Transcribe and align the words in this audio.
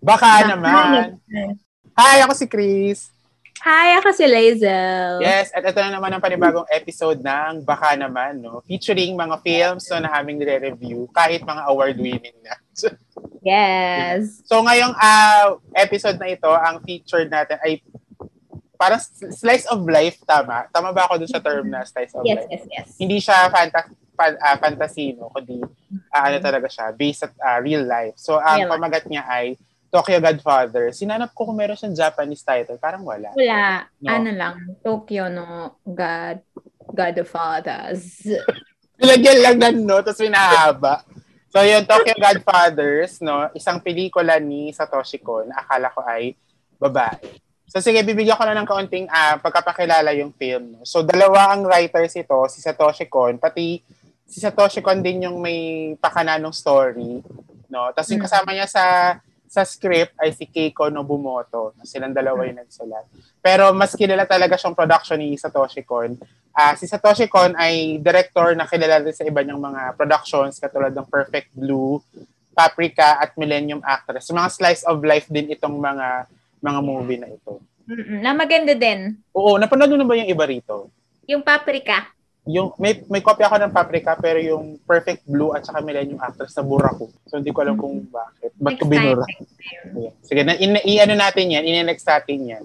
Baka 0.00 0.48
naman. 0.48 1.20
Hi, 1.92 2.24
ako 2.24 2.32
si 2.32 2.46
Chris. 2.48 3.12
Hi, 3.60 4.00
ako 4.00 4.16
si 4.16 4.24
Lazel. 4.24 5.20
Yes, 5.20 5.52
at 5.52 5.60
ito 5.60 5.76
na 5.84 6.00
naman 6.00 6.08
ang 6.16 6.24
panibagong 6.24 6.64
episode 6.72 7.20
ng 7.20 7.60
Baka 7.60 7.92
Naman, 7.92 8.40
no? 8.40 8.64
Featuring 8.64 9.12
mga 9.12 9.36
films 9.44 9.84
na 9.92 10.16
aming 10.16 10.40
nire-review, 10.40 11.04
kahit 11.12 11.44
mga 11.44 11.68
award-winning 11.68 12.40
na. 12.40 12.56
yes. 13.52 14.40
So 14.48 14.64
ngayong 14.64 14.96
uh, 14.96 15.60
episode 15.76 16.16
na 16.16 16.32
ito, 16.32 16.48
ang 16.48 16.80
featured 16.80 17.28
natin 17.28 17.60
ay 17.60 17.84
parang 18.80 19.04
slice 19.36 19.68
of 19.68 19.84
life, 19.84 20.16
tama? 20.24 20.64
Tama 20.72 20.96
ba 20.96 21.04
ako 21.04 21.20
dun 21.20 21.28
sa 21.28 21.44
term 21.44 21.68
na 21.68 21.84
slice 21.84 22.16
of 22.16 22.24
yes, 22.24 22.40
life? 22.40 22.48
Yes, 22.48 22.64
yes, 22.64 22.72
yes. 22.72 22.88
Hindi 22.96 23.20
siya 23.20 23.52
fanta- 23.52 23.92
fan- 24.16 24.40
uh, 24.40 24.56
fantasy, 24.56 25.12
no? 25.12 25.28
Kundi 25.28 25.60
uh, 25.60 26.22
ano 26.24 26.40
talaga 26.40 26.64
siya, 26.64 26.96
based 26.96 27.28
at 27.28 27.36
uh, 27.36 27.60
real 27.60 27.84
life. 27.84 28.16
So 28.16 28.40
ang 28.40 28.64
real 28.64 28.72
pamagat 28.72 29.04
niya 29.04 29.28
ay 29.28 29.60
Tokyo 29.90 30.22
Godfather. 30.22 30.94
Sinanap 30.94 31.34
ko 31.34 31.50
kung 31.50 31.58
meron 31.58 31.74
siyang 31.74 31.98
Japanese 31.98 32.46
title. 32.46 32.78
Parang 32.78 33.02
wala. 33.02 33.34
Wala. 33.34 33.90
No? 33.98 34.08
Ano 34.14 34.30
lang, 34.30 34.54
Tokyo 34.86 35.26
no 35.26 35.76
God 35.82 36.38
Godfathers. 36.94 38.22
Nilagyan 39.02 39.38
lang 39.42 39.56
ng 39.58 39.78
no, 39.82 39.98
tapos 39.98 40.22
pinahaba. 40.22 41.02
So 41.50 41.66
yun, 41.66 41.82
Tokyo 41.82 42.14
Godfathers, 42.14 43.18
no, 43.18 43.50
isang 43.58 43.82
pelikula 43.82 44.38
ni 44.38 44.70
Satoshi 44.70 45.18
Kon 45.18 45.50
akala 45.50 45.90
ko 45.90 46.06
ay 46.06 46.38
babae. 46.78 47.42
So 47.70 47.82
sige, 47.82 48.02
bibigyan 48.06 48.38
ko 48.38 48.46
na 48.46 48.54
ng 48.54 48.66
kaunting 48.66 49.06
uh, 49.10 49.38
pagkapakilala 49.42 50.14
yung 50.14 50.30
film. 50.34 50.78
No? 50.78 50.86
So 50.86 51.02
dalawa 51.02 51.54
ang 51.54 51.66
writers 51.66 52.14
ito, 52.14 52.38
si 52.46 52.62
Satoshi 52.62 53.10
Kon, 53.10 53.42
pati 53.42 53.82
si 54.26 54.38
Satoshi 54.38 54.78
Kon 54.78 55.02
din 55.02 55.26
yung 55.26 55.42
may 55.42 55.94
pakananong 55.98 56.54
story. 56.54 57.22
No? 57.66 57.90
Tapos 57.90 58.10
yung 58.14 58.22
mm. 58.22 58.26
kasama 58.26 58.50
niya 58.54 58.66
sa 58.70 58.84
sa 59.50 59.66
script 59.66 60.14
ay 60.22 60.30
si 60.30 60.46
Keiko 60.46 60.86
Nobumoto. 60.94 61.74
Silang 61.82 62.14
dalawa 62.14 62.46
yung 62.46 62.62
nagsulat. 62.62 63.02
Pero 63.42 63.74
mas 63.74 63.98
kilala 63.98 64.22
talaga 64.22 64.54
siyang 64.54 64.78
production 64.78 65.18
ni 65.18 65.34
Satoshi 65.34 65.82
Kon. 65.82 66.14
Uh, 66.54 66.74
si 66.78 66.86
Satoshi 66.86 67.26
Kon 67.26 67.58
ay 67.58 67.98
director 67.98 68.54
na 68.54 68.70
kilala 68.70 69.02
din 69.02 69.10
sa 69.10 69.26
iba 69.26 69.42
niyang 69.42 69.58
mga 69.58 69.98
productions 69.98 70.62
katulad 70.62 70.94
ng 70.94 71.02
Perfect 71.10 71.50
Blue, 71.50 71.98
Paprika 72.54 73.18
at 73.18 73.34
Millennium 73.34 73.82
Actress. 73.82 74.30
So, 74.30 74.38
mga 74.38 74.54
slice 74.54 74.82
of 74.86 75.02
life 75.02 75.26
din 75.26 75.50
itong 75.50 75.74
mga 75.82 76.30
mga 76.62 76.80
movie 76.86 77.18
na 77.18 77.34
ito. 77.34 77.58
Mm-mm, 77.90 78.22
na 78.22 78.30
maganda 78.30 78.70
din. 78.70 79.18
Oo, 79.34 79.58
napanood 79.58 79.90
mo 79.90 79.98
na 79.98 80.06
ba 80.06 80.14
yung 80.14 80.30
iba 80.30 80.46
rito? 80.46 80.94
Yung 81.26 81.42
Paprika. 81.42 82.06
Yung 82.48 82.72
may 82.80 83.04
may 83.12 83.20
kopya 83.20 83.52
ako 83.52 83.60
ng 83.60 83.72
Paprika 83.74 84.16
pero 84.16 84.40
yung 84.40 84.80
Perfect 84.88 85.28
Blue 85.28 85.52
at 85.52 85.64
saka 85.64 85.84
Millennium 85.84 86.20
Actress 86.20 86.56
na 86.56 86.64
bura 86.64 86.88
ko. 86.96 87.12
So 87.28 87.36
hindi 87.36 87.52
ko 87.52 87.60
alam 87.60 87.76
kung 87.76 88.08
bakit. 88.08 88.56
Ba't 88.56 88.80
ko 88.80 88.88
binura? 88.88 89.24
Yeah. 89.92 90.12
Sige, 90.24 90.40
na, 90.44 90.56
in, 90.56 90.80
i-ano 90.80 91.14
natin 91.20 91.52
yan, 91.52 91.64
in-next 91.68 92.08
natin 92.08 92.40
yan. 92.48 92.64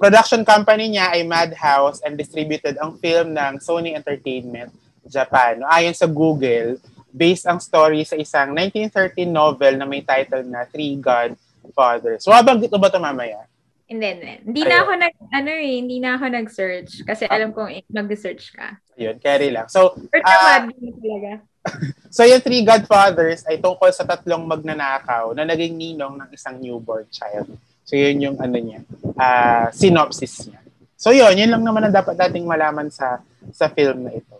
Production 0.00 0.40
company 0.48 0.96
niya 0.96 1.12
ay 1.12 1.28
Madhouse 1.28 2.00
and 2.00 2.16
distributed 2.16 2.80
ang 2.80 2.96
film 2.96 3.36
ng 3.36 3.60
Sony 3.60 3.92
Entertainment 3.92 4.72
Japan. 5.04 5.60
Ayon 5.68 5.92
sa 5.92 6.08
Google, 6.08 6.80
based 7.10 7.44
ang 7.44 7.58
story 7.58 8.06
sa 8.06 8.16
isang 8.16 8.54
1913 8.54 9.28
novel 9.28 9.76
na 9.76 9.84
may 9.84 10.00
title 10.00 10.46
na 10.46 10.64
Three 10.64 10.96
God 10.96 11.34
father. 11.74 12.16
So, 12.22 12.32
mabanggit 12.32 12.70
mo 12.72 12.78
ba 12.78 12.88
ito 12.88 13.02
mamaya? 13.02 13.49
Hindi, 13.90 14.06
hindi. 14.06 14.32
Hindi 14.46 14.62
na 14.70 14.86
ako 14.86 14.92
nag, 15.02 15.14
ano 15.34 15.50
eh, 15.50 15.74
hindi 15.82 15.96
na 15.98 16.14
ako 16.14 16.24
nag-search 16.30 17.02
kasi 17.02 17.26
ah. 17.26 17.34
alam 17.34 17.50
kong 17.50 17.90
mag-search 17.90 18.54
ka. 18.54 18.78
Ayun, 18.94 19.18
carry 19.18 19.50
lang. 19.50 19.66
So, 19.66 19.98
uh, 19.98 20.58
talaga. 20.70 21.42
so, 22.14 22.22
yung 22.22 22.38
Three 22.38 22.62
Godfathers 22.62 23.42
ay 23.50 23.58
tungkol 23.58 23.90
sa 23.90 24.06
tatlong 24.06 24.46
magnanakaw 24.46 25.34
na 25.34 25.42
naging 25.42 25.74
ninong 25.74 26.22
ng 26.22 26.30
isang 26.30 26.62
newborn 26.62 27.10
child. 27.10 27.50
So, 27.82 27.98
yun 27.98 28.22
yung 28.22 28.36
ano 28.38 28.54
niya, 28.54 28.86
uh, 29.18 29.66
synopsis 29.74 30.46
niya. 30.46 30.62
So, 30.94 31.10
yun, 31.10 31.34
yun 31.34 31.50
lang 31.50 31.66
naman 31.66 31.90
ang 31.90 31.96
dapat 31.96 32.14
nating 32.14 32.46
malaman 32.46 32.94
sa 32.94 33.18
sa 33.50 33.66
film 33.66 34.06
na 34.06 34.14
ito. 34.14 34.36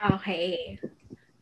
Okay. 0.00 0.80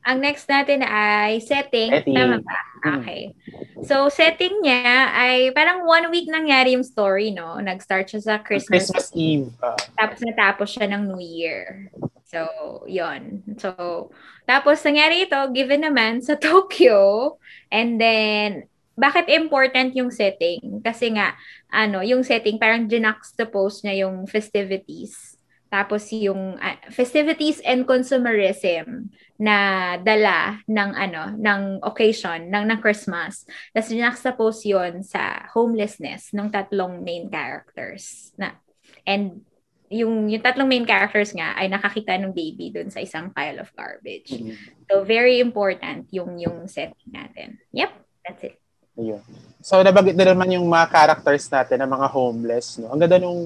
Ang 0.06 0.22
next 0.22 0.47
natin 0.47 0.87
ay 0.87 1.43
setting. 1.43 1.91
setting. 1.91 2.15
Tama 2.15 2.39
ba? 2.39 2.59
Hmm. 2.87 3.03
Okay. 3.03 3.34
So, 3.83 4.06
setting 4.06 4.62
niya 4.62 5.11
ay 5.11 5.50
parang 5.50 5.83
one 5.83 6.06
week 6.15 6.31
nangyari 6.31 6.78
yung 6.78 6.87
story, 6.87 7.34
no? 7.34 7.59
Nag-start 7.59 8.06
siya 8.15 8.22
sa 8.22 8.34
Christmas. 8.39 8.87
Christmas 8.87 9.11
Eve. 9.19 9.50
Uh. 9.59 9.75
Tapos 9.99 10.22
natapos 10.22 10.69
siya 10.71 10.87
ng 10.95 11.11
New 11.11 11.19
Year. 11.19 11.91
So, 12.31 12.47
yon 12.87 13.43
So, 13.59 14.11
tapos 14.47 14.78
nangyari 14.87 15.27
ito, 15.27 15.39
given 15.50 15.83
naman 15.83 16.22
sa 16.22 16.39
Tokyo. 16.43 17.34
And 17.75 17.99
then, 17.99 18.71
bakit 18.95 19.27
important 19.27 19.91
yung 19.99 20.15
setting? 20.15 20.87
Kasi 20.87 21.19
nga, 21.19 21.34
ano, 21.75 22.06
yung 22.06 22.22
setting, 22.22 22.62
parang 22.62 22.87
juxtapose 22.87 23.83
niya 23.83 24.06
yung 24.06 24.31
festivities 24.31 25.37
tapos 25.66 26.09
yung 26.15 26.55
uh, 26.62 26.78
festivities 26.95 27.59
and 27.66 27.84
consumerism 27.91 29.11
na 29.36 29.56
dala 30.00 30.64
ng 30.64 30.91
ano 30.97 31.22
ng 31.36 31.60
occasion 31.84 32.48
ng 32.48 32.64
ng 32.72 32.80
Christmas. 32.80 33.44
Tapos 33.72 33.92
juxtapose 33.92 34.64
yon 34.64 35.04
sa 35.04 35.44
homelessness 35.52 36.32
ng 36.32 36.48
tatlong 36.48 37.04
main 37.04 37.28
characters 37.28 38.32
na 38.41 38.56
and 39.04 39.44
yung 39.92 40.26
yung 40.26 40.42
tatlong 40.42 40.66
main 40.66 40.88
characters 40.88 41.30
nga 41.36 41.54
ay 41.54 41.70
nakakita 41.70 42.16
ng 42.19 42.34
baby 42.34 42.74
doon 42.74 42.91
sa 42.91 43.04
isang 43.04 43.30
pile 43.30 43.60
of 43.62 43.70
garbage. 43.76 44.34
Mm-hmm. 44.34 44.88
So 44.88 45.04
very 45.04 45.38
important 45.38 46.08
yung 46.10 46.41
yung 46.41 46.66
setting 46.66 47.12
natin. 47.12 47.60
Yep, 47.76 47.92
that's 48.24 48.42
it. 48.50 48.56
Ayun. 48.97 49.20
So, 49.60 49.84
nabanggit 49.84 50.16
na 50.16 50.32
naman 50.32 50.56
yung 50.56 50.64
mga 50.72 50.88
characters 50.88 51.53
natin 51.53 51.84
na 51.84 51.88
mga 51.88 52.08
homeless, 52.08 52.80
no? 52.80 52.88
Ang 52.88 53.04
ganda 53.04 53.20
nung, 53.20 53.44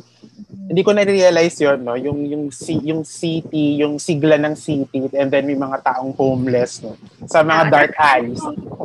hindi 0.70 0.86
ko 0.86 0.94
na-realize 0.94 1.58
yun, 1.58 1.82
no? 1.82 1.98
Yung, 1.98 2.22
yung, 2.30 2.44
yung 2.86 3.02
city, 3.02 3.82
yung 3.82 3.98
sigla 3.98 4.38
ng 4.38 4.54
city, 4.54 5.10
and 5.18 5.26
then 5.26 5.42
may 5.42 5.58
mga 5.58 5.82
taong 5.82 6.14
homeless, 6.14 6.78
no? 6.78 6.94
Sa 7.26 7.42
mga 7.42 7.62
ah, 7.66 7.70
dark 7.74 7.94
alleys. 7.98 8.38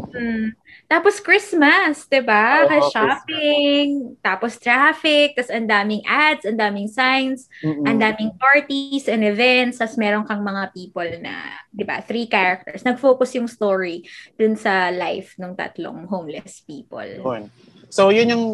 Mm. 0.09 0.57
Tapos 0.85 1.17
Christmas, 1.17 2.05
'di 2.05 2.21
ba? 2.21 2.65
Oh, 2.69 2.89
shopping, 2.93 4.05
Christmas. 4.05 4.21
tapos 4.21 4.51
traffic, 4.61 5.33
tapos 5.33 5.49
ang 5.49 5.65
daming 5.65 6.05
ads, 6.05 6.45
ang 6.45 6.57
daming 6.61 6.89
signs, 6.89 7.49
Mm-mm. 7.65 7.89
ang 7.89 7.97
daming 7.97 8.37
parties 8.37 9.09
and 9.09 9.25
events, 9.25 9.81
tapos 9.81 9.97
meron 9.97 10.25
kang 10.29 10.45
mga 10.45 10.69
people 10.77 11.09
na, 11.25 11.57
'di 11.73 11.85
ba? 11.89 12.05
Three 12.05 12.29
characters. 12.29 12.85
Nag-focus 12.85 13.33
yung 13.33 13.49
story 13.49 14.05
dun 14.37 14.53
sa 14.53 14.93
life 14.93 15.33
ng 15.41 15.57
tatlong 15.57 16.05
homeless 16.05 16.61
people. 16.61 17.01
Yun. 17.01 17.49
So, 17.89 18.13
yun 18.13 18.29
yung 18.29 18.45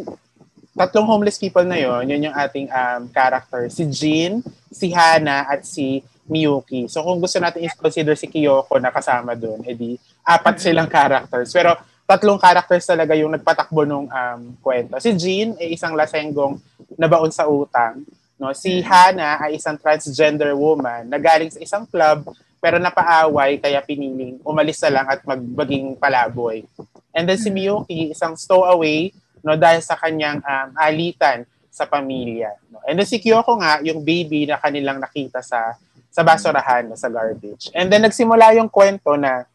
tatlong 0.72 1.08
homeless 1.08 1.38
people 1.38 1.64
na 1.68 1.78
yon, 1.80 2.08
yun 2.08 2.32
yung 2.32 2.36
ating 2.36 2.72
um, 2.72 3.12
character. 3.12 3.68
Si 3.68 3.84
Jean, 3.92 4.40
si 4.72 4.92
Hana, 4.92 5.48
at 5.48 5.68
si 5.68 6.00
Miyuki. 6.32 6.88
So, 6.88 7.04
kung 7.04 7.20
gusto 7.20 7.38
natin 7.44 7.68
i-consider 7.68 8.16
si 8.16 8.32
Kyoko 8.32 8.80
na 8.80 8.94
kasama 8.94 9.36
doon, 9.36 9.68
edi 9.68 10.00
apat 10.24 10.64
silang 10.64 10.88
characters. 10.88 11.52
Pero 11.52 11.76
tatlong 12.08 12.40
characters 12.40 12.88
talaga 12.88 13.16
yung 13.20 13.36
nagpatakbo 13.36 13.84
nung 13.84 14.08
um, 14.08 14.42
kwento. 14.64 14.96
Si 15.04 15.12
Jean 15.20 15.60
ay 15.60 15.76
isang 15.76 15.92
lasenggong 15.96 16.56
nabaon 16.96 17.32
sa 17.32 17.48
utang. 17.48 18.04
No? 18.40 18.56
Si 18.56 18.80
Hana 18.80 19.44
ay 19.44 19.60
isang 19.60 19.76
transgender 19.76 20.56
woman 20.56 21.08
na 21.08 21.20
galing 21.20 21.52
sa 21.52 21.60
isang 21.60 21.84
club 21.88 22.32
pero 22.62 22.78
napaaway 22.78 23.58
kaya 23.58 23.82
piniling 23.82 24.38
umalis 24.46 24.78
na 24.86 25.02
lang 25.02 25.06
at 25.10 25.26
magbaging 25.26 25.98
palaboy. 25.98 26.62
And 27.10 27.26
then 27.26 27.42
si 27.42 27.50
Miyuki, 27.50 28.14
isang 28.14 28.38
stowaway 28.38 29.10
no, 29.42 29.58
dahil 29.58 29.82
sa 29.82 29.98
kanyang 29.98 30.42
um, 30.42 30.70
alitan 30.78 31.46
sa 31.72 31.86
pamilya. 31.86 32.56
No? 32.70 32.82
And 32.88 32.98
then 32.98 33.08
si 33.10 33.22
Kyoko 33.22 33.58
nga, 33.62 33.82
yung 33.86 34.02
baby 34.06 34.46
na 34.50 34.62
kanilang 34.62 35.02
nakita 35.02 35.42
sa 35.42 35.76
sa 36.12 36.22
basurahan, 36.22 36.88
no, 36.88 37.00
sa 37.00 37.08
garbage. 37.08 37.72
And 37.72 37.88
then 37.90 38.06
nagsimula 38.06 38.56
yung 38.58 38.68
kwento 38.68 39.16
na 39.16 39.48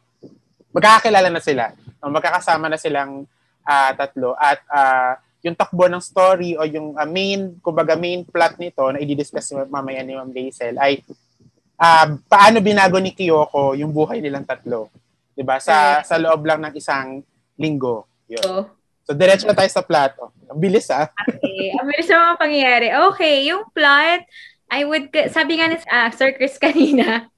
magkakakilala 0.72 1.28
na 1.32 1.40
sila 1.40 1.72
magkakasama 2.10 2.70
na 2.70 2.78
silang 2.78 3.26
uh, 3.66 3.90
tatlo 3.96 4.38
at 4.38 4.60
uh, 4.70 5.12
yung 5.42 5.54
takbo 5.54 5.86
ng 5.86 6.02
story 6.02 6.58
o 6.58 6.66
yung 6.66 6.98
uh, 6.98 7.06
main, 7.06 7.54
kumbaga 7.62 7.94
main 7.94 8.26
plot 8.26 8.58
nito 8.58 8.82
na 8.90 8.98
i-discuss 8.98 9.54
mamaya 9.70 10.02
ni 10.02 10.18
Ma'am 10.18 10.30
Basil 10.30 10.74
ay 10.78 11.02
uh, 11.78 12.18
paano 12.26 12.58
binago 12.62 12.98
ni 12.98 13.14
Kyoko 13.14 13.78
yung 13.78 13.94
buhay 13.94 14.18
nilang 14.18 14.46
tatlo. 14.46 14.90
'Di 15.36 15.42
ba? 15.46 15.62
Sa 15.62 16.02
sa 16.02 16.16
loob 16.18 16.42
lang 16.46 16.62
ng 16.66 16.74
isang 16.74 17.22
linggo. 17.60 18.06
Yun. 18.26 18.42
Oh. 18.46 18.64
So 19.06 19.14
diretso 19.14 19.46
na 19.46 19.54
tayo 19.54 19.70
sa 19.70 19.86
plot. 19.86 20.18
Oh. 20.18 20.34
Ang 20.50 20.58
bilis 20.58 20.90
ah. 20.90 21.06
okay. 21.30 21.70
Ang 21.78 21.86
bilis 21.86 22.10
ng 22.10 22.18
mga 22.18 22.38
pangyayari. 22.42 22.88
Okay, 23.14 23.46
yung 23.46 23.62
plot 23.70 24.26
I 24.66 24.82
would, 24.82 25.14
sabi 25.30 25.62
nga 25.62 25.70
ni 25.70 25.78
uh, 25.78 26.10
Sir 26.10 26.34
Chris 26.34 26.58
kanina, 26.62 27.30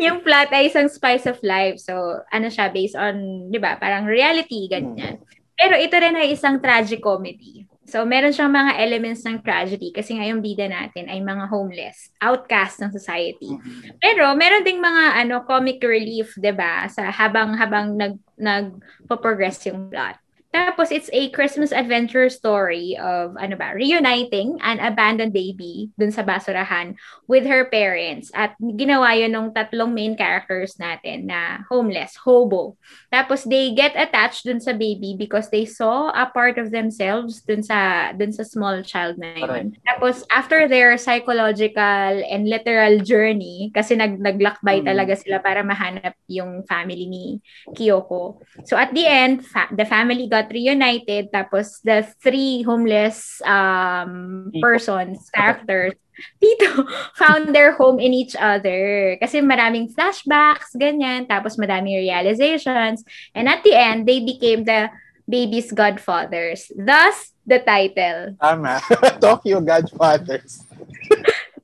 yung 0.00 0.24
plot 0.24 0.48
ay 0.48 0.72
isang 0.72 0.88
spice 0.88 1.28
of 1.28 1.36
life. 1.44 1.76
So, 1.76 2.24
ano 2.32 2.48
siya, 2.48 2.72
based 2.72 2.96
on, 2.96 3.48
di 3.52 3.60
ba, 3.60 3.76
parang 3.76 4.08
reality, 4.08 4.64
ganyan. 4.64 5.20
Pero 5.60 5.76
ito 5.76 5.92
rin 6.00 6.16
ay 6.16 6.32
isang 6.32 6.56
tragic 6.56 7.04
comedy. 7.04 7.68
So, 7.84 8.06
meron 8.08 8.32
siyang 8.32 8.54
mga 8.54 8.80
elements 8.80 9.26
ng 9.26 9.44
tragedy 9.44 9.92
kasi 9.92 10.16
nga 10.16 10.24
yung 10.24 10.40
bida 10.40 10.70
natin 10.70 11.10
ay 11.10 11.20
mga 11.20 11.50
homeless, 11.52 12.14
outcast 12.22 12.80
ng 12.80 12.94
society. 12.94 13.50
Pero 13.98 14.30
meron 14.38 14.62
ding 14.62 14.78
mga 14.78 15.26
ano 15.26 15.42
comic 15.42 15.82
relief, 15.82 16.38
'di 16.38 16.54
ba? 16.54 16.86
Sa 16.86 17.10
habang 17.10 17.58
habang 17.58 17.98
nag 17.98 18.14
nag 18.38 18.78
progress 19.10 19.66
yung 19.66 19.90
plot. 19.90 20.22
Tapos, 20.50 20.90
it's 20.90 21.06
a 21.14 21.30
Christmas 21.30 21.70
adventure 21.70 22.26
story 22.26 22.98
of, 22.98 23.38
ano 23.38 23.54
ba, 23.54 23.70
reuniting 23.70 24.58
an 24.66 24.82
abandoned 24.82 25.30
baby 25.30 25.94
dun 25.94 26.10
sa 26.10 26.26
basurahan 26.26 26.98
with 27.30 27.46
her 27.46 27.70
parents. 27.70 28.34
At 28.34 28.58
ginawa 28.58 29.14
yun 29.14 29.30
ng 29.30 29.54
tatlong 29.54 29.94
main 29.94 30.18
characters 30.18 30.74
natin 30.82 31.30
na 31.30 31.62
homeless, 31.70 32.18
hobo. 32.18 32.74
Tapos, 33.14 33.46
they 33.46 33.70
get 33.78 33.94
attached 33.94 34.42
dun 34.42 34.58
sa 34.58 34.74
baby 34.74 35.14
because 35.14 35.46
they 35.54 35.62
saw 35.62 36.10
a 36.10 36.26
part 36.26 36.58
of 36.58 36.74
themselves 36.74 37.46
dun 37.46 37.62
sa, 37.62 38.10
dun 38.10 38.34
sa 38.34 38.42
small 38.42 38.82
child 38.82 39.22
na 39.22 39.38
yun. 39.38 39.46
Right. 39.46 39.70
Tapos, 39.86 40.26
after 40.34 40.66
their 40.66 40.98
psychological 40.98 42.26
and 42.26 42.50
literal 42.50 42.98
journey, 43.06 43.70
kasi 43.70 43.94
nag, 43.94 44.18
naglakbay 44.18 44.82
mm. 44.82 44.86
talaga 44.90 45.14
sila 45.14 45.38
para 45.38 45.62
mahanap 45.62 46.18
yung 46.26 46.66
family 46.66 47.06
ni 47.06 47.38
Kyoko. 47.70 48.42
So, 48.66 48.74
at 48.74 48.90
the 48.90 49.06
end, 49.06 49.46
fa- 49.46 49.70
the 49.70 49.86
family 49.86 50.26
got 50.26 50.39
got 50.40 50.48
reunited 50.48 51.28
tapos 51.28 51.84
the 51.84 52.00
three 52.24 52.64
homeless 52.64 53.44
um 53.44 54.48
persons 54.64 55.28
characters 55.28 55.92
dito 56.40 56.68
found 57.20 57.52
their 57.52 57.72
home 57.76 57.98
in 57.98 58.12
each 58.12 58.36
other. 58.36 59.16
Kasi 59.20 59.40
maraming 59.40 59.88
flashbacks 59.92 60.76
ganyan. 60.76 61.24
Tapos 61.24 61.56
madaming 61.56 61.96
realizations. 61.96 63.04
And 63.32 63.48
at 63.48 63.64
the 63.64 63.72
end 63.72 64.04
they 64.04 64.20
became 64.20 64.64
the 64.64 64.92
baby's 65.24 65.72
godfathers. 65.72 66.68
Thus 66.76 67.32
the 67.48 67.60
title. 67.64 68.36
Tama. 68.36 68.80
Tokyo 69.22 69.60
Godfathers. 69.64 70.64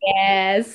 Yes. 0.00 0.72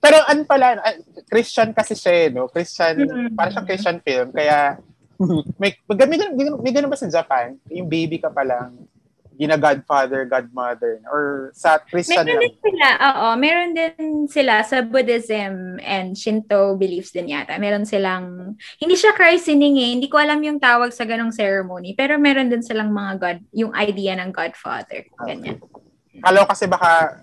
Pero 0.00 0.16
ano 0.30 0.46
pala 0.46 0.78
Christian 1.26 1.74
kasi 1.74 1.98
siya 1.98 2.12
eh, 2.14 2.28
no? 2.30 2.46
Christian 2.46 3.02
mm-hmm. 3.02 3.34
para 3.34 3.50
siyang 3.50 3.66
Christian 3.66 3.98
film. 4.00 4.28
Kaya 4.30 4.78
may, 5.60 5.74
may, 5.88 6.06
may, 6.06 6.18
may, 6.32 6.46
may 6.60 6.72
ganun 6.72 6.92
ba 6.92 6.98
sa 6.98 7.10
Japan? 7.10 7.56
Yung 7.72 7.88
baby 7.88 8.20
ka 8.20 8.28
pa 8.28 8.44
lang, 8.44 8.76
gina-godfather, 9.36 10.24
godmother, 10.24 11.04
or 11.12 11.52
sa 11.52 11.76
Christian 11.76 12.24
meron 12.24 12.40
din 12.40 12.56
sila, 12.56 12.86
oo, 12.96 13.26
meron 13.36 13.70
din 13.76 14.04
sila 14.26 14.64
sa 14.64 14.80
Buddhism 14.80 15.76
and 15.84 16.16
Shinto 16.16 16.74
beliefs 16.80 17.12
din 17.12 17.28
yata. 17.28 17.60
Meron 17.60 17.84
silang, 17.84 18.56
hindi 18.80 18.96
siya 18.96 19.12
christening 19.12 19.76
eh, 19.76 19.92
hindi 19.92 20.08
ko 20.08 20.16
alam 20.16 20.40
yung 20.40 20.56
tawag 20.56 20.90
sa 20.90 21.04
ganong 21.04 21.36
ceremony, 21.36 21.92
pero 21.92 22.16
meron 22.16 22.48
din 22.48 22.64
silang 22.64 22.90
mga 22.90 23.12
god, 23.20 23.38
yung 23.52 23.76
idea 23.76 24.16
ng 24.16 24.32
godfather, 24.32 25.04
ganyan. 25.20 25.60
Okay. 25.60 26.24
Kalo 26.24 26.48
kasi 26.48 26.64
baka 26.64 27.20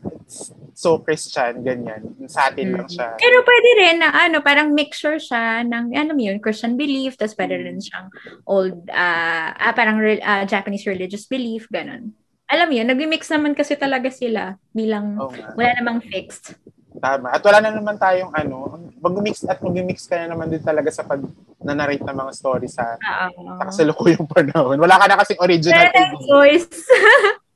so 0.84 1.00
Christian, 1.00 1.64
ganyan. 1.64 2.04
Sa 2.28 2.52
atin 2.52 2.68
mm-hmm. 2.68 2.76
lang 2.76 2.90
siya. 2.92 3.08
Pero 3.16 3.40
pwede 3.48 3.70
rin 3.80 3.98
na 4.04 4.12
ano, 4.12 4.44
parang 4.44 4.76
mixture 4.76 5.16
siya 5.16 5.64
ng, 5.64 5.96
ano 5.96 6.12
yun, 6.20 6.44
Christian 6.44 6.76
belief, 6.76 7.16
tapos 7.16 7.40
pwede 7.40 7.56
rin 7.64 7.80
siyang 7.80 8.12
old, 8.44 8.92
uh, 8.92 9.50
ah, 9.56 9.72
parang 9.72 10.04
uh, 10.04 10.44
Japanese 10.44 10.84
religious 10.84 11.24
belief, 11.32 11.72
ganun. 11.72 12.12
Alam 12.52 12.68
mo 12.68 12.74
yun, 12.76 12.88
nag-mix 12.92 13.32
naman 13.32 13.56
kasi 13.56 13.80
talaga 13.80 14.12
sila 14.12 14.60
bilang 14.76 15.16
oh, 15.16 15.32
wala 15.56 15.72
namang 15.80 16.04
fixed. 16.04 16.60
Tama. 17.00 17.34
At 17.34 17.42
wala 17.42 17.64
na 17.64 17.74
naman 17.74 17.98
tayong 17.98 18.30
ano, 18.36 18.78
mag-mix 19.00 19.48
at 19.48 19.64
mag-mix 19.64 20.06
ka 20.06 20.20
na 20.20 20.36
naman 20.36 20.52
din 20.52 20.62
talaga 20.62 20.92
sa 20.94 21.08
pag 21.08 21.24
na-narrate 21.64 22.04
ng 22.04 22.18
mga 22.20 22.32
story 22.36 22.68
sa, 22.68 23.00
uh-huh. 23.00 23.58
sa 23.58 23.64
kasalukuyang 23.72 24.28
panahon. 24.28 24.78
Wala 24.78 25.00
ka 25.00 25.06
na 25.08 25.18
kasing 25.24 25.40
original. 25.40 25.88
Voice. 26.28 26.68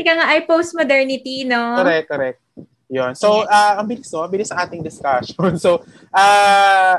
Ika 0.00 0.12
nga, 0.18 0.26
ay 0.34 0.46
post-modernity, 0.46 1.46
no? 1.46 1.80
Correct, 1.80 2.06
correct. 2.08 2.38
Yun. 2.90 3.12
So, 3.16 3.42
uh, 3.46 3.74
ang 3.80 3.86
bilis, 3.88 4.10
no? 4.12 4.26
Ang 4.26 4.32
bilis 4.32 4.50
sa 4.50 4.62
ating 4.66 4.82
discussion. 4.84 5.56
So, 5.64 5.82
uh, 6.14 6.94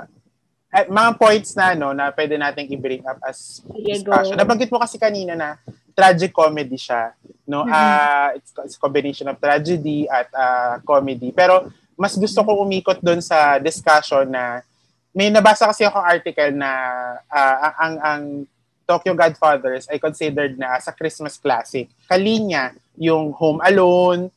at 0.75 0.91
mga 0.91 1.12
points 1.15 1.56
na, 1.56 1.71
no, 1.71 1.95
na 1.95 2.12
pwede 2.12 2.35
nating 2.35 2.67
i-bring 2.75 3.03
up 3.07 3.15
as 3.23 3.63
discussion. 3.79 4.35
Nabanggit 4.35 4.67
mo 4.67 4.83
kasi 4.83 5.00
kanina 5.00 5.31
na 5.31 5.56
tragic 5.95 6.35
comedy 6.35 6.75
siya. 6.75 7.15
No? 7.47 7.63
Mm-hmm. 7.63 7.71
Uh, 7.71 8.29
it's, 8.35 8.51
it's 8.51 8.75
a 8.75 8.81
combination 8.83 9.31
of 9.31 9.39
tragedy 9.39 10.03
at 10.12 10.27
uh, 10.35 10.83
comedy. 10.83 11.31
Pero, 11.31 11.71
mas 11.95 12.19
gusto 12.19 12.44
ko 12.44 12.59
umikot 12.59 13.00
doon 13.00 13.23
sa 13.23 13.56
discussion 13.56 14.27
na 14.27 14.59
may 15.15 15.31
nabasa 15.31 15.71
kasi 15.71 15.88
ako 15.88 15.95
article 16.03 16.51
na 16.51 16.71
uh, 17.31 17.71
ang 17.79 17.95
ang 18.03 18.23
Tokyo 18.86 19.18
Godfathers 19.18 19.90
ay 19.90 19.98
considered 19.98 20.56
na 20.56 20.78
as 20.78 20.86
a 20.88 20.94
Christmas 20.94 21.42
classic. 21.42 21.90
Kalinya, 22.06 22.72
yung 22.96 23.34
Home 23.34 23.60
Alone, 23.66 24.30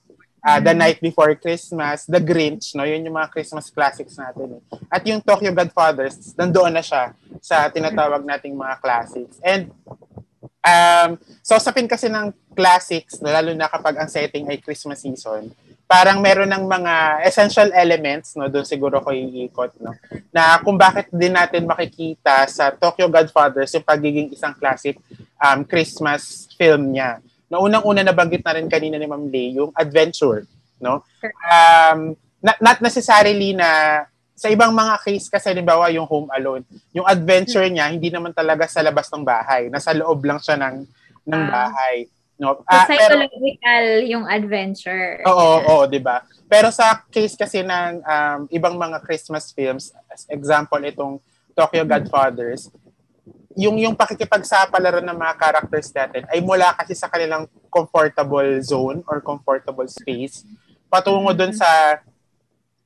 uh, 0.43 0.59
The 0.59 0.73
mm-hmm. 0.73 0.81
Night 0.81 0.99
Before 1.05 1.33
Christmas, 1.37 2.09
The 2.09 2.21
Grinch, 2.21 2.73
no? 2.73 2.89
Yun 2.89 3.05
yung 3.05 3.17
mga 3.17 3.31
Christmas 3.31 3.69
classics 3.69 4.17
natin. 4.17 4.59
Eh. 4.59 4.63
At 4.89 5.05
yung 5.05 5.21
Tokyo 5.21 5.53
Godfathers, 5.53 6.33
nandoon 6.35 6.73
na 6.73 6.85
siya 6.85 7.13
sa 7.45 7.69
tinatawag 7.69 8.25
nating 8.25 8.57
mga 8.57 8.81
classics. 8.81 9.37
And 9.45 9.71
um, 10.65 11.21
so 11.45 11.61
sapin 11.61 11.87
kasi 11.87 12.09
ng 12.09 12.33
classics, 12.57 13.21
lalo 13.21 13.53
na 13.55 13.69
kapag 13.69 14.01
ang 14.01 14.11
setting 14.11 14.49
ay 14.49 14.59
Christmas 14.59 15.05
season, 15.05 15.53
parang 15.89 16.21
meron 16.21 16.53
ng 16.53 16.69
mga 16.69 17.25
essential 17.25 17.73
elements, 17.73 18.37
no, 18.37 18.53
doon 18.53 18.69
siguro 18.69 19.01
ko 19.01 19.09
iikot, 19.09 19.73
no, 19.81 19.97
na 20.29 20.61
kung 20.61 20.77
bakit 20.77 21.09
din 21.09 21.33
natin 21.33 21.65
makikita 21.65 22.45
sa 22.45 22.69
Tokyo 22.69 23.09
Godfathers 23.09 23.73
yung 23.73 23.89
pagiging 23.89 24.29
isang 24.29 24.53
classic 24.53 25.01
um, 25.41 25.65
Christmas 25.65 26.45
film 26.61 26.93
niya. 26.93 27.25
No, 27.49 27.65
unang-una 27.65 28.05
nabanggit 28.05 28.45
na 28.45 28.61
rin 28.61 28.69
kanina 28.69 29.01
ni 29.01 29.09
Ma'am 29.09 29.33
Lay, 29.33 29.57
yung 29.57 29.73
adventure, 29.73 30.45
no? 30.77 31.01
Um, 31.49 32.13
not, 32.45 32.61
not 32.61 32.79
necessarily 32.85 33.57
na 33.57 34.05
sa 34.37 34.53
ibang 34.53 34.71
mga 34.71 35.03
case 35.03 35.27
kasi 35.33 35.51
halimbawa 35.51 35.89
yung 35.89 36.05
Home 36.05 36.29
Alone, 36.37 36.69
yung 36.93 37.09
adventure 37.09 37.65
niya 37.65 37.89
hindi 37.89 38.13
naman 38.13 38.37
talaga 38.37 38.69
sa 38.69 38.85
labas 38.85 39.09
ng 39.09 39.25
bahay, 39.25 39.73
nasa 39.73 39.97
loob 39.97 40.21
lang 40.23 40.37
siya 40.37 40.61
ng 40.61 40.85
ng 41.29 41.43
ah. 41.43 41.51
bahay. 41.51 42.07
No? 42.39 42.63
Uh, 42.65 42.87
psychological 42.87 43.59
pero, 43.59 44.07
yung 44.07 44.25
adventure. 44.25 45.21
Oo, 45.27 45.35
oo, 45.35 45.59
oo 45.83 45.85
'di 45.91 45.99
ba? 45.99 46.23
Pero 46.47 46.71
sa 46.71 47.03
case 47.11 47.35
kasi 47.35 47.67
ng 47.67 48.01
um, 48.01 48.41
ibang 48.55 48.79
mga 48.79 49.03
Christmas 49.03 49.51
films, 49.51 49.91
as 50.09 50.25
example 50.31 50.79
itong 50.87 51.19
Tokyo 51.53 51.83
Godfathers, 51.83 52.71
yung 53.59 53.75
yung 53.83 53.99
pakikipagsapalaran 53.99 55.03
ng 55.03 55.19
mga 55.19 55.35
characters 55.35 55.91
natin 55.91 56.23
ay 56.31 56.39
mula 56.39 56.71
kasi 56.79 56.95
sa 56.95 57.11
kanilang 57.11 57.51
comfortable 57.67 58.47
zone 58.63 59.03
or 59.11 59.19
comfortable 59.19 59.87
space 59.91 60.47
patungo 60.89 61.35
doon 61.37 61.53
sa 61.53 62.01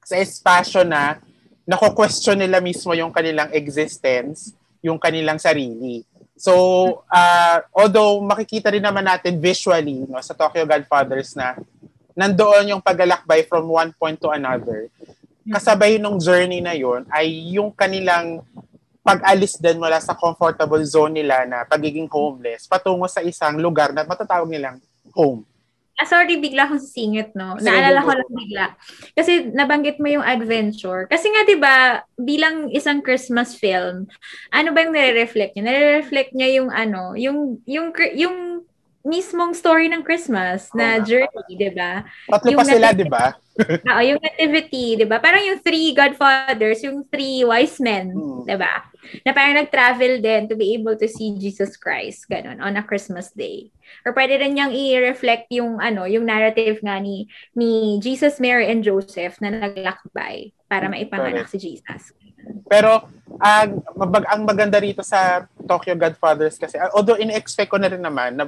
sa 0.02 0.18
espasyo 0.18 0.82
na 0.82 1.22
nako-question 1.62 2.34
nila 2.42 2.58
mismo 2.58 2.90
yung 2.90 3.14
kanilang 3.14 3.54
existence, 3.54 4.50
yung 4.82 4.98
kanilang 4.98 5.38
sarili. 5.38 6.02
So, 6.42 6.54
uh, 7.06 7.62
although 7.70 8.18
makikita 8.18 8.74
rin 8.74 8.82
naman 8.82 9.06
natin 9.06 9.38
visually 9.38 10.02
no, 10.10 10.18
sa 10.18 10.34
Tokyo 10.34 10.66
Godfathers 10.66 11.38
na 11.38 11.54
nandoon 12.18 12.74
yung 12.74 12.82
paglalakbay 12.82 13.46
from 13.46 13.70
one 13.70 13.94
point 13.94 14.18
to 14.18 14.34
another, 14.34 14.90
kasabay 15.46 16.02
nung 16.02 16.18
journey 16.18 16.58
na 16.58 16.74
yon 16.74 17.06
ay 17.14 17.54
yung 17.54 17.70
kanilang 17.70 18.42
pag-alis 19.06 19.54
din 19.54 19.78
mula 19.78 20.02
sa 20.02 20.18
comfortable 20.18 20.82
zone 20.82 21.22
nila 21.22 21.46
na 21.46 21.62
pagiging 21.62 22.10
homeless 22.10 22.66
patungo 22.66 23.06
sa 23.06 23.22
isang 23.22 23.62
lugar 23.62 23.94
na 23.94 24.02
matatawag 24.02 24.50
nilang 24.50 24.82
home. 25.14 25.46
Ah, 26.02 26.08
sorry, 26.10 26.42
bigla 26.42 26.66
akong 26.66 26.82
sisingit, 26.82 27.30
no? 27.38 27.54
Naalala 27.62 28.02
ko 28.02 28.10
lang 28.10 28.32
bigla. 28.34 28.66
Kasi 29.14 29.54
nabanggit 29.54 30.02
mo 30.02 30.10
yung 30.10 30.26
adventure. 30.26 31.06
Kasi 31.06 31.30
nga, 31.30 31.46
di 31.46 31.54
ba, 31.54 32.02
bilang 32.18 32.74
isang 32.74 33.06
Christmas 33.06 33.54
film, 33.54 34.10
ano 34.50 34.68
ba 34.74 34.82
yung 34.82 34.98
nare-reflect 34.98 35.54
niya? 35.54 35.70
Nare-reflect 35.70 36.34
niya 36.34 36.58
yung 36.58 36.74
ano, 36.74 37.14
yung, 37.14 37.62
yung, 37.70 37.94
yung 38.18 38.66
mismong 39.02 39.52
story 39.52 39.90
ng 39.90 40.06
Christmas 40.06 40.70
na 40.72 40.98
oh, 40.98 41.04
journey, 41.04 41.54
di 41.58 41.70
ba? 41.74 42.06
Tatlo 42.30 42.54
pa 42.54 42.64
sila, 42.66 42.94
di 42.94 43.06
ba? 43.06 43.34
Oo, 43.92 44.02
yung 44.02 44.20
nativity, 44.22 44.96
di 44.96 45.06
ba? 45.06 45.18
Parang 45.18 45.42
yung 45.42 45.60
three 45.60 45.92
godfathers, 45.92 46.80
yung 46.86 47.04
three 47.10 47.42
wise 47.42 47.82
men, 47.82 48.14
hmm. 48.14 48.46
di 48.46 48.56
ba? 48.56 48.86
Na 49.26 49.34
parang 49.34 49.58
nag-travel 49.58 50.22
din 50.22 50.46
to 50.46 50.54
be 50.54 50.78
able 50.78 50.94
to 50.94 51.10
see 51.10 51.34
Jesus 51.36 51.74
Christ, 51.74 52.30
ganun, 52.30 52.62
on 52.62 52.78
a 52.78 52.86
Christmas 52.86 53.34
day. 53.34 53.74
Or 54.06 54.14
pwede 54.14 54.38
rin 54.38 54.54
niyang 54.54 54.72
i-reflect 54.72 55.50
yung 55.52 55.82
ano, 55.82 56.06
yung 56.06 56.24
narrative 56.24 56.80
nga 56.80 56.96
ni 57.02 57.26
ni 57.52 57.98
Jesus, 57.98 58.38
Mary 58.38 58.70
and 58.70 58.86
Joseph 58.86 59.36
na 59.42 59.52
naglakbay 59.52 60.54
para 60.70 60.88
maipanganak 60.88 61.50
si 61.50 61.58
Jesus. 61.60 62.14
Pero 62.70 63.04
ang 63.42 63.82
mabag 63.98 64.24
ang 64.30 64.42
maganda 64.46 64.78
rito 64.80 65.04
sa 65.04 65.44
Tokyo 65.66 65.94
Godfathers 65.98 66.56
kasi 66.56 66.78
although 66.94 67.18
in-expect 67.18 67.70
ko 67.70 67.78
na 67.78 67.90
rin 67.90 68.02
naman 68.02 68.38
na 68.38 68.44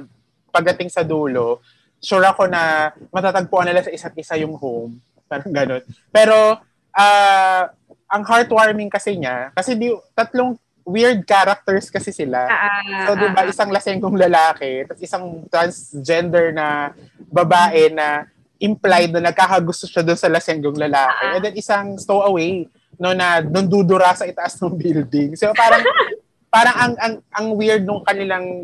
pagdating 0.55 0.87
sa 0.87 1.03
dulo, 1.03 1.59
sure 1.99 2.23
ako 2.23 2.47
na 2.47 2.95
matatagpuan 3.11 3.67
nila 3.67 3.83
sa 3.83 3.91
isa't 3.91 4.15
isa 4.15 4.39
yung 4.39 4.55
home. 4.55 4.95
Parang 5.29 5.51
ganun. 5.51 5.83
Pero 6.15 6.63
uh, 6.95 7.63
ang 8.07 8.23
heartwarming 8.23 8.87
kasi 8.87 9.19
niya, 9.19 9.51
kasi 9.51 9.75
di, 9.75 9.91
tatlong 10.15 10.55
weird 10.85 11.25
characters 11.27 11.91
kasi 11.91 12.15
sila. 12.15 12.47
Uh, 12.47 13.09
so, 13.09 13.17
di 13.17 13.27
ba, 13.33 13.43
isang 13.49 13.73
lasenggong 13.73 14.15
lalaki, 14.15 14.85
tapos 14.85 15.01
isang 15.01 15.25
transgender 15.49 16.53
na 16.53 16.93
babae 17.27 17.89
na 17.91 18.29
implied 18.61 19.11
na 19.11 19.33
nagkakagusto 19.33 19.89
siya 19.89 20.05
doon 20.05 20.15
sa 20.15 20.31
lasenggong 20.31 20.77
lalaki. 20.77 21.25
Uh, 21.25 21.33
and 21.35 21.43
then 21.43 21.55
isang 21.57 21.99
stowaway 21.99 22.69
no 22.95 23.11
na 23.11 23.43
nandudura 23.43 24.15
sa 24.15 24.23
itaas 24.23 24.55
ng 24.59 24.75
building. 24.81 25.35
So 25.35 25.51
parang 25.51 25.83
parang 26.47 26.75
ang 26.79 26.93
ang 26.95 27.13
ang 27.35 27.47
weird 27.59 27.83
nung 27.83 28.03
kanilang 28.03 28.63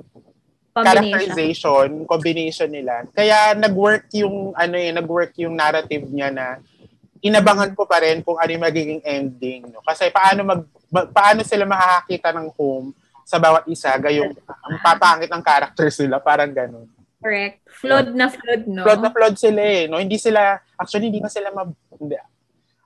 characterization, 0.71 2.07
combination 2.07 2.69
nila. 2.71 3.03
Kaya 3.11 3.55
nag-work 3.55 4.07
yung 4.15 4.55
ano 4.55 4.75
eh, 4.79 4.91
nag-work 4.95 5.35
yung 5.39 5.55
narrative 5.55 6.07
niya 6.07 6.31
na 6.31 6.45
inabangan 7.19 7.75
ko 7.75 7.83
pa 7.83 7.99
rin 8.01 8.23
kung 8.23 8.39
ano 8.39 8.49
yung 8.49 8.65
magiging 8.65 9.01
ending. 9.03 9.67
No? 9.67 9.83
Kasi 9.83 10.07
paano 10.09 10.47
mag 10.47 10.61
paano 11.11 11.43
sila 11.43 11.63
makakakita 11.67 12.35
ng 12.35 12.47
home 12.55 12.95
sa 13.23 13.39
bawat 13.39 13.63
isa, 13.71 13.95
gayong 13.95 14.35
ang 14.43 14.75
papangit 14.83 15.31
ng 15.31 15.43
characters 15.43 15.95
nila, 16.03 16.19
parang 16.19 16.51
ganun. 16.51 16.87
Correct. 17.21 17.61
Flood 17.69 18.17
na 18.17 18.27
flood, 18.27 18.63
no? 18.65 18.83
Flood 18.83 19.01
na 19.05 19.11
flood 19.13 19.35
sila 19.37 19.61
eh. 19.61 19.85
No? 19.85 20.01
Hindi 20.01 20.17
sila, 20.17 20.57
actually, 20.73 21.13
hindi 21.13 21.21
na 21.21 21.29
sila 21.29 21.53
mab... 21.53 21.69
Hindi. 21.95 22.17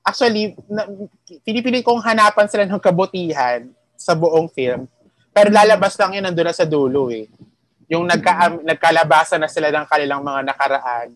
Actually, 0.05 0.53
na, 0.67 0.85
pinipili 1.41 1.81
kong 1.81 2.03
hanapan 2.03 2.45
sila 2.51 2.67
ng 2.67 2.83
kabutihan 2.83 3.65
sa 3.95 4.13
buong 4.13 4.51
film. 4.51 4.85
Pero 5.31 5.49
lalabas 5.49 5.95
lang 5.97 6.19
yun 6.19 6.23
nandun 6.27 6.51
na 6.51 6.53
sa 6.53 6.67
dulo 6.67 7.09
eh. 7.09 7.25
Yung 7.91 8.05
nagka, 8.09 8.49
um, 8.49 8.65
nagkalabasan 8.65 9.41
na 9.41 9.49
sila 9.51 9.69
ng 9.69 9.85
kanilang 9.85 10.21
mga 10.25 10.41
nakaraan. 10.53 11.09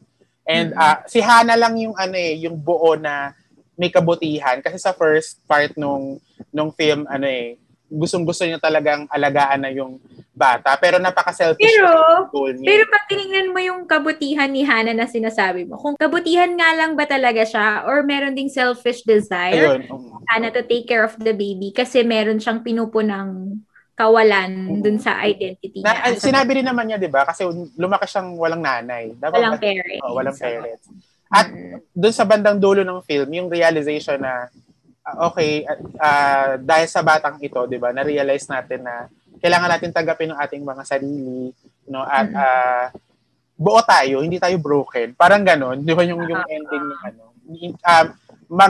And 0.49 0.73
uh, 0.73 1.05
si 1.05 1.21
Hana 1.21 1.53
lang 1.53 1.77
yung 1.77 1.93
ano 1.93 2.17
eh, 2.17 2.41
yung 2.41 2.57
buo 2.57 2.97
na 2.97 3.37
may 3.79 3.93
kabutihan 3.93 4.59
kasi 4.59 4.81
sa 4.81 4.91
first 4.91 5.39
part 5.47 5.71
nung 5.79 6.19
nung 6.51 6.73
film 6.73 7.05
ano 7.05 7.23
eh, 7.29 7.55
gustong-gusto 7.89 8.45
niya 8.45 8.61
talagang 8.61 9.09
alagaan 9.09 9.61
na 9.65 9.71
yung 9.73 10.01
bata. 10.33 10.77
Pero 10.77 11.01
napaka-selfish 11.01 11.63
pero, 11.63 11.89
goal 12.31 12.53
niya. 12.55 12.67
Pero 12.69 12.83
pag 12.87 13.03
tinignan 13.09 13.49
mo 13.51 13.59
yung 13.59 13.83
kabutihan 13.89 14.47
ni 14.47 14.63
Hana 14.65 14.93
na 14.93 15.09
sinasabi 15.09 15.65
mo, 15.67 15.75
kung 15.75 15.97
kabutihan 15.97 16.53
nga 16.53 16.73
lang 16.77 16.93
ba 16.93 17.09
talaga 17.09 17.43
siya 17.43 17.83
or 17.89 18.05
meron 18.05 18.37
ding 18.37 18.49
selfish 18.49 19.03
desire, 19.03 19.77
Ayun. 19.77 19.81
Um, 19.89 20.21
Hana 20.29 20.53
to 20.53 20.61
take 20.63 20.85
care 20.85 21.03
of 21.03 21.17
the 21.17 21.33
baby 21.33 21.73
kasi 21.73 22.05
meron 22.05 22.37
siyang 22.37 22.61
pinupunang 22.61 23.61
kawalan 23.99 24.79
dun 24.79 24.95
sa 24.95 25.19
identity 25.27 25.83
niya. 25.83 25.91
Na, 25.91 26.15
sinabi 26.15 26.63
rin 26.63 26.67
naman 26.71 26.87
niya, 26.87 26.95
di 26.95 27.11
ba? 27.11 27.27
Kasi 27.27 27.43
lumaki 27.75 28.07
siyang 28.07 28.39
walang 28.39 28.63
nanay. 28.63 29.11
Dapat, 29.19 29.35
walang 29.35 29.59
parents. 29.59 29.99
Oh, 30.07 30.15
walang 30.15 30.37
so, 30.39 30.47
parents. 30.47 30.87
At 31.27 31.51
mm-hmm. 31.51 31.91
dun 31.91 32.15
sa 32.15 32.23
bandang 32.23 32.63
dulo 32.63 32.87
ng 32.87 33.03
film, 33.03 33.27
yung 33.35 33.51
realization 33.51 34.23
na, 34.23 34.47
uh, 35.03 35.27
okay, 35.27 35.67
uh, 35.99 36.55
dahil 36.63 36.87
sa 36.87 37.03
batang 37.03 37.43
ito, 37.43 37.59
di 37.67 37.75
ba, 37.75 37.91
na-realize 37.91 38.47
natin 38.47 38.87
na 38.87 39.11
kailangan 39.43 39.67
natin 39.67 39.91
tanggapin 39.91 40.31
ng 40.31 40.39
ating 40.47 40.63
mga 40.63 40.83
sarili, 40.87 41.51
no, 41.91 42.07
at 42.07 42.27
uh, 42.31 42.85
buo 43.59 43.83
tayo, 43.83 44.23
hindi 44.23 44.39
tayo 44.39 44.55
broken. 44.63 45.11
Parang 45.19 45.43
ganon, 45.43 45.83
di 45.83 45.91
ba 45.91 46.07
yung, 46.07 46.23
yung 46.23 46.43
ending 46.47 46.85
ng 46.87 47.01
ano. 47.03 47.23
Um, 47.83 48.07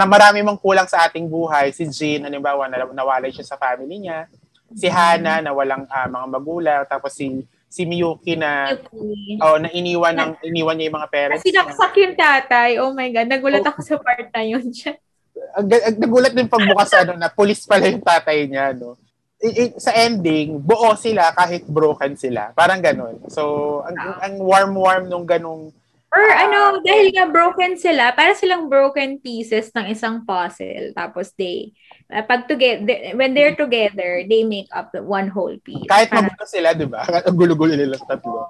marami 0.10 0.42
mang 0.42 0.58
kulang 0.58 0.90
sa 0.90 1.06
ating 1.06 1.30
buhay. 1.30 1.70
Si 1.70 1.86
Jean, 1.94 2.26
halimbawa, 2.26 2.66
nawalay 2.90 3.30
siya 3.30 3.46
sa 3.46 3.62
family 3.62 4.10
niya 4.10 4.26
si 4.74 4.88
Hana 4.90 5.42
na 5.42 5.52
walang 5.54 5.86
uh, 5.90 6.08
mga 6.10 6.28
magulang 6.30 6.82
tapos 6.86 7.16
si 7.16 7.46
si 7.70 7.86
Miyuki 7.86 8.34
na 8.34 8.74
Miyuki. 8.74 9.38
oh 9.46 9.58
na 9.62 9.70
iniwan 9.70 10.16
ng 10.18 10.32
iniwan 10.42 10.76
niya 10.78 10.90
yung 10.90 10.98
mga 10.98 11.12
parents. 11.14 11.46
Sinaksak 11.46 11.94
yung 12.02 12.16
tatay. 12.18 12.70
Oh 12.82 12.92
my 12.94 13.10
god, 13.14 13.30
nagulat 13.30 13.62
oh. 13.62 13.70
ako 13.70 13.80
sa 13.86 13.96
part 14.02 14.28
na 14.34 14.42
yun. 14.42 14.66
nagulat 16.02 16.34
din 16.34 16.50
pagbukas 16.50 16.94
ano 16.98 17.16
na 17.16 17.30
police 17.32 17.64
pala 17.66 17.90
yung 17.90 18.04
tatay 18.04 18.50
niya 18.50 18.74
no. 18.74 18.98
I, 19.40 19.48
I, 19.56 19.64
sa 19.80 19.96
ending, 19.96 20.60
buo 20.60 20.92
sila 21.00 21.32
kahit 21.32 21.64
broken 21.64 22.20
sila. 22.20 22.52
Parang 22.52 22.84
ganun. 22.84 23.24
So, 23.32 23.80
ang, 23.88 23.96
ang 24.20 24.36
warm-warm 24.36 25.08
nung 25.08 25.24
ganung 25.24 25.72
Or 26.10 26.26
uh, 26.26 26.36
ano, 26.42 26.60
dahil 26.82 27.14
nga 27.14 27.30
broken 27.30 27.78
sila, 27.78 28.10
para 28.18 28.34
silang 28.34 28.66
broken 28.66 29.22
pieces 29.22 29.70
ng 29.78 29.94
isang 29.94 30.26
puzzle. 30.26 30.90
Tapos 30.98 31.30
they, 31.38 31.70
uh, 32.10 32.26
pag 32.26 32.50
together, 32.50 33.14
when 33.14 33.38
they're 33.38 33.54
together, 33.54 34.26
they 34.26 34.42
make 34.42 34.70
up 34.74 34.90
one 35.06 35.30
whole 35.30 35.54
piece. 35.62 35.86
Kahit 35.86 36.10
para, 36.10 36.34
sila, 36.50 36.74
di 36.74 36.90
ba? 36.90 37.06
Ang 37.30 37.38
gulo-gulo 37.38 37.78
nila 37.78 38.02
tatlo. 38.02 38.50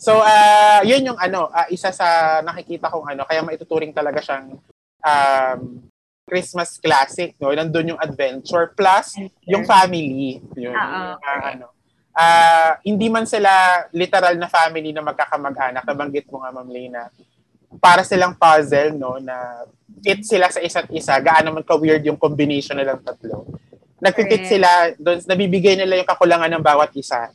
So, 0.00 0.24
uh, 0.24 0.80
yun 0.86 1.12
yung 1.12 1.20
ano, 1.20 1.52
uh, 1.52 1.68
isa 1.68 1.92
sa 1.92 2.40
nakikita 2.40 2.88
kong 2.88 3.12
ano, 3.12 3.28
kaya 3.28 3.44
maituturing 3.44 3.92
talaga 3.92 4.24
siyang 4.24 4.56
um, 5.04 5.60
Christmas 6.24 6.80
classic, 6.80 7.36
no? 7.36 7.52
Nandun 7.52 7.96
yung 7.96 8.00
adventure 8.00 8.72
plus 8.72 9.16
yung 9.44 9.68
family. 9.68 10.40
Yun, 10.56 10.72
uh, 10.72 11.16
uh, 11.20 11.42
ano 11.52 11.77
uh, 12.18 12.72
hindi 12.82 13.06
man 13.06 13.24
sila 13.24 13.86
literal 13.94 14.34
na 14.34 14.50
family 14.50 14.90
na 14.90 15.06
magkakamag-anak, 15.06 15.86
nabanggit 15.86 16.26
mo 16.28 16.42
nga, 16.42 16.50
Ma'am 16.50 16.68
Lena, 16.68 17.06
para 17.78 18.02
silang 18.02 18.34
puzzle, 18.34 18.98
no, 18.98 19.22
na 19.22 19.62
fit 20.02 20.26
sila 20.26 20.50
sa 20.50 20.58
isa't 20.58 20.90
isa, 20.90 21.14
gaano 21.22 21.54
man 21.54 21.62
ka-weird 21.62 22.02
yung 22.02 22.18
combination 22.18 22.74
nilang 22.74 23.00
tatlo. 23.06 23.46
Nagpipit 24.02 24.46
okay. 24.46 24.50
sila, 24.58 24.68
doon, 24.98 25.22
nabibigay 25.26 25.78
nila 25.78 26.02
yung 26.02 26.10
kakulangan 26.10 26.50
ng 26.50 26.64
bawat 26.64 26.90
isa. 26.98 27.30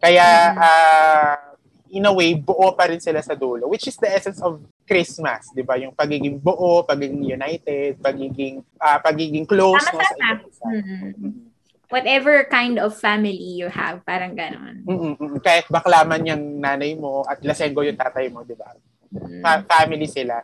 Kaya, 0.00 0.26
uh, 0.56 1.52
in 1.92 2.08
a 2.08 2.12
way, 2.12 2.32
buo 2.32 2.72
pa 2.72 2.88
rin 2.88 3.00
sila 3.00 3.20
sa 3.20 3.36
dulo, 3.36 3.68
which 3.68 3.84
is 3.84 3.96
the 4.00 4.08
essence 4.08 4.40
of 4.40 4.60
Christmas, 4.88 5.52
di 5.52 5.60
ba? 5.60 5.76
Yung 5.76 5.92
pagiging 5.92 6.40
buo, 6.40 6.84
pagiging 6.84 7.20
united, 7.20 8.00
pagiging 8.00 8.64
uh, 8.80 8.98
pagiging 9.00 9.44
close 9.44 9.84
no, 9.92 10.00
sa 10.00 10.04
isa't 10.04 10.40
isa. 10.48 10.66
Mm-hmm. 10.68 11.51
Whatever 11.92 12.48
kind 12.48 12.80
of 12.80 12.96
family 12.96 13.60
you 13.60 13.68
have, 13.68 14.00
parang 14.08 14.32
ganon. 14.32 14.80
Mm-mm. 14.88 15.36
Kahit 15.44 15.68
baklaman 15.68 16.24
yung 16.24 16.56
nanay 16.56 16.96
mo 16.96 17.20
at 17.28 17.44
lasenggo 17.44 17.84
yung 17.84 18.00
tatay 18.00 18.32
mo, 18.32 18.40
di 18.48 18.56
ba? 18.56 18.72
Mm. 19.12 19.44
Fa- 19.44 19.64
family 19.68 20.08
sila. 20.08 20.40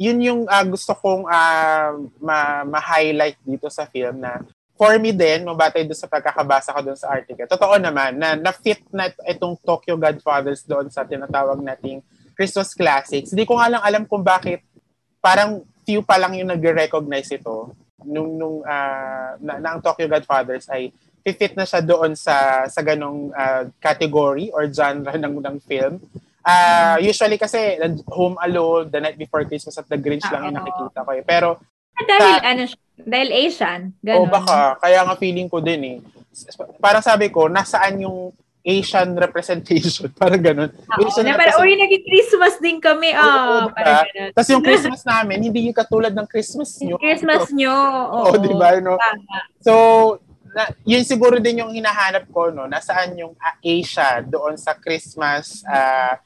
Yun 0.00 0.18
yung 0.24 0.40
uh, 0.48 0.64
gusto 0.64 0.96
kong 0.96 1.28
uh, 1.28 2.00
ma- 2.16 2.64
ma-highlight 2.64 3.36
dito 3.44 3.68
sa 3.68 3.84
film 3.84 4.24
na 4.24 4.40
for 4.76 4.96
me 4.96 5.12
din, 5.12 5.44
mabatay 5.44 5.84
doon 5.84 5.96
sa 5.96 6.08
pagkakabasa 6.08 6.72
ko 6.72 6.80
doon 6.80 7.00
sa 7.00 7.12
article, 7.12 7.48
totoo 7.48 7.76
naman 7.76 8.16
na 8.16 8.36
na-fit 8.36 8.80
na 8.92 9.08
itong 9.28 9.56
Tokyo 9.60 9.96
Godfathers 10.00 10.64
doon 10.64 10.88
sa 10.88 11.04
tinatawag 11.04 11.60
nating 11.60 12.00
Christmas 12.36 12.76
Classics. 12.76 13.32
Hindi 13.32 13.48
ko 13.48 13.56
nga 13.56 13.72
lang 13.72 13.82
alam 13.84 14.04
kung 14.04 14.20
bakit 14.20 14.60
parang 15.20 15.64
few 15.84 16.04
pa 16.04 16.20
lang 16.20 16.36
yung 16.36 16.52
nag-recognize 16.52 17.32
ito 17.32 17.72
nung 18.06 18.38
nung 18.38 18.56
uh, 18.62 19.30
na, 19.42 19.52
na 19.58 19.68
ang 19.74 19.80
Tokyo 19.82 20.06
Godfathers 20.06 20.70
ay 20.70 20.94
fit 21.26 21.58
na 21.58 21.66
siya 21.66 21.82
doon 21.82 22.14
sa 22.14 22.64
sa 22.70 22.80
ganong 22.86 23.34
uh, 23.34 23.66
category 23.82 24.48
or 24.54 24.70
genre 24.70 25.10
ng 25.18 25.42
ng 25.42 25.56
film. 25.66 25.98
Uh, 26.46 27.02
usually 27.02 27.34
kasi 27.34 27.74
Home 28.14 28.38
Alone, 28.38 28.86
The 28.86 29.02
Night 29.02 29.18
Before 29.18 29.42
Christmas 29.42 29.82
at 29.82 29.90
The 29.90 29.98
Grinch 29.98 30.22
lang 30.30 30.46
yung 30.46 30.56
nakikita 30.62 31.02
ko 31.02 31.10
eh. 31.10 31.26
Pero 31.26 31.58
dahil 32.06 32.38
sa, 32.38 32.46
ano 32.46 32.62
dahil 32.96 33.28
Asian, 33.34 33.80
ganun. 33.98 34.24
O 34.24 34.30
baka, 34.30 34.78
kaya 34.78 35.02
nga 35.02 35.18
feeling 35.18 35.50
ko 35.50 35.58
din 35.58 35.82
eh. 35.82 35.98
Parang 36.78 37.02
sabi 37.02 37.34
ko, 37.34 37.50
nasaan 37.50 38.06
yung 38.06 38.30
Asian 38.66 39.14
representation. 39.14 40.10
Parang 40.20 40.42
ganun. 40.42 40.70
Oo, 40.74 41.06
Asian 41.06 41.22
na 41.22 41.38
parang, 41.38 41.62
uy, 41.62 41.78
naging 41.78 42.02
Christmas 42.02 42.58
din 42.58 42.82
kami. 42.82 43.14
Oh, 43.14 43.70
parang 43.70 44.10
ganun. 44.10 44.30
Tapos 44.34 44.50
yung 44.50 44.64
Christmas 44.66 45.06
namin, 45.06 45.46
hindi 45.46 45.70
yung 45.70 45.78
katulad 45.78 46.10
ng 46.10 46.26
Christmas 46.26 46.74
nyo. 46.82 46.98
Christmas 46.98 47.54
nyo. 47.54 47.74
Oo, 48.10 48.34
oh, 48.34 48.40
di 48.42 48.50
ba? 48.58 48.74
No? 48.82 48.98
So, 49.62 49.72
na, 50.50 50.66
yun 50.82 51.06
siguro 51.06 51.38
din 51.38 51.62
yung 51.62 51.70
hinahanap 51.70 52.26
ko, 52.34 52.50
no? 52.50 52.66
Nasaan 52.66 53.14
yung 53.14 53.38
uh, 53.38 53.54
Asia 53.62 54.18
doon 54.26 54.58
sa 54.58 54.74
Christmas 54.74 55.62
uh, 55.62 56.18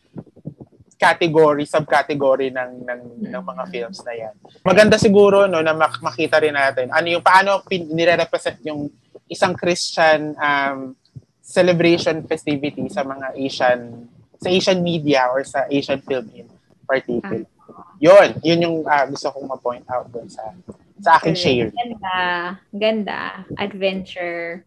category, 1.00 1.64
subcategory 1.64 2.52
ng 2.52 2.84
ng 2.84 3.00
ng 3.32 3.42
mga 3.42 3.64
mm. 3.64 3.70
films 3.72 3.98
na 4.04 4.12
yan. 4.12 4.34
Maganda 4.60 5.00
siguro 5.00 5.48
no 5.48 5.64
na 5.64 5.72
mak- 5.72 6.04
makita 6.04 6.36
rin 6.44 6.52
natin 6.52 6.92
ano 6.92 7.08
yung 7.08 7.24
paano 7.24 7.64
pin- 7.64 7.88
nire-represent 7.88 8.60
yung 8.68 8.92
isang 9.24 9.56
Christian 9.56 10.36
um, 10.36 10.92
celebration 11.50 12.22
festivity 12.30 12.86
sa 12.86 13.02
mga 13.02 13.34
Asian 13.34 14.06
sa 14.38 14.48
Asian 14.48 14.78
media 14.80 15.26
or 15.34 15.42
sa 15.42 15.66
Asian 15.66 15.98
film 16.06 16.30
in 16.30 16.46
particular. 16.86 17.42
Ah. 17.66 17.98
Yun, 17.98 18.28
yun 18.46 18.58
yung 18.62 18.76
uh, 18.86 19.04
gusto 19.10 19.34
kong 19.34 19.50
ma-point 19.50 19.84
out 19.90 20.06
doon 20.14 20.30
sa 20.30 20.54
sa 21.00 21.18
aking 21.18 21.36
share. 21.36 21.68
Ganda, 21.74 22.18
ganda, 22.70 23.20
adventure. 23.58 24.62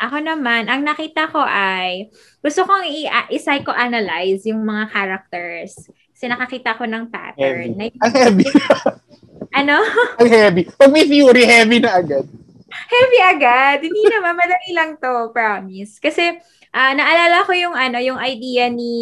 Ako 0.00 0.16
naman, 0.24 0.66
ang 0.66 0.82
nakita 0.82 1.28
ko 1.28 1.44
ay, 1.44 2.08
gusto 2.40 2.64
kong 2.64 2.88
i-psychoanalyze 3.28 4.48
yung 4.48 4.64
mga 4.64 4.88
characters. 4.88 5.76
Kasi 6.16 6.24
nakakita 6.26 6.74
ko 6.74 6.88
ng 6.88 7.12
pattern. 7.12 7.76
Heavy. 7.76 7.92
Na, 8.00 8.04
ang 8.08 8.12
heavy. 8.16 8.46
ano? 9.60 9.76
ang 10.16 10.28
heavy. 10.28 10.62
Pag 10.72 10.90
may 10.90 11.04
theory, 11.04 11.44
heavy 11.44 11.78
na 11.84 12.00
agad. 12.00 12.24
Heavy 12.70 13.20
agad. 13.20 13.78
Hindi 13.82 14.02
naman, 14.06 14.38
madali 14.38 14.70
lang 14.72 14.90
to, 15.02 15.34
promise. 15.34 15.98
Kasi, 15.98 16.38
uh, 16.70 16.92
naalala 16.94 17.42
ko 17.44 17.52
yung, 17.52 17.74
ano, 17.74 17.98
yung 17.98 18.18
idea 18.22 18.70
ni 18.70 18.94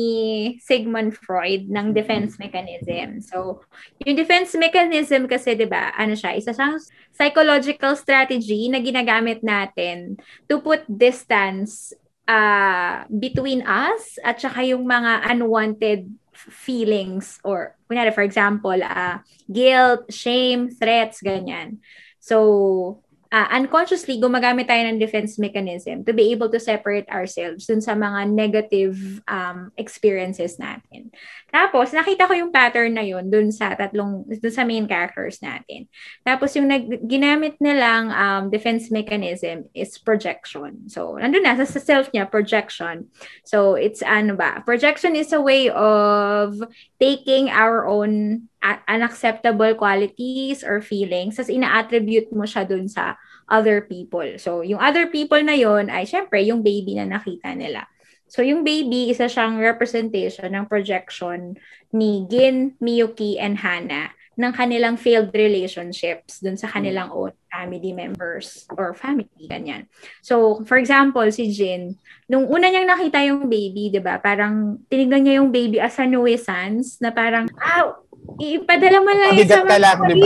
Sigmund 0.64 1.12
Freud 1.14 1.68
ng 1.68 1.92
defense 1.92 2.40
mechanism. 2.40 3.20
So, 3.20 3.62
yung 4.02 4.16
defense 4.16 4.56
mechanism 4.56 5.28
kasi, 5.28 5.54
di 5.54 5.68
ba, 5.68 5.92
ano 5.94 6.16
siya, 6.16 6.34
isa 6.34 6.56
siyang 6.56 6.80
psychological 7.12 7.94
strategy 7.98 8.70
na 8.72 8.80
ginagamit 8.80 9.44
natin 9.44 10.16
to 10.48 10.62
put 10.64 10.82
distance 10.88 11.92
uh, 12.28 13.08
between 13.08 13.64
us 13.64 14.20
at 14.22 14.38
saka 14.38 14.62
yung 14.62 14.84
mga 14.84 15.26
unwanted 15.32 16.06
feelings 16.38 17.42
or 17.42 17.74
kunyari 17.90 18.14
for 18.14 18.22
example 18.22 18.76
uh, 18.78 19.18
guilt, 19.50 20.06
shame, 20.12 20.70
threats 20.70 21.18
ganyan. 21.18 21.82
So 22.22 23.02
uh, 23.32 23.48
unconsciously 23.52 24.16
gumagamit 24.16 24.68
tayo 24.68 24.88
ng 24.88 24.98
defense 24.98 25.36
mechanism 25.36 26.04
to 26.04 26.12
be 26.12 26.32
able 26.32 26.48
to 26.48 26.60
separate 26.60 27.08
ourselves 27.12 27.68
dun 27.68 27.80
sa 27.80 27.92
mga 27.92 28.28
negative 28.32 29.20
um, 29.28 29.70
experiences 29.76 30.56
natin. 30.56 31.12
Tapos, 31.48 31.92
nakita 31.96 32.28
ko 32.28 32.36
yung 32.36 32.52
pattern 32.52 32.96
na 32.96 33.04
yun 33.04 33.32
dun 33.32 33.48
sa 33.48 33.72
tatlong, 33.72 34.24
dun 34.28 34.52
sa 34.52 34.64
main 34.68 34.84
characters 34.84 35.40
natin. 35.40 35.88
Tapos, 36.24 36.52
yung 36.56 36.68
nag, 36.68 37.08
ginamit 37.08 37.56
nilang 37.60 38.12
um, 38.12 38.42
defense 38.52 38.92
mechanism 38.92 39.64
is 39.72 39.96
projection. 39.96 40.88
So, 40.88 41.16
nandun 41.16 41.44
na, 41.44 41.56
sa 41.56 41.80
self 41.80 42.12
niya, 42.12 42.28
projection. 42.28 43.08
So, 43.44 43.76
it's 43.76 44.04
ano 44.04 44.36
ba? 44.36 44.60
Projection 44.64 45.16
is 45.16 45.32
a 45.32 45.40
way 45.40 45.72
of 45.72 46.60
taking 46.98 47.46
our 47.48 47.86
own 47.86 48.44
unacceptable 48.90 49.74
qualities 49.78 50.66
or 50.66 50.82
feelings, 50.82 51.38
as 51.38 51.46
ina-attribute 51.46 52.34
mo 52.34 52.42
siya 52.42 52.66
dun 52.66 52.90
sa 52.90 53.14
other 53.46 53.86
people. 53.86 54.26
So, 54.36 54.66
yung 54.66 54.82
other 54.82 55.06
people 55.06 55.40
na 55.40 55.54
yon 55.54 55.88
ay 55.88 56.04
syempre 56.04 56.42
yung 56.42 56.60
baby 56.60 56.98
na 56.98 57.06
nakita 57.06 57.54
nila. 57.54 57.86
So, 58.28 58.44
yung 58.44 58.60
baby, 58.60 59.08
isa 59.08 59.24
siyang 59.24 59.56
representation 59.56 60.52
ng 60.52 60.68
projection 60.68 61.56
ni 61.96 62.28
Gin, 62.28 62.76
Miyuki, 62.76 63.40
and 63.40 63.56
Hana 63.56 64.12
ng 64.38 64.52
kanilang 64.54 64.94
failed 64.94 65.34
relationships 65.34 66.38
dun 66.38 66.54
sa 66.54 66.70
kanilang 66.70 67.10
own 67.10 67.34
family 67.50 67.90
members 67.90 68.70
or 68.70 68.94
family, 68.94 69.26
ganyan. 69.50 69.90
So, 70.22 70.62
for 70.62 70.78
example, 70.78 71.26
si 71.34 71.50
Jin, 71.50 71.98
nung 72.30 72.46
una 72.46 72.70
niyang 72.70 72.86
nakita 72.86 73.18
yung 73.26 73.50
baby, 73.50 73.90
di 73.90 73.98
ba, 73.98 74.22
parang 74.22 74.78
tinignan 74.86 75.26
niya 75.26 75.34
yung 75.42 75.50
baby 75.50 75.82
as 75.82 75.98
a 75.98 76.06
nuisance, 76.06 77.02
na 77.02 77.10
parang, 77.10 77.50
ah, 77.58 77.98
ipadala 78.38 79.02
mo 79.02 79.10
lang 79.10 79.34
yun 79.34 79.50
sa 79.50 79.66
mga 79.66 79.80
lang, 79.82 79.98
di 80.06 80.22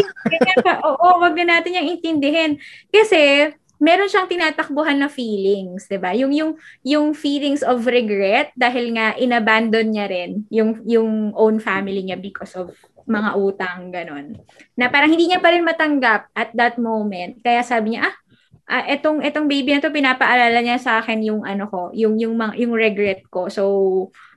ba? 0.61 0.85
Oo, 0.85 1.25
wag 1.25 1.33
na 1.41 1.57
natin 1.57 1.81
yung 1.81 1.97
intindihin. 1.97 2.61
Kasi, 2.93 3.49
meron 3.83 4.07
siyang 4.07 4.31
tinatakbuhan 4.31 4.95
na 4.95 5.11
feelings, 5.11 5.91
'di 5.91 5.99
ba? 5.99 6.15
Yung 6.15 6.31
yung 6.31 6.55
yung 6.87 7.19
feelings 7.19 7.67
of 7.67 7.83
regret 7.91 8.55
dahil 8.55 8.95
nga 8.95 9.19
inabandon 9.19 9.91
niya 9.91 10.07
rin 10.07 10.47
yung 10.55 10.79
yung 10.87 11.35
own 11.35 11.59
family 11.59 12.07
niya 12.07 12.15
because 12.15 12.55
of 12.55 12.71
mga 13.07 13.31
utang 13.39 13.91
ganon. 13.91 14.39
Na 14.79 14.89
parang 14.89 15.11
hindi 15.11 15.31
niya 15.31 15.43
pa 15.43 15.53
rin 15.55 15.67
matanggap 15.67 16.31
at 16.33 16.51
that 16.55 16.77
moment. 16.77 17.41
Kaya 17.43 17.63
sabi 17.63 17.97
niya, 17.97 18.09
ah, 18.09 18.15
uh, 18.73 18.85
etong 18.89 19.21
etong 19.21 19.51
baby 19.51 19.75
na 19.75 19.83
to 19.83 19.93
pinapaalala 19.93 20.59
niya 20.63 20.79
sa 20.79 21.03
akin 21.03 21.21
yung 21.23 21.43
ano 21.43 21.67
ko, 21.69 21.91
yung 21.93 22.17
yung 22.17 22.39
yung 22.57 22.73
regret 22.73 23.27
ko. 23.29 23.51
So 23.53 23.63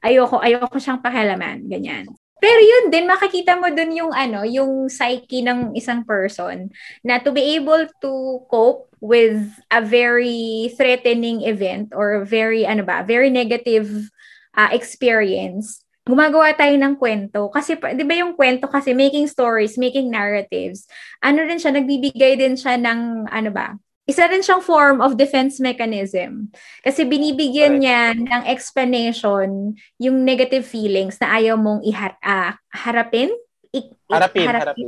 ayoko 0.04 0.42
ayoko 0.42 0.76
siyang 0.82 1.00
pakialaman, 1.00 1.70
ganyan. 1.70 2.10
Pero 2.36 2.60
yun 2.60 2.92
din, 2.92 3.08
makikita 3.08 3.56
mo 3.56 3.72
dun 3.72 3.96
yung 3.96 4.12
ano, 4.12 4.44
yung 4.44 4.92
psyche 4.92 5.40
ng 5.42 5.72
isang 5.74 6.04
person 6.04 6.68
na 7.02 7.18
to 7.18 7.32
be 7.32 7.56
able 7.56 7.88
to 8.04 8.44
cope 8.52 8.92
with 9.00 9.40
a 9.72 9.80
very 9.80 10.70
threatening 10.76 11.48
event 11.48 11.96
or 11.96 12.28
very, 12.28 12.68
ano 12.68 12.84
ba, 12.84 13.08
very 13.08 13.32
negative 13.32 14.12
uh, 14.58 14.70
experience, 14.76 15.85
gumagawa 16.06 16.54
tayo 16.54 16.78
ng 16.78 16.96
kwento. 16.96 17.50
Kasi, 17.50 17.76
di 17.98 18.06
ba 18.06 18.16
yung 18.16 18.38
kwento 18.38 18.70
kasi, 18.70 18.94
making 18.94 19.26
stories, 19.26 19.76
making 19.76 20.14
narratives, 20.14 20.86
ano 21.20 21.42
rin 21.42 21.58
siya, 21.58 21.74
nagbibigay 21.74 22.38
din 22.38 22.54
siya 22.54 22.78
ng, 22.78 23.26
ano 23.28 23.50
ba, 23.50 23.74
isa 24.06 24.30
rin 24.30 24.46
siyang 24.46 24.62
form 24.62 25.02
of 25.02 25.18
defense 25.18 25.58
mechanism. 25.58 26.54
Kasi 26.86 27.10
binibigyan 27.10 27.82
niya 27.82 28.14
ng 28.14 28.46
explanation 28.46 29.74
yung 29.98 30.18
negative 30.22 30.62
feelings 30.62 31.18
na 31.18 31.42
ayaw 31.42 31.58
mong 31.58 31.82
ihar 31.82 32.14
uh, 32.22 32.54
harapin. 32.70 33.34
I- 33.74 33.90
harapin, 34.06 34.46
harapin. 34.46 34.88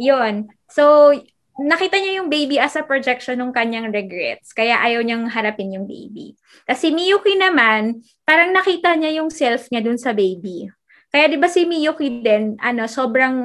Yun. 0.00 0.48
So, 0.72 1.12
nakita 1.56 1.96
niya 1.96 2.20
yung 2.20 2.28
baby 2.28 2.60
as 2.60 2.76
a 2.76 2.84
projection 2.84 3.40
ng 3.40 3.52
kanyang 3.52 3.88
regrets. 3.88 4.52
Kaya 4.52 4.76
ayaw 4.80 5.00
niyang 5.00 5.28
harapin 5.32 5.72
yung 5.72 5.88
baby. 5.88 6.36
Kasi 6.68 6.92
Miyuki 6.92 7.36
naman, 7.36 8.04
parang 8.28 8.52
nakita 8.52 8.92
niya 8.96 9.22
yung 9.22 9.32
self 9.32 9.72
niya 9.72 9.80
dun 9.80 9.96
sa 9.96 10.12
baby. 10.12 10.68
Kaya 11.16 11.32
'di 11.32 11.38
ba 11.40 11.48
si 11.48 11.64
Miyuki 11.64 12.20
din, 12.20 12.60
ano, 12.60 12.84
sobrang 12.84 13.36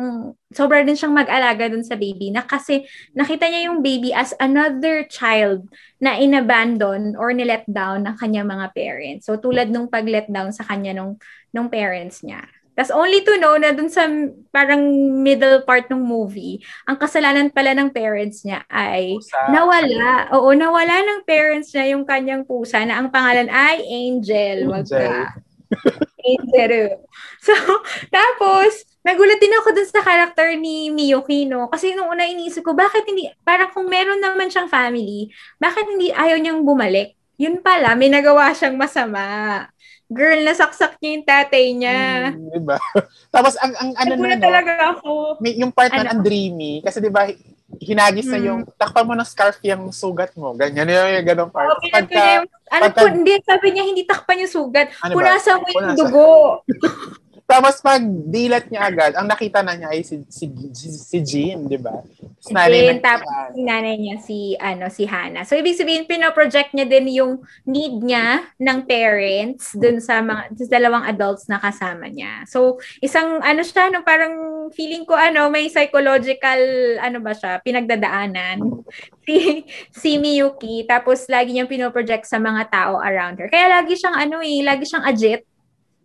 sobra 0.51 0.83
din 0.83 0.97
siyang 0.97 1.15
mag-alaga 1.15 1.71
dun 1.71 1.85
sa 1.87 1.95
baby 1.95 2.27
na 2.27 2.43
kasi 2.43 2.83
nakita 3.15 3.47
niya 3.47 3.71
yung 3.71 3.79
baby 3.79 4.11
as 4.11 4.35
another 4.43 5.07
child 5.07 5.63
na 6.01 6.19
inabandon 6.19 7.15
or 7.15 7.31
nilet 7.31 7.63
down 7.71 8.03
ng 8.03 8.19
kanyang 8.19 8.49
mga 8.49 8.75
parents. 8.75 9.23
So 9.23 9.39
tulad 9.39 9.71
nung 9.71 9.87
pag-let 9.87 10.27
down 10.27 10.51
sa 10.51 10.67
kanya 10.67 10.99
nung 10.99 11.15
nung 11.55 11.71
parents 11.71 12.25
niya. 12.27 12.43
Tapos 12.71 12.91
only 12.95 13.19
to 13.21 13.35
know 13.37 13.59
na 13.59 13.75
dun 13.75 13.91
sa 13.91 14.07
parang 14.49 14.79
middle 15.19 15.63
part 15.67 15.91
ng 15.91 15.99
movie, 15.99 16.63
ang 16.87 16.95
kasalanan 16.95 17.51
pala 17.51 17.75
ng 17.75 17.91
parents 17.91 18.47
niya 18.47 18.63
ay 18.71 19.19
pusa. 19.19 19.51
nawala. 19.51 20.31
Oo, 20.39 20.55
nawala 20.55 21.03
ng 21.03 21.19
parents 21.27 21.75
niya 21.75 21.95
yung 21.95 22.07
kanyang 22.07 22.47
pusa 22.47 22.83
na 22.87 22.99
ang 22.99 23.11
pangalan 23.11 23.51
ay 23.51 23.83
Angel. 23.83 24.71
Wag 24.71 24.87
ka. 24.87 25.35
Angel. 26.21 26.75
So, 27.41 27.57
tapos, 28.13 28.85
nagulat 29.01 29.41
din 29.41 29.49
ako 29.57 29.73
dun 29.73 29.89
sa 29.89 30.05
character 30.05 30.53
ni 30.53 30.93
Miyuki, 30.93 31.49
no? 31.49 31.65
Kasi 31.73 31.97
nung 31.97 32.13
una 32.13 32.21
iniisip 32.21 32.61
ko, 32.61 32.77
bakit 32.77 33.01
hindi, 33.09 33.25
parang 33.41 33.73
kung 33.73 33.89
meron 33.89 34.21
naman 34.21 34.53
siyang 34.53 34.69
family, 34.69 35.33
bakit 35.57 35.89
hindi 35.89 36.13
ayaw 36.13 36.37
niyang 36.37 36.61
bumalik? 36.61 37.17
Yun 37.41 37.65
pala, 37.65 37.97
may 37.97 38.13
nagawa 38.13 38.53
siyang 38.53 38.77
masama. 38.77 39.65
Girl, 40.11 40.43
nasaksak 40.43 40.99
niya 40.99 41.09
yung 41.15 41.27
tatay 41.27 41.65
niya. 41.71 41.99
Hmm, 42.35 42.51
diba? 42.51 42.75
Tapos, 43.35 43.55
ang, 43.63 43.71
ang 43.79 43.89
ano 43.95 44.13
na, 44.19 44.35
no, 44.35 44.43
talaga 44.43 44.73
ako. 44.91 45.39
May, 45.39 45.55
yung 45.55 45.71
part 45.71 45.95
ano? 45.95 46.03
na 46.03 46.11
ang 46.11 46.21
dreamy, 46.21 46.83
kasi 46.83 46.99
diba, 46.99 47.31
hinagis 47.79 48.27
hmm. 48.27 48.33
na 48.35 48.39
yung, 48.43 48.59
takpan 48.75 49.07
mo 49.07 49.15
ng 49.15 49.23
scarf 49.23 49.55
yung 49.63 49.87
sugat 49.95 50.35
mo. 50.35 50.51
Ganyan 50.51 50.91
yung, 50.91 51.09
yung 51.15 51.27
ganong 51.31 51.51
part. 51.55 51.71
Oh, 51.71 51.79
pagka, 51.79 52.43
yung, 52.43 52.47
ano 52.67 52.83
pagka, 52.91 52.99
po, 52.99 53.05
hindi, 53.07 53.33
sabi 53.39 53.67
niya, 53.71 53.83
hindi 53.87 54.03
takpan 54.03 54.43
yung 54.43 54.51
sugat. 54.51 54.91
Ano 54.99 55.15
Punasan 55.15 55.63
mo 55.63 55.67
yung 55.71 55.95
dugo. 55.95 56.27
Tapos 57.51 57.83
pag 57.83 57.99
dilat 58.31 58.71
niya 58.71 58.87
agad, 58.87 59.11
ang 59.11 59.27
nakita 59.27 59.59
na 59.59 59.75
niya 59.75 59.91
ay 59.91 60.07
si 60.07 60.23
si, 60.31 60.47
si, 60.71 60.87
si 60.87 61.17
Jean, 61.19 61.67
'di 61.67 61.83
ba? 61.83 61.99
Si 62.41 62.57
Jean, 62.57 62.97
tapos 63.05 63.29
si 63.53 63.61
nanay 63.61 64.01
niya 64.01 64.17
si 64.17 64.57
ano 64.57 64.89
si 64.89 65.05
Hannah. 65.05 65.45
So 65.45 65.53
ibig 65.53 65.77
sabihin 65.77 66.09
pino-project 66.09 66.73
niya 66.73 66.89
din 66.89 67.05
yung 67.13 67.45
need 67.69 68.01
niya 68.01 68.41
ng 68.57 68.89
parents 68.89 69.77
dun 69.77 70.01
sa 70.01 70.25
mga 70.25 70.49
sa 70.57 70.65
dalawang 70.73 71.05
adults 71.05 71.45
na 71.45 71.61
kasama 71.61 72.09
niya. 72.09 72.41
So 72.49 72.81
isang 72.97 73.45
ano 73.45 73.61
siya 73.61 73.93
no 73.93 74.01
parang 74.01 74.33
feeling 74.73 75.05
ko 75.05 75.13
ano 75.13 75.53
may 75.53 75.69
psychological 75.69 76.57
ano 76.97 77.21
ba 77.21 77.37
siya 77.37 77.61
pinagdadaanan 77.61 78.57
si 79.29 79.61
si 79.93 80.17
Miyuki 80.17 80.89
tapos 80.89 81.29
lagi 81.29 81.53
niyang 81.53 81.69
pino-project 81.69 82.25
sa 82.25 82.41
mga 82.41 82.73
tao 82.73 82.97
around 82.97 83.37
her. 83.37 83.53
Kaya 83.53 83.69
lagi 83.69 83.93
siyang 83.93 84.17
ano 84.17 84.41
eh, 84.41 84.65
lagi 84.65 84.89
siyang 84.89 85.05
agit 85.05 85.45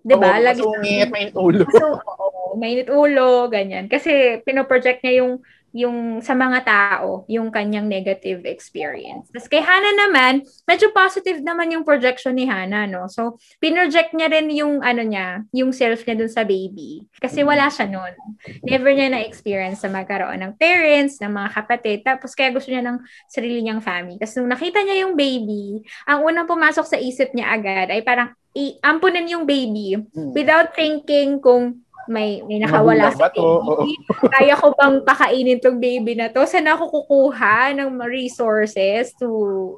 'Di 0.07 0.14
ba? 0.14 0.38
Lagi 0.38 0.62
masungit, 0.62 1.09
mainit 1.11 1.35
ulo. 1.35 1.66
So, 1.75 1.99
oo, 1.99 2.55
mainit 2.55 2.87
ulo, 2.87 3.51
ganyan. 3.51 3.90
Kasi 3.90 4.38
pino-project 4.46 5.03
niya 5.03 5.27
yung 5.27 5.42
yung 5.77 6.25
sa 6.25 6.33
mga 6.33 6.65
tao, 6.65 7.29
yung 7.29 7.53
kanyang 7.53 7.85
negative 7.85 8.49
experience. 8.49 9.29
Tapos 9.29 9.45
kay 9.45 9.61
Hana 9.61 9.93
naman, 10.09 10.41
medyo 10.65 10.89
positive 10.97 11.45
naman 11.45 11.69
yung 11.69 11.85
projection 11.85 12.33
ni 12.33 12.49
Hana, 12.49 12.89
no? 12.89 13.12
So, 13.12 13.37
pinroject 13.61 14.17
niya 14.17 14.33
rin 14.33 14.49
yung 14.57 14.81
ano 14.81 15.05
niya, 15.05 15.45
yung 15.53 15.77
self 15.77 16.01
niya 16.09 16.17
dun 16.17 16.33
sa 16.33 16.49
baby. 16.49 17.05
Kasi 17.21 17.45
wala 17.45 17.69
siya 17.69 17.93
noon. 17.93 18.17
Never 18.65 18.89
niya 18.89 19.12
na-experience 19.12 19.85
sa 19.85 19.93
magkaroon 19.93 20.41
ng 20.41 20.57
parents, 20.57 21.21
ng 21.21 21.29
mga 21.29 21.49
kapatid. 21.53 22.01
Tapos 22.01 22.33
kaya 22.33 22.49
gusto 22.57 22.73
niya 22.73 22.81
ng 22.81 22.97
sarili 23.29 23.61
niyang 23.61 23.85
family. 23.85 24.17
Tapos 24.17 24.41
nung 24.41 24.49
nakita 24.49 24.81
niya 24.81 25.05
yung 25.05 25.12
baby, 25.12 25.85
ang 26.09 26.25
unang 26.25 26.49
pumasok 26.49 26.89
sa 26.89 26.97
isip 26.97 27.37
niya 27.37 27.53
agad 27.53 27.93
ay 27.93 28.01
parang 28.01 28.33
i-ampunin 28.57 29.29
yung 29.29 29.45
baby 29.45 30.01
hmm. 30.01 30.33
without 30.33 30.73
thinking 30.73 31.37
kung 31.45 31.85
may 32.09 32.42
may 32.47 32.59
nakawala 32.62 33.12
sa 33.12 33.29
baby. 33.31 33.99
Kaya 34.33 34.55
ko 34.57 34.73
bang 34.75 34.97
pakainin 35.05 35.61
tong 35.61 35.79
baby 35.79 36.16
na 36.16 36.33
to? 36.33 36.42
Saan 36.49 36.66
ako 36.71 36.90
kukuha 36.90 37.77
ng 37.77 38.01
resources 38.07 39.12
to, 39.21 39.29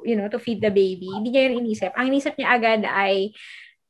you 0.07 0.15
know, 0.15 0.31
to 0.31 0.39
feed 0.39 0.63
the 0.63 0.71
baby? 0.71 1.11
Hindi 1.11 1.35
niya 1.35 1.49
yun 1.49 1.65
inisip. 1.65 1.91
Ang 1.93 2.13
inisip 2.13 2.39
niya 2.39 2.55
agad 2.55 2.81
ay, 2.87 3.35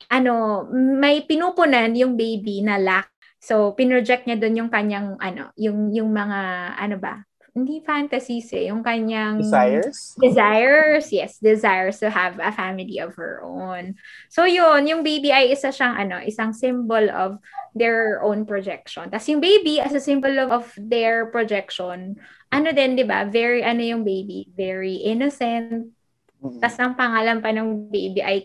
ano, 0.09 0.65
may 0.73 1.21
pinupunan 1.23 1.93
yung 1.93 2.17
baby 2.17 2.65
na 2.65 2.81
lack. 2.81 3.13
So, 3.39 3.71
pinroject 3.71 4.27
niya 4.27 4.35
doon 4.35 4.65
yung 4.65 4.71
kanyang, 4.73 5.15
ano, 5.21 5.55
yung, 5.55 5.95
yung 5.95 6.11
mga, 6.11 6.39
ano 6.75 6.95
ba, 6.99 7.23
hindi 7.53 7.81
fantasies 7.85 8.49
eh, 8.53 8.69
yung 8.69 8.83
kanyang 8.83 9.41
desires. 9.41 10.17
Desires, 10.19 11.05
yes, 11.13 11.37
desires 11.37 11.97
to 12.01 12.09
have 12.09 12.37
a 12.41 12.51
family 12.51 12.99
of 12.99 13.15
her 13.15 13.41
own. 13.45 13.95
So 14.27 14.43
yun, 14.43 14.89
yung 14.89 15.01
baby 15.01 15.31
ay 15.31 15.53
isa 15.53 15.69
siyang 15.69 15.95
ano, 15.97 16.19
isang 16.25 16.51
symbol 16.51 17.07
of 17.13 17.37
their 17.77 18.19
own 18.25 18.43
projection. 18.49 19.07
Tapos 19.13 19.29
yung 19.29 19.41
baby 19.41 19.77
as 19.79 19.93
a 19.93 20.01
symbol 20.01 20.33
of, 20.41 20.49
of 20.49 20.65
their 20.75 21.29
projection, 21.29 22.17
ano 22.49 22.69
din, 22.73 22.97
'di 22.97 23.05
ba? 23.05 23.29
Very 23.29 23.61
ano 23.61 23.85
yung 23.85 24.01
baby, 24.01 24.49
very 24.57 25.05
innocent. 25.05 25.93
Mm-hmm. 26.41 26.59
Tapos 26.59 26.77
ang 26.81 26.95
pangalan 26.97 27.37
pa 27.39 27.53
ng 27.53 27.93
baby 27.93 28.21
ay 28.25 28.37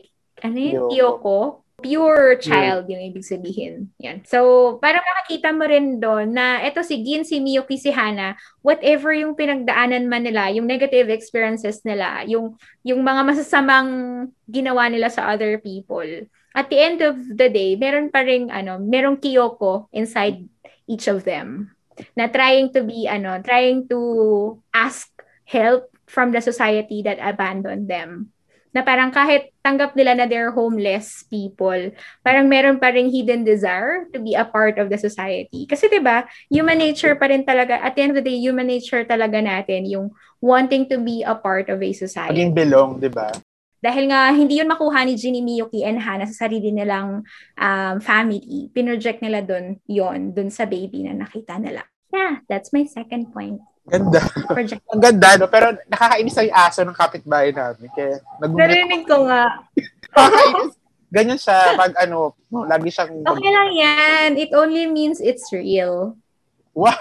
ano 0.45 0.59
yun? 0.61 0.89
Kyoko. 0.93 1.64
Pure 1.85 2.41
child 2.41 2.89
yung 2.89 3.13
ibig 3.13 3.29
sabihin. 3.29 3.93
Yan. 4.01 4.25
So, 4.25 4.81
para 4.81 5.05
makakita 5.05 5.53
mo 5.53 5.69
rin 5.69 6.01
doon 6.01 6.33
na 6.33 6.65
eto 6.65 6.81
si 6.81 7.05
Gin, 7.05 7.29
si 7.29 7.45
Miyuki, 7.45 7.77
si 7.77 7.93
Hana, 7.93 8.41
whatever 8.65 9.13
yung 9.13 9.37
pinagdaanan 9.37 10.09
man 10.09 10.25
nila, 10.25 10.49
yung 10.49 10.65
negative 10.65 11.13
experiences 11.13 11.85
nila, 11.85 12.25
yung 12.25 12.57
yung 12.81 13.05
mga 13.05 13.23
masasamang 13.29 13.91
ginawa 14.49 14.89
nila 14.89 15.13
sa 15.13 15.29
other 15.29 15.61
people. 15.61 16.09
At 16.57 16.73
the 16.73 16.81
end 16.81 17.05
of 17.05 17.21
the 17.21 17.53
day, 17.53 17.77
meron 17.77 18.09
pa 18.09 18.25
ring 18.25 18.49
ano, 18.49 18.81
merong 18.81 19.21
Kyoko 19.21 19.93
inside 19.93 20.49
each 20.89 21.05
of 21.13 21.29
them 21.29 21.77
na 22.17 22.33
trying 22.33 22.73
to 22.73 22.81
be 22.81 23.05
ano, 23.05 23.45
trying 23.45 23.85
to 23.93 24.01
ask 24.73 25.13
help 25.45 25.93
from 26.09 26.33
the 26.33 26.41
society 26.41 27.05
that 27.05 27.21
abandoned 27.21 27.93
them 27.93 28.34
na 28.75 28.83
parang 28.83 29.15
kahit 29.15 29.55
tanggap 29.63 29.95
nila 29.95 30.19
na 30.19 30.27
they're 30.27 30.51
homeless 30.51 31.23
people, 31.31 31.95
parang 32.27 32.51
meron 32.51 32.83
pa 32.83 32.91
ring 32.91 33.09
hidden 33.09 33.47
desire 33.47 34.11
to 34.11 34.19
be 34.19 34.35
a 34.35 34.43
part 34.43 34.83
of 34.83 34.91
the 34.91 34.99
society. 34.99 35.65
Kasi 35.65 35.87
'di 35.87 36.03
ba, 36.03 36.27
human 36.51 36.83
nature 36.83 37.15
pa 37.15 37.31
rin 37.31 37.47
talaga 37.47 37.79
at 37.79 37.95
the 37.95 38.03
end 38.03 38.13
of 38.13 38.19
the 38.19 38.27
day, 38.27 38.35
human 38.37 38.67
nature 38.67 39.07
talaga 39.07 39.39
natin 39.39 39.87
yung 39.87 40.11
wanting 40.43 40.91
to 40.91 40.99
be 40.99 41.23
a 41.23 41.39
part 41.39 41.71
of 41.71 41.79
a 41.79 41.91
society. 41.95 42.35
Maging 42.35 42.53
belong, 42.53 42.99
'di 42.99 43.09
ba? 43.15 43.31
Dahil 43.85 44.09
nga 44.09 44.33
hindi 44.33 44.59
yun 44.65 44.73
makuha 44.73 45.05
ni 45.05 45.13
Ginny, 45.13 45.45
Miyuki, 45.45 45.85
and 45.85 46.01
Hana 46.01 46.25
sa 46.25 46.49
sarili 46.49 46.73
nilang 46.73 47.21
um, 47.61 47.97
family, 48.01 48.73
pinroject 48.73 49.21
nila 49.21 49.45
doon 49.45 49.77
yon 49.85 50.33
doon 50.33 50.49
sa 50.49 50.65
baby 50.65 51.05
na 51.05 51.13
nakita 51.13 51.61
nila. 51.61 51.85
Yeah, 52.09 52.41
that's 52.49 52.73
my 52.73 52.89
second 52.89 53.37
point. 53.37 53.61
Ganda. 53.85 54.21
Project. 54.49 54.81
Ang 54.89 55.03
ganda, 55.03 55.29
no? 55.37 55.49
Pero 55.49 55.77
nakakainis 55.93 56.33
sa 56.33 56.45
yung 56.45 56.57
aso 56.57 56.81
ng 56.81 56.97
kapitbahay 56.97 57.53
namin. 57.53 57.89
Kaya 57.93 58.17
nagulat 58.41 58.61
Narinig 58.65 59.05
ko 59.05 59.17
nga. 59.29 59.43
Nakakainis. 60.17 60.75
Ganyan 61.15 61.39
siya 61.39 61.79
pag 61.79 61.93
ano, 62.03 62.35
no, 62.51 62.67
lagi 62.67 62.91
siyang... 62.91 63.23
Okay 63.23 63.51
lang 63.53 63.71
yan. 63.71 64.29
It 64.35 64.51
only 64.51 64.91
means 64.91 65.23
it's 65.23 65.47
real. 65.55 66.19
Wow! 66.75 66.99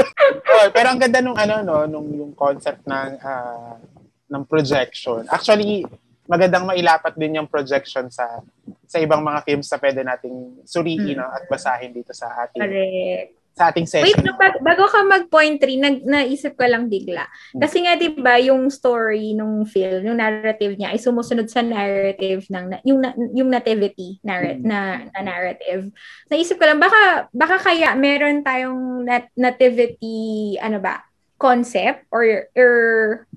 oh, 0.52 0.68
pero 0.68 0.92
ang 0.92 1.00
ganda 1.00 1.24
nung 1.24 1.38
ano, 1.38 1.64
no, 1.64 1.88
nung 1.88 2.12
yung 2.12 2.36
concept 2.36 2.84
ng 2.84 3.16
ah, 3.24 3.80
ng 4.28 4.44
projection. 4.44 5.24
Actually, 5.32 5.88
magandang 6.28 6.68
mailapat 6.68 7.16
din 7.16 7.40
yung 7.40 7.48
projection 7.48 8.12
sa 8.12 8.44
sa 8.84 9.00
ibang 9.00 9.24
mga 9.24 9.40
films 9.48 9.68
na 9.72 9.80
pwede 9.80 10.00
nating 10.04 10.36
suriin 10.68 11.16
Hmm. 11.16 11.24
no, 11.24 11.32
at 11.32 11.48
basahin 11.48 11.96
dito 11.96 12.12
sa 12.12 12.44
ating 12.44 12.60
Correct. 12.60 13.32
Sa 13.54 13.70
ating 13.70 13.86
Wait, 13.86 14.10
session. 14.10 14.26
no, 14.26 14.34
bag- 14.34 14.58
bago 14.60 14.82
ka 14.84 15.06
mag-point 15.06 15.62
3, 15.62 15.78
nag, 15.78 15.96
naisip 16.02 16.58
ko 16.58 16.66
lang 16.66 16.90
bigla. 16.90 17.22
Kasi 17.54 17.86
nga, 17.86 17.94
di 17.94 18.10
ba, 18.10 18.34
yung 18.36 18.66
story 18.66 19.30
nung 19.32 19.62
film, 19.62 20.02
yung 20.02 20.18
narrative 20.18 20.74
niya 20.74 20.90
ay 20.90 20.98
sumusunod 20.98 21.46
sa 21.46 21.62
narrative 21.62 22.50
ng, 22.50 22.82
yung, 22.82 22.98
yung 23.30 23.48
nativity 23.48 24.18
narr- 24.20 24.58
Mm. 24.58 24.66
na, 24.66 24.78
na 25.08 25.20
narrative. 25.22 25.86
Naisip 26.26 26.58
ko 26.58 26.66
lang, 26.66 26.82
baka, 26.82 27.30
baka 27.30 27.62
kaya 27.62 27.94
meron 27.94 28.42
tayong 28.42 29.06
nat- 29.06 29.30
nativity, 29.38 30.58
ano 30.58 30.82
ba, 30.82 31.06
concept 31.38 32.10
or, 32.10 32.50
or 32.54 32.70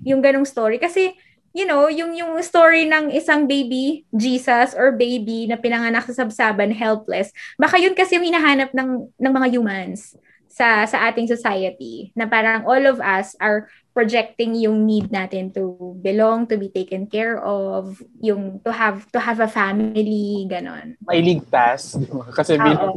yung 0.02 0.18
ganong 0.18 0.46
story. 0.46 0.82
Kasi, 0.82 1.14
you 1.56 1.64
know, 1.64 1.88
yung 1.88 2.14
yung 2.14 2.36
story 2.44 2.84
ng 2.86 3.10
isang 3.12 3.48
baby, 3.48 4.04
Jesus, 4.12 4.76
or 4.76 4.92
baby 4.94 5.48
na 5.48 5.56
pinanganak 5.56 6.04
sa 6.08 6.24
sabsaban, 6.24 6.72
helpless, 6.72 7.32
baka 7.56 7.80
yun 7.80 7.96
kasi 7.96 8.16
yung 8.20 8.26
hinahanap 8.28 8.70
ng, 8.72 9.08
ng 9.16 9.32
mga 9.32 9.48
humans 9.56 10.14
sa 10.48 10.82
sa 10.88 11.06
ating 11.06 11.28
society 11.28 12.10
na 12.16 12.24
parang 12.26 12.64
all 12.64 12.82
of 12.88 12.98
us 12.98 13.36
are 13.38 13.68
projecting 13.92 14.56
yung 14.56 14.88
need 14.88 15.06
natin 15.12 15.52
to 15.52 15.94
belong 16.00 16.48
to 16.48 16.56
be 16.56 16.72
taken 16.72 17.04
care 17.06 17.38
of 17.38 18.00
yung 18.18 18.58
to 18.64 18.72
have 18.72 19.04
to 19.12 19.20
have 19.20 19.38
a 19.38 19.46
family 19.46 20.48
ganon 20.48 20.96
Mailigtas. 21.04 21.94
di 22.00 22.08
ba? 22.16 22.26
Kasi 22.32 22.58
bilang, 22.58 22.96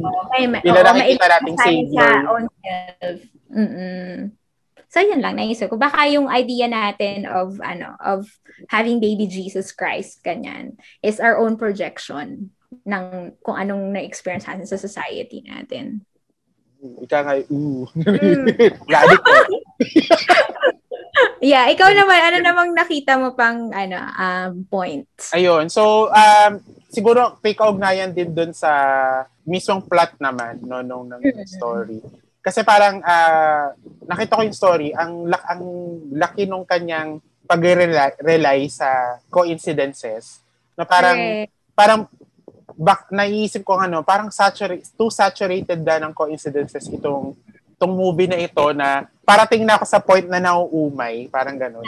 bilang 0.64 0.84
nakikita 0.96 1.26
tayo 1.28 1.54
savior. 1.60 2.02
sa 2.02 2.06
own 2.32 2.44
self 2.64 3.18
Mm-mm. 3.52 4.32
So 4.92 5.00
yun 5.00 5.24
lang 5.24 5.40
naisip 5.40 5.72
ko 5.72 5.80
baka 5.80 6.04
yung 6.12 6.28
idea 6.28 6.68
natin 6.68 7.24
of 7.24 7.56
ano 7.64 7.96
of 8.04 8.28
having 8.68 9.00
baby 9.00 9.24
Jesus 9.24 9.72
Christ 9.72 10.20
ganyan 10.20 10.76
is 11.00 11.16
our 11.16 11.40
own 11.40 11.56
projection 11.56 12.52
ng 12.84 13.32
kung 13.40 13.56
anong 13.56 13.96
na-experience 13.96 14.44
natin 14.44 14.68
sa 14.68 14.76
society 14.76 15.40
natin 15.48 16.04
ika 16.82 17.18
nga, 17.22 17.34
ooh. 17.46 17.86
Mm. 17.94 18.50
Ko. 19.22 19.34
Yeah, 21.42 21.66
ikaw 21.74 21.90
naman, 21.90 22.18
ano 22.22 22.38
namang 22.38 22.70
nakita 22.72 23.18
mo 23.18 23.34
pang 23.34 23.68
ano 23.74 23.98
um, 23.98 24.52
points? 24.70 25.34
Ayun. 25.34 25.68
So, 25.68 26.08
um, 26.08 26.62
siguro 26.88 27.36
may 27.42 27.52
kaugnayan 27.52 28.14
din 28.14 28.30
dun 28.30 28.54
sa 28.54 28.70
mismong 29.42 29.82
plot 29.90 30.22
naman 30.22 30.62
no 30.62 30.80
nung 30.80 31.10
ng 31.10 31.18
Mm-mm. 31.18 31.50
story. 31.50 31.98
Kasi 32.42 32.66
parang 32.66 32.98
ah, 33.06 33.70
nakita 34.04 34.34
ko 34.34 34.42
yung 34.42 34.58
story, 34.58 34.90
ang 34.90 35.30
lak 35.30 35.42
ang 35.46 35.62
laki 36.10 36.50
nung 36.50 36.66
kanyang 36.66 37.22
pag-rely 37.46 38.66
sa 38.66 39.22
coincidences 39.30 40.42
na 40.74 40.82
parang 40.82 41.18
Correct. 41.18 41.50
parang 41.78 42.00
bak 42.74 43.14
naiisip 43.14 43.62
ko 43.62 43.78
ano, 43.78 44.02
parang 44.02 44.32
saturate, 44.34 44.82
too 44.98 45.12
saturated 45.12 45.86
na 45.86 46.02
ng 46.02 46.12
coincidences 46.16 46.90
itong 46.90 47.38
itong 47.78 47.92
movie 47.94 48.30
na 48.30 48.38
ito 48.38 48.62
na 48.74 49.06
parating 49.22 49.62
na 49.62 49.78
ako 49.78 49.84
sa 49.86 50.02
point 50.02 50.26
na 50.26 50.42
nauumay, 50.42 51.30
parang 51.30 51.54
gano'n. 51.54 51.82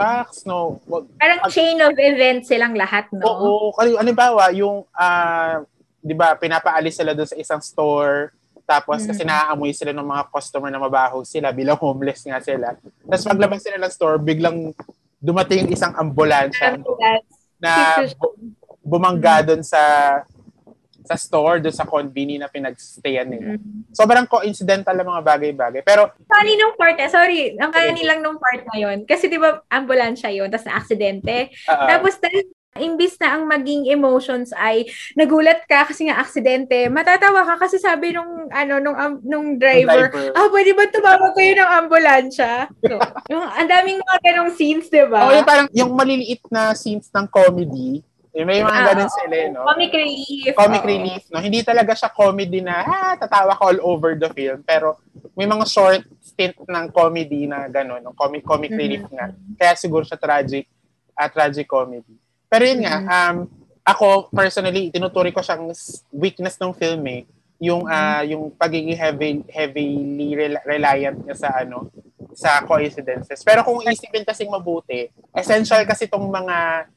Facts, 0.00 0.48
no. 0.48 0.80
Wag- 0.88 1.08
Parang 1.20 1.40
chain 1.52 1.76
of 1.84 1.92
events 1.96 2.48
silang 2.48 2.72
lahat, 2.72 3.08
no? 3.12 3.24
Oo, 3.24 3.52
kasi 3.76 3.92
halimbawa, 3.96 4.48
yung, 4.56 4.84
ah, 4.96 5.60
di 6.00 6.16
ba, 6.16 6.32
pinapaalis 6.36 6.96
sila 6.96 7.12
doon 7.12 7.28
sa 7.28 7.36
isang 7.36 7.60
store, 7.60 8.32
tapos 8.68 9.00
kasi 9.00 9.24
Mm. 9.24 9.30
naaamoy 9.32 9.72
sila 9.72 9.90
ng 9.90 10.04
mga 10.04 10.22
customer 10.28 10.68
na 10.68 10.76
mabaho 10.76 11.24
sila 11.24 11.48
bilang 11.50 11.80
homeless 11.80 12.20
nga 12.22 12.36
sila. 12.38 12.76
Tapos 12.76 13.24
paglabas 13.24 13.64
sila 13.64 13.80
ng 13.80 13.88
store, 13.88 14.20
biglang 14.20 14.76
dumating 15.16 15.72
isang 15.72 15.96
ambulansya 15.96 16.76
na 17.56 17.72
bu- 18.12 18.36
bumangga 18.84 19.40
doon 19.42 19.64
sa 19.64 19.80
sa 21.00 21.16
store, 21.16 21.56
doon 21.58 21.72
sa 21.72 21.88
conveni 21.88 22.36
na 22.36 22.52
pinagstayan 22.52 23.24
nila. 23.24 23.56
Mm. 23.56 23.96
Sobrang 23.96 24.28
coincidental 24.28 24.92
ang 24.92 25.08
mga 25.08 25.24
bagay-bagay. 25.24 25.80
Pero, 25.80 26.12
Funny 26.28 26.52
nung 26.54 26.76
part, 26.76 27.00
eh, 27.00 27.08
sorry, 27.08 27.56
ang 27.56 27.72
funny 27.72 28.04
lang 28.04 28.20
nung 28.20 28.36
part 28.36 28.60
na 28.68 28.76
yun. 28.76 29.08
Kasi 29.08 29.24
di 29.24 29.40
ba, 29.40 29.64
ambulansya 29.66 30.28
yun, 30.28 30.52
tapos 30.52 30.68
na-aksidente. 30.68 31.48
ah, 31.64 31.88
Tapos 31.88 32.20
dahil 32.20 32.44
imbis 32.78 33.18
na 33.18 33.34
ang 33.34 33.44
maging 33.44 33.86
emotions 33.86 34.50
ay 34.52 34.86
nagulat 35.12 35.62
ka 35.64 35.84
kasi 35.84 36.06
nga 36.06 36.18
aksidente, 36.18 36.86
matatawa 36.88 37.44
ka 37.44 37.54
kasi 37.60 37.76
sabi 37.76 38.10
nung 38.10 38.46
ano 38.48 38.78
nung 38.78 38.94
am- 38.94 39.22
nung 39.22 39.48
driver, 39.54 40.08
ah 40.32 40.48
pwede 40.48 40.72
ba 40.72 40.86
tumawag 40.86 41.32
kayo 41.32 41.52
ng 41.54 41.70
ambulansya? 41.78 42.52
So, 42.80 42.96
yung 43.28 43.44
ang 43.44 43.68
daming 43.68 43.98
mga 43.98 44.18
ganong 44.22 44.52
scenes, 44.52 44.86
'di 44.86 45.04
ba? 45.06 45.20
oh, 45.24 45.34
yung 45.34 45.46
parang, 45.46 45.68
yung 45.70 45.90
maliliit 45.92 46.42
na 46.48 46.72
scenes 46.72 47.06
ng 47.08 47.26
comedy, 47.26 48.00
eh, 48.30 48.46
may 48.46 48.60
mga 48.60 48.70
Ah, 48.70 48.86
ganun 48.92 49.10
sila, 49.10 49.34
eh, 49.34 49.48
no? 49.50 49.66
Comic 49.66 49.90
relief. 49.90 50.52
comic 50.54 50.82
oo. 50.82 50.88
relief, 50.88 51.22
no? 51.28 51.42
Hindi 51.42 51.58
talaga 51.60 51.90
siya 51.90 52.06
comedy 52.08 52.62
na, 52.62 52.74
ah, 52.80 53.14
tatawa 53.18 53.58
ka 53.58 53.66
all 53.66 53.80
over 53.82 54.14
the 54.14 54.30
film. 54.30 54.62
Pero 54.62 54.94
may 55.34 55.42
mga 55.42 55.66
short 55.66 56.06
stint 56.22 56.54
ng 56.54 56.86
comedy 56.88 57.50
na 57.50 57.66
gano'n, 57.66 57.98
no? 57.98 58.14
comic, 58.14 58.46
comic 58.46 58.70
Mhm. 58.70 58.78
relief 58.78 59.04
nga. 59.10 59.34
Kaya 59.58 59.74
siguro 59.74 60.06
siya 60.06 60.14
tragic, 60.14 60.70
at 61.18 61.34
tragic 61.34 61.66
comedy. 61.66 62.14
Pero 62.48 62.62
yun 62.64 62.80
nga, 62.80 62.96
Mhm. 62.98 63.08
um, 63.08 63.36
ako 63.84 64.06
personally, 64.28 64.88
tinuturi 64.88 65.32
ko 65.32 65.40
siyang 65.40 65.68
weakness 66.10 66.56
ng 66.56 66.72
film 66.72 67.04
eh. 67.06 67.22
Yung, 67.58 67.84
ah, 67.84 68.22
yung 68.22 68.52
pagiging 68.52 68.94
heavy, 68.94 69.42
heavily 69.48 70.30
rel- 70.32 70.62
reliant 70.64 71.18
niya 71.20 71.36
sa 71.36 71.48
ano, 71.56 71.88
sa 72.32 72.62
coincidences. 72.62 73.40
Pero 73.42 73.64
kung 73.64 73.80
isipin 73.82 74.22
kasing 74.22 74.46
mabuti, 74.46 75.08
essential 75.32 75.82
kasi 75.82 76.06
itong 76.06 76.24
mga 76.24 76.56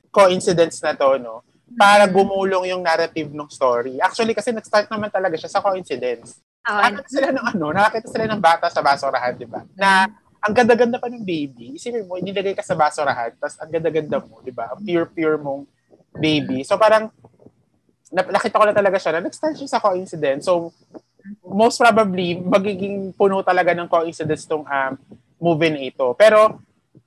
coincidence 0.10 0.80
na 0.80 0.94
to, 0.94 1.18
no? 1.18 1.42
para 1.72 2.04
Mhm. 2.04 2.12
gumulong 2.12 2.68
yung 2.68 2.84
narrative 2.84 3.32
ng 3.32 3.48
story. 3.48 3.96
Actually, 3.98 4.36
kasi 4.36 4.52
nag-start 4.52 4.92
naman 4.92 5.08
talaga 5.08 5.40
siya 5.40 5.48
sa 5.48 5.64
coincidence. 5.64 6.44
Oo. 6.62 6.76
Nakakita 6.78 7.08
sila 7.10 7.30
ng 7.32 7.46
ano, 7.48 7.66
nakakita 7.72 8.08
sila 8.12 8.26
ng 8.28 8.42
bata 8.44 8.68
sa 8.68 8.84
basurahan, 8.84 9.32
di 9.34 9.48
ba? 9.48 9.64
Na 9.74 10.04
ang 10.42 10.54
ganda-ganda 10.58 10.98
pa 10.98 11.06
ng 11.08 11.22
baby. 11.22 11.78
Isipin 11.78 12.10
mo, 12.10 12.18
inilagay 12.18 12.58
ka 12.58 12.66
sa 12.66 12.74
basurahan, 12.74 13.30
tapos 13.38 13.62
ang 13.62 13.70
ganda-ganda 13.70 14.18
mo, 14.18 14.42
di 14.42 14.50
ba? 14.50 14.74
Ang 14.74 14.82
pure-pure 14.82 15.38
mong 15.38 15.70
baby. 16.18 16.66
So 16.66 16.82
parang, 16.82 17.14
na- 18.10 18.28
nakita 18.28 18.58
ko 18.58 18.66
na 18.66 18.74
talaga 18.76 18.98
siya 18.98 19.18
na 19.18 19.30
nag-start 19.30 19.56
siya 19.56 19.70
sa 19.70 19.80
coincidence. 19.80 20.50
So, 20.50 20.74
most 21.46 21.78
probably, 21.78 22.42
magiging 22.42 23.14
puno 23.14 23.46
talaga 23.46 23.78
ng 23.78 23.86
coincidence 23.86 24.50
tong 24.50 24.66
um, 24.66 24.92
movie 25.38 25.72
na 25.72 25.82
ito. 25.86 26.12
Pero, 26.18 26.58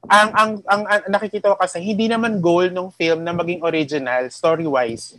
ang, 0.06 0.28
ang, 0.32 0.50
ang, 0.64 0.82
ang 0.86 1.00
nakikita 1.10 1.50
ko 1.52 1.56
kasi, 1.58 1.82
hindi 1.82 2.06
naman 2.06 2.38
goal 2.38 2.70
ng 2.70 2.94
film 2.94 3.26
na 3.26 3.34
maging 3.34 3.60
original, 3.66 4.30
story-wise 4.30 5.18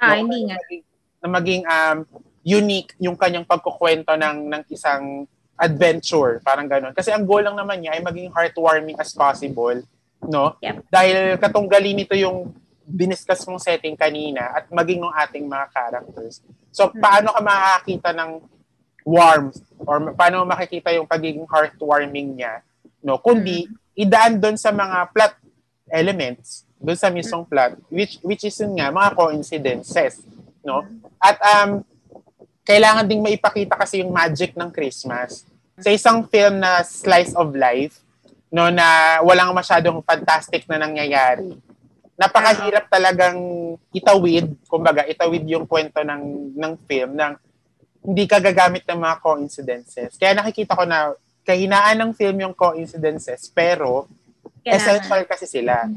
Ah, 0.00 0.16
No, 0.16 0.24
hindi 0.24 0.48
nga. 0.48 0.56
na 0.56 0.60
maging, 0.64 0.82
na 1.20 1.28
maging 1.28 1.62
um, 1.68 1.98
unique 2.40 2.90
yung 2.96 3.16
kanyang 3.20 3.44
pagkukwento 3.44 4.16
ng, 4.16 4.48
ng 4.48 4.62
isang 4.72 5.28
adventure, 5.60 6.40
parang 6.40 6.64
ganun. 6.64 6.96
Kasi 6.96 7.12
ang 7.12 7.28
goal 7.28 7.44
lang 7.44 7.52
naman 7.52 7.84
niya 7.84 8.00
ay 8.00 8.02
maging 8.02 8.32
heartwarming 8.32 8.96
as 8.96 9.12
possible, 9.12 9.76
no? 10.24 10.56
Yep. 10.64 10.88
Dahil 10.88 11.36
katunggali 11.36 11.92
nito 11.92 12.16
yung 12.16 12.56
diniscuss 12.88 13.44
mong 13.46 13.60
setting 13.60 13.94
kanina 13.94 14.56
at 14.56 14.66
maging 14.72 15.04
ng 15.04 15.14
ating 15.14 15.44
mga 15.46 15.66
characters. 15.70 16.40
So, 16.72 16.88
paano 16.90 17.36
ka 17.36 17.40
makakita 17.44 18.10
ng 18.16 18.40
warmth 19.04 19.60
or 19.84 20.16
paano 20.16 20.42
makikita 20.48 20.90
yung 20.96 21.06
pagiging 21.06 21.44
heartwarming 21.44 22.40
niya, 22.40 22.64
no? 23.04 23.20
Kundi, 23.20 23.68
idaan 23.94 24.40
doon 24.40 24.56
sa 24.56 24.72
mga 24.72 25.12
plot 25.12 25.36
elements, 25.92 26.64
doon 26.80 26.96
sa 26.96 27.12
mismong 27.12 27.44
plot, 27.44 27.76
which, 27.92 28.16
which 28.24 28.48
is 28.48 28.56
yun 28.56 28.80
nga, 28.80 28.88
mga 28.88 29.12
coincidences, 29.12 30.24
no? 30.64 30.88
At 31.20 31.36
um, 31.44 31.84
kailangan 32.64 33.08
ding 33.08 33.24
maipakita 33.24 33.74
kasi 33.74 34.04
yung 34.04 34.14
magic 34.14 34.54
ng 34.54 34.70
Christmas. 34.70 35.42
Sa 35.80 35.90
isang 35.90 36.24
film 36.28 36.60
na 36.60 36.84
slice 36.84 37.32
of 37.34 37.52
life, 37.56 38.00
no, 38.52 38.68
na 38.68 39.18
walang 39.24 39.54
masyadong 39.54 40.02
fantastic 40.04 40.66
na 40.68 40.76
nangyayari. 40.76 41.56
Napakahirap 42.20 42.92
talagang 42.92 43.38
itawid, 43.96 44.52
kumbaga, 44.68 45.08
itawid 45.08 45.48
yung 45.48 45.64
kwento 45.64 46.04
ng 46.04 46.52
ng 46.52 46.72
film 46.84 47.16
ng 47.16 47.32
hindi 48.04 48.24
ka 48.28 48.40
gagamit 48.40 48.84
ng 48.84 49.00
mga 49.00 49.16
coincidences. 49.24 50.16
Kaya 50.20 50.36
nakikita 50.36 50.76
ko 50.76 50.84
na 50.84 51.16
kahinaan 51.44 51.96
ng 52.00 52.10
film 52.12 52.36
yung 52.44 52.54
coincidences, 52.56 53.48
pero 53.52 54.04
Kailangan. 54.60 54.76
essential 54.76 55.22
kasi 55.24 55.46
sila. 55.48 55.88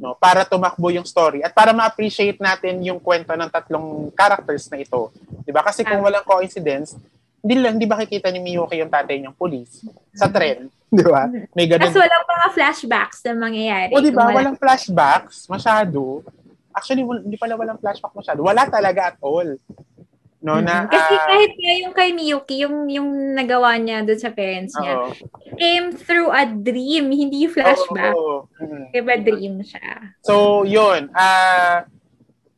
No, 0.00 0.16
para 0.16 0.48
tumakbo 0.48 0.88
yung 0.88 1.04
story 1.04 1.44
at 1.44 1.52
para 1.52 1.76
ma-appreciate 1.76 2.40
natin 2.40 2.80
yung 2.80 2.96
kwento 2.96 3.36
ng 3.36 3.52
tatlong 3.52 4.08
characters 4.16 4.64
na 4.72 4.80
ito. 4.80 5.12
'Di 5.44 5.52
ba? 5.52 5.60
Kasi 5.60 5.84
kung 5.84 6.00
walang 6.00 6.24
coincidence, 6.24 6.96
hindi 7.40 7.54
lang 7.56 7.72
hindi 7.80 7.88
makikita 7.88 8.28
ni 8.28 8.40
Miyuki 8.40 8.76
yung 8.80 8.92
tatay 8.92 9.16
niyang 9.16 9.36
police 9.36 9.84
sa 10.12 10.28
mm-hmm. 10.28 10.34
tren, 10.36 10.58
'di 10.94 11.04
ba? 11.08 11.22
May 11.56 11.66
ganun. 11.66 11.88
Kasi 11.88 11.98
walang 11.98 12.26
mga 12.28 12.46
flashbacks 12.52 13.18
na 13.24 13.32
mangyayari. 13.36 13.92
O 13.96 14.00
'di 14.04 14.12
ba? 14.12 14.28
Walang 14.28 14.60
flashbacks 14.60 15.48
masyado. 15.48 16.20
Actually, 16.70 17.02
hindi 17.02 17.34
pala 17.34 17.58
walang 17.58 17.80
flashback 17.80 18.14
masyado. 18.14 18.46
Wala 18.46 18.62
talaga 18.70 19.10
at 19.10 19.18
all. 19.18 19.58
No, 20.40 20.56
na, 20.56 20.88
Kasi 20.88 21.14
uh, 21.20 21.26
kahit 21.28 21.52
nga 21.52 21.72
yung 21.84 21.92
kay 21.92 22.10
Miyuki, 22.16 22.64
yung, 22.64 22.88
yung 22.88 23.36
nagawa 23.36 23.76
niya 23.76 24.00
doon 24.00 24.16
sa 24.16 24.32
parents 24.32 24.72
niya, 24.72 24.96
uh, 24.96 25.12
came 25.60 25.92
through 25.92 26.32
a 26.32 26.48
dream, 26.48 27.12
hindi 27.12 27.44
flashback. 27.44 28.16
Oh, 28.16 28.48
oh, 28.48 28.64
oh. 28.64 28.84
Diba 28.88 29.20
dream 29.20 29.60
siya? 29.60 30.16
So, 30.24 30.64
yun. 30.64 31.12
Uh, 31.12 31.84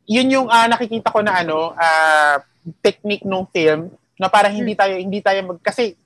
yun 0.07 0.31
yung 0.31 0.47
uh, 0.47 0.63
nakikita 0.71 1.11
ko 1.11 1.19
na 1.27 1.43
ano, 1.43 1.75
uh, 1.75 2.39
technique 2.79 3.27
ng 3.27 3.43
film 3.51 3.91
na 4.17 4.29
para 4.29 4.49
hindi 4.49 4.77
hmm. 4.77 4.81
tayo 4.81 4.95
hindi 4.97 5.19
tayo 5.19 5.39
mag 5.53 5.59
kasi 5.61 5.97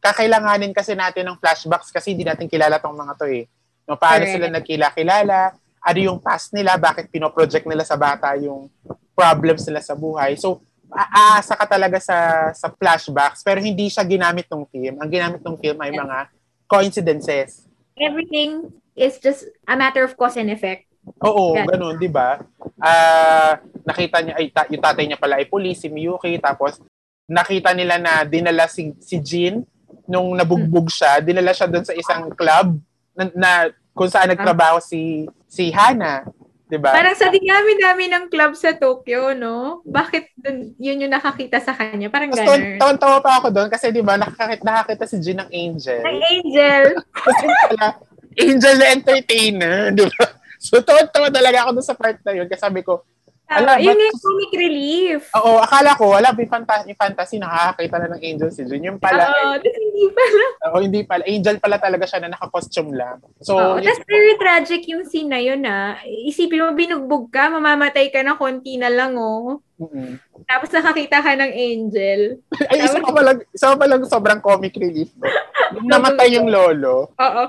kakailanganin 0.00 0.72
kasi 0.72 0.96
natin 0.96 1.28
ng 1.28 1.38
flashbacks 1.40 1.92
kasi 1.92 2.16
hindi 2.16 2.24
natin 2.24 2.48
kilala 2.48 2.80
tong 2.80 2.96
mga 2.96 3.14
to 3.20 3.26
eh. 3.28 3.44
No, 3.84 4.00
paano 4.00 4.24
sila 4.24 4.48
nagkila-kilala? 4.48 5.52
Ano 5.84 5.98
yung 6.00 6.16
past 6.16 6.56
nila? 6.56 6.80
Bakit 6.80 7.12
pinoproject 7.12 7.68
nila 7.68 7.84
sa 7.84 8.00
bata 8.00 8.32
yung 8.40 8.72
problems 9.12 9.68
nila 9.68 9.84
sa 9.84 9.92
buhay? 9.92 10.40
So, 10.40 10.64
aasa 10.88 11.52
ka 11.52 11.68
talaga 11.68 12.00
sa 12.00 12.48
sa 12.56 12.72
flashbacks 12.72 13.44
pero 13.44 13.60
hindi 13.60 13.92
siya 13.92 14.06
ginamit 14.08 14.48
ng 14.48 14.64
film. 14.72 14.94
Ang 15.04 15.10
ginamit 15.12 15.42
ng 15.44 15.56
film 15.60 15.78
ay 15.84 15.92
mga 15.92 16.16
coincidences. 16.64 17.68
Everything 18.00 18.72
is 18.96 19.20
just 19.20 19.44
a 19.68 19.76
matter 19.76 20.02
of 20.06 20.16
cause 20.16 20.40
and 20.40 20.48
effect. 20.48 20.88
Oo, 21.20 21.52
yeah. 21.52 21.68
ganun, 21.68 22.00
'di 22.00 22.08
ba? 22.08 22.40
Ah, 22.80 22.88
uh, 22.88 23.52
nakita 23.84 24.24
niya 24.24 24.34
ay 24.40 24.46
ta- 24.48 24.70
yung 24.72 24.80
tatay 24.80 25.04
niya 25.04 25.20
pala 25.20 25.36
ay 25.36 25.44
police, 25.44 25.84
si 25.84 25.92
Miyuki, 25.92 26.40
tapos 26.40 26.80
nakita 27.24 27.72
nila 27.72 27.96
na 27.96 28.22
dinala 28.24 28.68
si 28.68 28.92
si 29.00 29.16
Jin 29.20 29.64
nung 30.04 30.36
nabugbog 30.36 30.92
siya, 30.92 31.20
dinala 31.24 31.56
siya 31.56 31.68
doon 31.68 31.84
sa 31.84 31.96
isang 31.96 32.28
club 32.36 32.76
na, 33.16 33.24
na 33.32 33.50
kung 33.96 34.10
saan 34.10 34.32
nagtrabaho 34.32 34.82
si 34.82 35.24
si 35.48 35.72
Hana. 35.72 36.28
Diba? 36.64 36.96
Parang 36.96 37.12
sa 37.12 37.28
dinami-dami 37.28 38.08
ng 38.08 38.24
club 38.32 38.56
sa 38.56 38.72
Tokyo, 38.72 39.36
no? 39.36 39.84
Bakit 39.84 40.32
dun, 40.32 40.72
yun 40.80 41.06
yung 41.06 41.12
nakakita 41.12 41.60
sa 41.60 41.76
kanya? 41.76 42.08
Parang 42.08 42.32
gano'n. 42.32 42.80
Tawan-tawa 42.80 43.20
pa 43.20 43.32
ako 43.38 43.52
doon 43.52 43.68
kasi 43.68 43.92
di 43.92 44.00
ba 44.00 44.16
nakakita, 44.16 44.64
nakakita 44.64 45.04
si 45.04 45.16
Jin 45.20 45.44
ng 45.44 45.50
Angel. 45.52 46.00
Ng 46.00 46.20
Angel. 46.24 46.84
kasi 47.28 47.44
pala, 47.68 47.86
Angel 48.34 48.74
na 48.80 48.86
entertainer, 48.96 49.76
di 49.92 50.08
ba? 50.08 50.24
So, 50.56 50.80
tawan-tawa 50.80 51.28
talaga 51.28 51.68
ako 51.68 51.70
doon 51.76 51.86
sa 51.86 51.94
part 51.94 52.16
na 52.24 52.32
yun 52.32 52.48
kasi 52.48 52.64
sabi 52.64 52.80
ko, 52.80 53.04
Ala, 53.44 53.76
yun 53.76 53.92
yung 53.92 54.18
comic 54.18 54.52
relief. 54.56 55.28
Oo, 55.36 55.60
akala 55.60 55.92
ko, 56.00 56.16
wala, 56.16 56.32
may 56.32 56.48
fantasy, 56.48 56.96
fantasy, 56.96 57.36
nakakakita 57.36 57.96
na 58.00 58.08
ng 58.16 58.22
angel 58.24 58.50
si 58.50 58.64
Jun. 58.64 58.80
Yung 58.80 58.98
pala. 58.98 59.28
Oo, 59.28 59.60
eh, 59.60 59.72
hindi 59.84 60.04
pala. 60.10 60.44
Oo, 60.64 60.78
hindi 60.80 61.00
pala. 61.04 61.22
Angel 61.28 61.56
pala 61.60 61.76
talaga 61.76 62.04
siya 62.08 62.24
na 62.24 62.32
naka-costume 62.32 62.96
lang. 62.96 63.20
So, 63.44 63.54
Oo, 63.54 63.76
that's 63.84 64.00
very 64.08 64.34
tragic 64.40 64.88
yung 64.88 65.04
scene 65.04 65.28
na 65.28 65.40
yun, 65.44 65.60
ah. 65.68 66.00
Isipin 66.04 66.64
mo, 66.64 66.72
binugbog 66.72 67.28
ka, 67.28 67.52
mamamatay 67.52 68.08
ka 68.08 68.24
na 68.24 68.32
konti 68.32 68.80
na 68.80 68.88
lang, 68.88 69.14
oh. 69.20 69.60
Mm-hmm. 69.74 70.10
Tapos 70.46 70.70
nakakita 70.70 71.18
ka 71.18 71.32
ng 71.34 71.52
angel. 71.52 72.20
Ay, 72.70 72.80
Tapos, 72.80 72.96
isa 72.96 73.10
pa 73.12 73.22
lang, 73.22 73.36
isa 73.52 73.66
pa 73.74 73.86
lang 73.90 74.00
sobrang 74.06 74.40
comic 74.40 74.74
relief. 74.80 75.10
Namatay 75.90 76.38
yung 76.38 76.48
lolo. 76.48 77.12
Oo. 77.12 77.42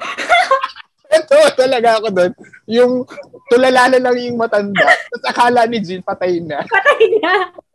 Ito 1.16 1.38
talaga 1.56 1.90
ako 2.02 2.08
doon. 2.12 2.32
Yung 2.68 2.94
tulala 3.48 3.92
na 3.94 4.00
lang 4.02 4.16
yung 4.20 4.38
matanda. 4.40 4.86
Tapos 4.86 5.26
akala 5.26 5.64
ni 5.70 5.80
Jean, 5.80 6.04
patay 6.04 6.42
na. 6.42 6.66
Patay 6.66 7.20
na. 7.22 7.34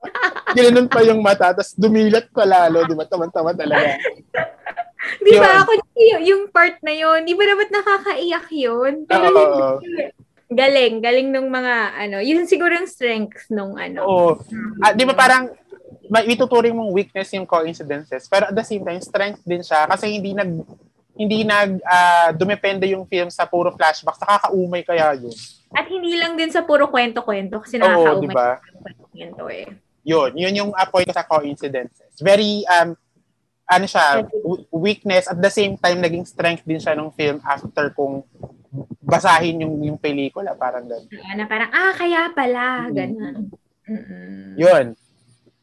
Ginanon 0.56 0.88
pa 0.88 1.00
yung 1.04 1.20
mata, 1.20 1.54
tapos 1.54 1.76
dumilat 1.76 2.28
pa 2.32 2.44
lalo. 2.44 2.84
Di 2.84 2.94
ba? 2.96 3.04
Tama-tama 3.06 3.54
talaga. 3.54 3.96
Di 5.20 5.32
ba? 5.36 5.64
Ako 5.64 5.70
yung, 5.96 6.22
yung 6.24 6.42
part 6.52 6.76
na 6.84 6.92
yun, 6.92 7.24
di 7.24 7.32
ba 7.32 7.44
dapat 7.48 7.68
nakakaiyak 7.72 8.48
yun? 8.52 9.04
Pero 9.08 9.26
Oo. 9.32 9.80
galing, 10.50 11.00
galing 11.00 11.28
nung 11.30 11.48
mga, 11.48 11.74
ano, 11.96 12.18
yun 12.20 12.44
siguro 12.44 12.74
yung 12.74 12.90
strength 12.90 13.48
nung 13.48 13.78
ano. 13.78 14.00
Oo. 14.02 14.30
Ah, 14.82 14.92
di 14.92 15.06
ba 15.06 15.14
parang, 15.14 15.48
may 16.10 16.26
ituturing 16.26 16.74
mong 16.74 16.90
weakness 16.90 17.30
yung 17.38 17.46
coincidences, 17.46 18.26
pero 18.26 18.50
at 18.50 18.54
the 18.58 18.66
same 18.66 18.82
time, 18.82 18.98
strength 18.98 19.46
din 19.46 19.62
siya 19.62 19.86
kasi 19.86 20.10
hindi 20.10 20.34
nag 20.34 20.50
hindi 21.20 21.44
nag 21.44 21.84
uh, 21.84 22.32
dumepende 22.32 22.88
yung 22.88 23.04
film 23.04 23.28
sa 23.28 23.44
puro 23.44 23.68
flashbacks. 23.76 24.24
Nakakaumay 24.24 24.80
kaya 24.80 25.12
yun. 25.20 25.36
At 25.76 25.84
hindi 25.84 26.16
lang 26.16 26.32
din 26.40 26.48
sa 26.48 26.64
puro 26.64 26.88
kwento-kwento 26.88 27.60
kasi 27.60 27.76
nakakaumay. 27.76 28.16
Oo, 28.16 28.24
diba? 28.24 28.50
Kwento 29.12 29.44
eh. 29.52 29.68
Yun, 30.00 30.32
yun 30.32 30.54
yung 30.64 30.70
uh, 30.72 30.88
point 30.88 31.12
sa 31.12 31.28
coincidences. 31.28 32.16
Very, 32.24 32.64
um, 32.72 32.96
ano 33.68 33.84
siya, 33.84 34.24
weakness 34.72 35.28
at 35.28 35.38
the 35.38 35.52
same 35.52 35.76
time 35.76 36.00
naging 36.00 36.24
strength 36.24 36.64
din 36.64 36.80
siya 36.80 36.96
ng 36.96 37.12
film 37.12 37.38
after 37.44 37.92
kung 37.92 38.24
basahin 39.02 39.62
yung 39.62 39.78
yung 39.82 39.98
pelikula 39.98 40.58
parang 40.58 40.86
ganun. 40.86 41.06
Na 41.38 41.46
parang 41.46 41.70
ah 41.70 41.94
kaya 41.94 42.30
pala 42.34 42.90
ganun. 42.90 43.50
Mm-hmm. 43.86 44.58
Yun. 44.58 44.86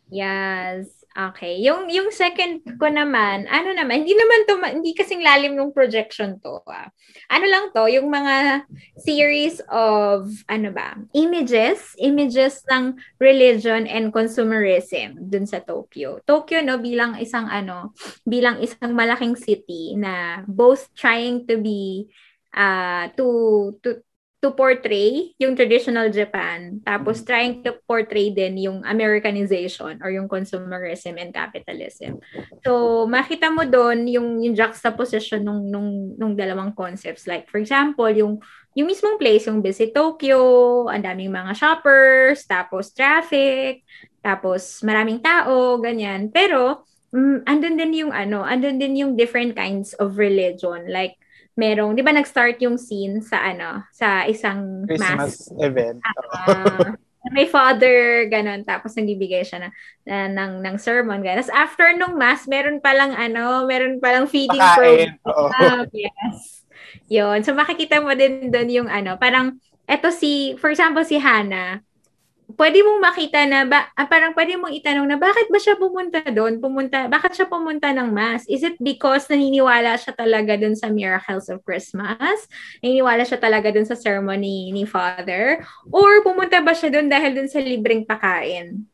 Yes. 0.08 0.96
Okay. 1.17 1.58
Yung 1.65 1.89
yung 1.89 2.13
second 2.13 2.62
ko 2.77 2.93
naman, 2.93 3.49
ano 3.49 3.73
naman, 3.73 4.06
hindi 4.06 4.13
naman 4.13 4.45
to 4.45 4.62
hindi 4.62 4.93
kasing 4.93 5.25
lalim 5.25 5.58
ng 5.58 5.73
projection 5.73 6.38
to. 6.45 6.62
Ah. 6.69 6.93
Ano 7.34 7.49
lang 7.49 7.73
to, 7.73 7.89
yung 7.89 8.13
mga 8.13 8.69
series 9.01 9.58
of 9.73 10.30
ano 10.45 10.69
ba, 10.69 10.93
images, 11.17 11.97
images 11.97 12.62
ng 12.69 13.01
religion 13.17 13.89
and 13.89 14.13
consumerism 14.13 15.17
dun 15.25 15.49
sa 15.49 15.58
Tokyo. 15.58 16.21
Tokyo 16.21 16.62
no 16.62 16.77
bilang 16.77 17.17
isang 17.17 17.49
ano, 17.49 17.97
bilang 18.21 18.62
isang 18.62 18.93
malaking 18.93 19.34
city 19.34 19.97
na 19.97 20.45
both 20.45 20.86
trying 20.93 21.49
to 21.49 21.58
be 21.58 22.06
uh 22.53 23.10
to 23.17 23.73
to 23.82 24.06
to 24.38 24.54
portray 24.54 25.34
yung 25.41 25.58
traditional 25.58 26.13
Japan, 26.13 26.78
tapos 26.86 27.19
mm-hmm. 27.19 27.30
trying 27.30 27.54
to 27.65 27.73
portray 27.89 28.30
din 28.30 28.54
yung 28.62 28.86
Americanization 28.86 29.97
or 30.06 30.13
yung 30.13 30.30
consumerism 30.30 31.17
and 31.17 31.34
capitalism. 31.34 32.21
So, 32.62 33.04
makita 33.10 33.50
mo 33.50 33.65
doon 33.65 34.06
yung, 34.06 34.38
yung 34.45 34.54
juxtaposition 34.54 35.41
nung, 35.41 35.65
nung, 35.73 36.13
nung 36.21 36.34
dalawang 36.38 36.78
concepts. 36.78 37.26
Like, 37.26 37.50
for 37.50 37.58
example, 37.58 38.13
yung, 38.13 38.38
yung 38.78 38.86
mismong 38.86 39.17
place, 39.17 39.50
yung 39.50 39.65
busy 39.65 39.89
Tokyo, 39.89 40.86
ang 40.86 41.02
daming 41.02 41.34
mga 41.34 41.58
shoppers, 41.58 42.45
tapos 42.45 42.93
traffic, 42.93 43.82
tapos 44.21 44.86
maraming 44.86 45.17
tao, 45.17 45.82
ganyan. 45.82 46.30
Pero, 46.30 46.86
mm, 47.10 47.41
andun 47.50 47.73
din 47.73 48.06
yung 48.06 48.13
ano, 48.13 48.45
andun 48.45 48.78
din 48.78 49.02
yung 49.02 49.12
different 49.17 49.58
kinds 49.58 49.97
of 49.97 50.21
religion. 50.21 50.86
Like, 50.86 51.17
merong, 51.58 51.98
di 51.98 52.06
ba 52.06 52.13
nag-start 52.13 52.62
yung 52.62 52.78
scene 52.78 53.20
sa 53.26 53.41
ano, 53.41 53.82
sa 53.89 54.30
isang 54.30 54.86
Christmas 54.86 55.17
mass 55.17 55.36
event. 55.58 55.98
Uh, 56.46 56.93
may 57.34 57.50
father, 57.50 58.30
ganun. 58.30 58.63
Tapos 58.63 58.96
nagbibigay 58.96 59.43
siya 59.43 59.67
na, 59.67 59.70
na, 60.06 60.17
ng, 60.32 60.63
ng 60.63 60.76
sermon. 60.80 61.20
Ganun. 61.20 61.43
Tapos 61.43 61.52
after 61.52 61.91
nung 61.98 62.15
mass, 62.15 62.46
meron 62.48 62.80
palang 62.80 63.12
ano, 63.12 63.65
meron 63.65 64.00
palang 64.00 64.30
feeding 64.30 64.62
Pakain. 64.62 65.17
program. 65.26 65.89
yes. 65.91 66.63
Yun. 67.10 67.43
So 67.43 67.52
makikita 67.58 68.00
mo 68.00 68.13
din 68.15 68.54
doon 68.54 68.70
yung 68.70 68.89
ano, 68.89 69.17
parang, 69.20 69.60
eto 69.88 70.12
si, 70.13 70.56
for 70.62 70.72
example, 70.72 71.04
si 71.04 71.17
Hannah, 71.20 71.84
pwede 72.55 72.79
mong 72.79 73.03
makita 73.03 73.43
na, 73.43 73.67
ba, 73.67 73.91
ah, 73.91 74.07
parang 74.07 74.31
pwede 74.31 74.55
mong 74.55 74.71
itanong 74.71 75.03
na 75.03 75.19
bakit 75.19 75.51
ba 75.51 75.60
siya 75.60 75.75
pumunta 75.75 76.23
doon? 76.31 76.63
Pumunta, 76.63 77.12
bakit 77.12 77.36
siya 77.36 77.51
pumunta 77.51 77.91
ng 77.91 78.07
mass? 78.07 78.47
Is 78.47 78.63
it 78.63 78.79
because 78.79 79.27
naniniwala 79.27 79.99
siya 79.99 80.15
talaga 80.15 80.55
doon 80.55 80.71
sa 80.71 80.88
miracles 80.88 81.51
of 81.51 81.60
Christmas? 81.67 82.47
Naniniwala 82.79 83.27
siya 83.27 83.43
talaga 83.43 83.67
doon 83.75 83.83
sa 83.83 83.99
ceremony 83.99 84.71
ni 84.71 84.88
Father? 84.88 85.60
Or 85.91 86.23
pumunta 86.23 86.63
ba 86.63 86.71
siya 86.71 86.88
doon 86.95 87.12
dahil 87.12 87.36
doon 87.36 87.51
sa 87.51 87.60
libreng 87.60 88.07
pakain? 88.07 88.88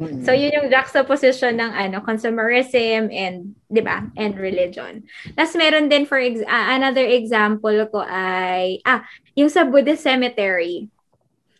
Mm-hmm. 0.00 0.24
So 0.24 0.32
yun 0.32 0.56
yung 0.56 0.72
juxtaposition 0.72 1.60
ng 1.60 1.76
ano 1.76 2.00
consumerism 2.00 3.12
and 3.12 3.52
'di 3.68 3.84
ba 3.84 4.08
and 4.16 4.32
religion. 4.40 5.04
Tapos 5.36 5.52
meron 5.60 5.92
din 5.92 6.08
for 6.08 6.16
ex- 6.16 6.40
uh, 6.40 6.66
another 6.72 7.04
example 7.04 7.76
ko 7.92 8.00
ay 8.08 8.80
ah 8.88 9.04
yung 9.36 9.52
sa 9.52 9.68
Buddhist 9.68 10.00
cemetery. 10.00 10.88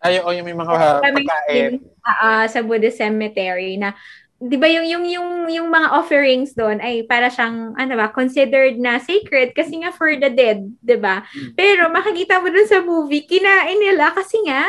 Ay, 0.01 0.21
oh, 0.25 0.33
yung 0.33 0.49
may 0.49 0.57
mga 0.57 0.73
uh, 0.73 1.01
pagkain. 1.05 1.85
Uh, 2.01 2.49
sa 2.49 2.65
Buddhist 2.65 2.97
cemetery 2.97 3.77
na 3.77 3.93
'di 4.41 4.57
ba 4.57 4.65
yung 4.73 4.89
yung 4.89 5.05
yung 5.05 5.31
yung 5.53 5.69
mga 5.69 5.93
offerings 5.93 6.57
doon 6.57 6.81
ay 6.81 7.05
para 7.05 7.29
siyang 7.29 7.77
ano 7.77 7.93
ba 7.93 8.09
considered 8.09 8.81
na 8.81 8.97
sacred 8.97 9.53
kasi 9.53 9.85
nga 9.85 9.93
for 9.93 10.17
the 10.17 10.33
dead, 10.33 10.65
'di 10.81 10.97
ba? 10.97 11.29
Mm. 11.29 11.53
Pero 11.53 11.93
makikita 11.93 12.41
mo 12.41 12.49
doon 12.49 12.69
sa 12.69 12.81
movie 12.81 13.29
kinain 13.29 13.77
nila 13.77 14.17
kasi 14.17 14.41
nga 14.49 14.65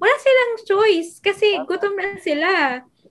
wala 0.00 0.16
silang 0.16 0.52
choice 0.64 1.20
kasi 1.20 1.60
gutom 1.68 1.92
na 2.00 2.16
sila. 2.16 2.50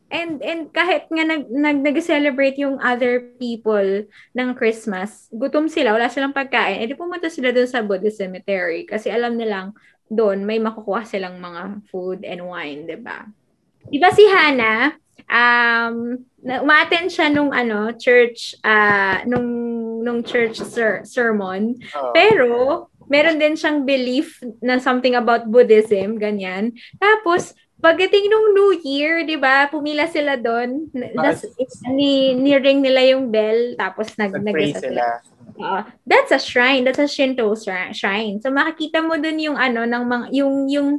And 0.10 0.42
and 0.42 0.74
kahit 0.74 1.06
nga 1.14 1.22
nag, 1.22 1.54
nag 1.54 1.86
nag-celebrate 1.86 2.58
yung 2.58 2.82
other 2.82 3.30
people 3.38 4.10
ng 4.34 4.50
Christmas, 4.58 5.30
gutom 5.30 5.70
sila, 5.70 5.94
wala 5.94 6.10
silang 6.10 6.34
pagkain. 6.34 6.82
Edi 6.82 6.98
pumunta 6.98 7.30
sila 7.30 7.54
doon 7.54 7.70
sa 7.70 7.86
Buddhist 7.86 8.18
cemetery 8.18 8.90
kasi 8.90 9.14
alam 9.14 9.38
nilang 9.38 9.78
doon 10.10 10.44
may 10.44 10.58
makukuha 10.58 11.06
silang 11.06 11.38
mga 11.38 11.86
food 11.88 12.26
and 12.26 12.42
wine, 12.42 12.90
'di 12.90 13.00
ba? 13.00 13.30
'Di 13.88 13.98
ba 14.02 14.10
si 14.12 14.26
Hannah, 14.26 14.98
um 15.30 16.18
umaattend 16.42 17.14
siya 17.14 17.30
nung 17.30 17.54
ano, 17.54 17.94
church 17.96 18.58
uh, 18.66 19.22
nung 19.30 19.48
nung 20.02 20.20
church 20.26 20.58
ser- 20.60 21.06
sermon. 21.06 21.78
Oh. 21.94 22.12
Pero 22.12 22.52
meron 23.10 23.38
din 23.38 23.54
siyang 23.54 23.86
belief 23.86 24.42
na 24.62 24.82
something 24.82 25.14
about 25.14 25.50
Buddhism, 25.50 26.18
ganyan. 26.18 26.74
Tapos 26.98 27.54
Pagdating 27.80 28.28
nung 28.28 28.52
New 28.52 28.72
Year, 28.84 29.24
'di 29.24 29.40
ba? 29.40 29.72
Pumila 29.72 30.04
sila 30.12 30.36
doon. 30.36 30.92
Das, 31.16 31.48
ni 31.88 32.36
ni-ring 32.36 32.84
nila 32.84 33.00
yung 33.16 33.32
bell 33.32 33.80
tapos 33.80 34.12
nag 34.20 34.36
nag 34.36 34.56
sila. 34.76 35.24
That's 36.08 36.32
a 36.32 36.40
shrine, 36.40 36.88
that's 36.88 37.04
a 37.04 37.08
Shinto 37.08 37.52
shrine. 37.92 38.40
So 38.40 38.50
makikita 38.50 39.04
mo 39.04 39.20
doon 39.20 39.38
yung 39.44 39.58
ano 39.60 39.84
ng 39.84 40.04
mga 40.08 40.26
yung 40.32 40.56
yung 40.72 40.90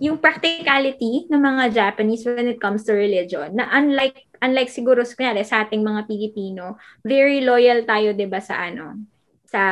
yung 0.00 0.16
practicality 0.16 1.28
ng 1.28 1.40
mga 1.40 1.76
Japanese 1.76 2.24
when 2.24 2.48
it 2.48 2.56
comes 2.56 2.88
to 2.88 2.96
religion. 2.96 3.52
Na 3.52 3.68
unlike 3.76 4.30
unlike 4.40 4.72
siguro 4.72 5.04
sa 5.04 5.36
sa 5.44 5.68
ating 5.68 5.84
mga 5.84 6.08
Pilipino, 6.08 6.80
very 7.04 7.44
loyal 7.44 7.84
tayo 7.84 8.16
'di 8.16 8.26
ba 8.26 8.40
sa 8.40 8.64
ano 8.64 8.96
sa 9.50 9.62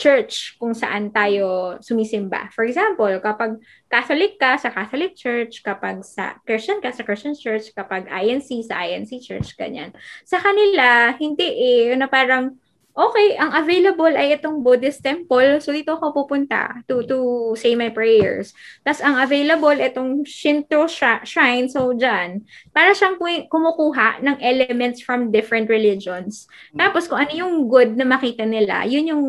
church 0.00 0.56
kung 0.56 0.72
saan 0.72 1.12
tayo 1.12 1.76
sumisimba. 1.84 2.48
For 2.56 2.64
example, 2.64 3.12
kapag 3.20 3.60
Catholic 3.84 4.40
ka 4.40 4.56
sa 4.56 4.72
Catholic 4.72 5.12
Church, 5.12 5.60
kapag 5.60 6.00
sa 6.08 6.40
Christian 6.48 6.80
ka 6.80 6.88
sa 6.88 7.04
Christian 7.04 7.36
Church, 7.36 7.68
kapag 7.76 8.08
INC 8.08 8.48
sa 8.64 8.80
INC 8.88 9.20
Church, 9.20 9.52
ganyan. 9.60 9.92
Sa 10.24 10.40
kanila, 10.40 11.12
hindi 11.20 11.52
eh, 11.52 11.92
na 12.00 12.08
parang 12.08 12.56
okay, 12.96 13.36
ang 13.36 13.52
available 13.52 14.08
ay 14.08 14.40
itong 14.40 14.64
Buddhist 14.64 15.04
temple. 15.04 15.60
So, 15.60 15.76
dito 15.76 16.00
ako 16.00 16.24
pupunta 16.24 16.80
to, 16.88 17.04
to 17.04 17.18
say 17.52 17.76
my 17.76 17.92
prayers. 17.92 18.56
Tapos, 18.80 19.04
ang 19.04 19.20
available 19.20 19.76
itong 19.76 20.24
Shinto 20.24 20.88
shrine. 20.88 21.68
So, 21.68 21.92
dyan. 21.92 22.48
Para 22.72 22.96
siyang 22.96 23.20
kumukuha 23.52 24.24
ng 24.24 24.40
elements 24.40 25.04
from 25.04 25.28
different 25.28 25.68
religions. 25.68 26.48
Tapos, 26.72 27.04
kung 27.04 27.20
ano 27.20 27.32
yung 27.36 27.68
good 27.68 27.92
na 28.00 28.08
makita 28.08 28.48
nila, 28.48 28.88
yun 28.88 29.12
yung 29.12 29.24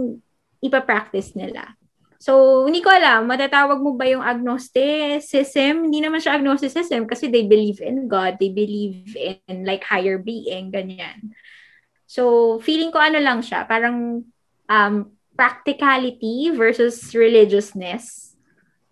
ipapractice 0.63 1.35
nila. 1.35 1.75
So, 2.17 2.65
hindi 2.65 2.81
ko 2.81 2.89
alam, 2.89 3.29
matatawag 3.29 3.77
mo 3.77 3.93
ba 3.93 4.09
yung 4.09 4.25
agnosticism? 4.25 5.85
Hindi 5.85 6.01
naman 6.01 6.17
siya 6.17 6.39
agnosticism 6.39 7.05
kasi 7.05 7.29
they 7.29 7.45
believe 7.45 7.77
in 7.77 8.09
God, 8.09 8.41
they 8.41 8.49
believe 8.49 9.13
in 9.13 9.67
like 9.69 9.85
higher 9.85 10.17
being, 10.17 10.73
ganyan. 10.73 11.37
So, 12.07 12.57
feeling 12.63 12.89
ko 12.89 13.03
ano 13.03 13.19
lang 13.19 13.43
siya, 13.43 13.67
parang 13.67 14.23
um, 14.71 14.95
practicality 15.35 16.55
versus 16.55 17.13
religiousness. 17.13 18.27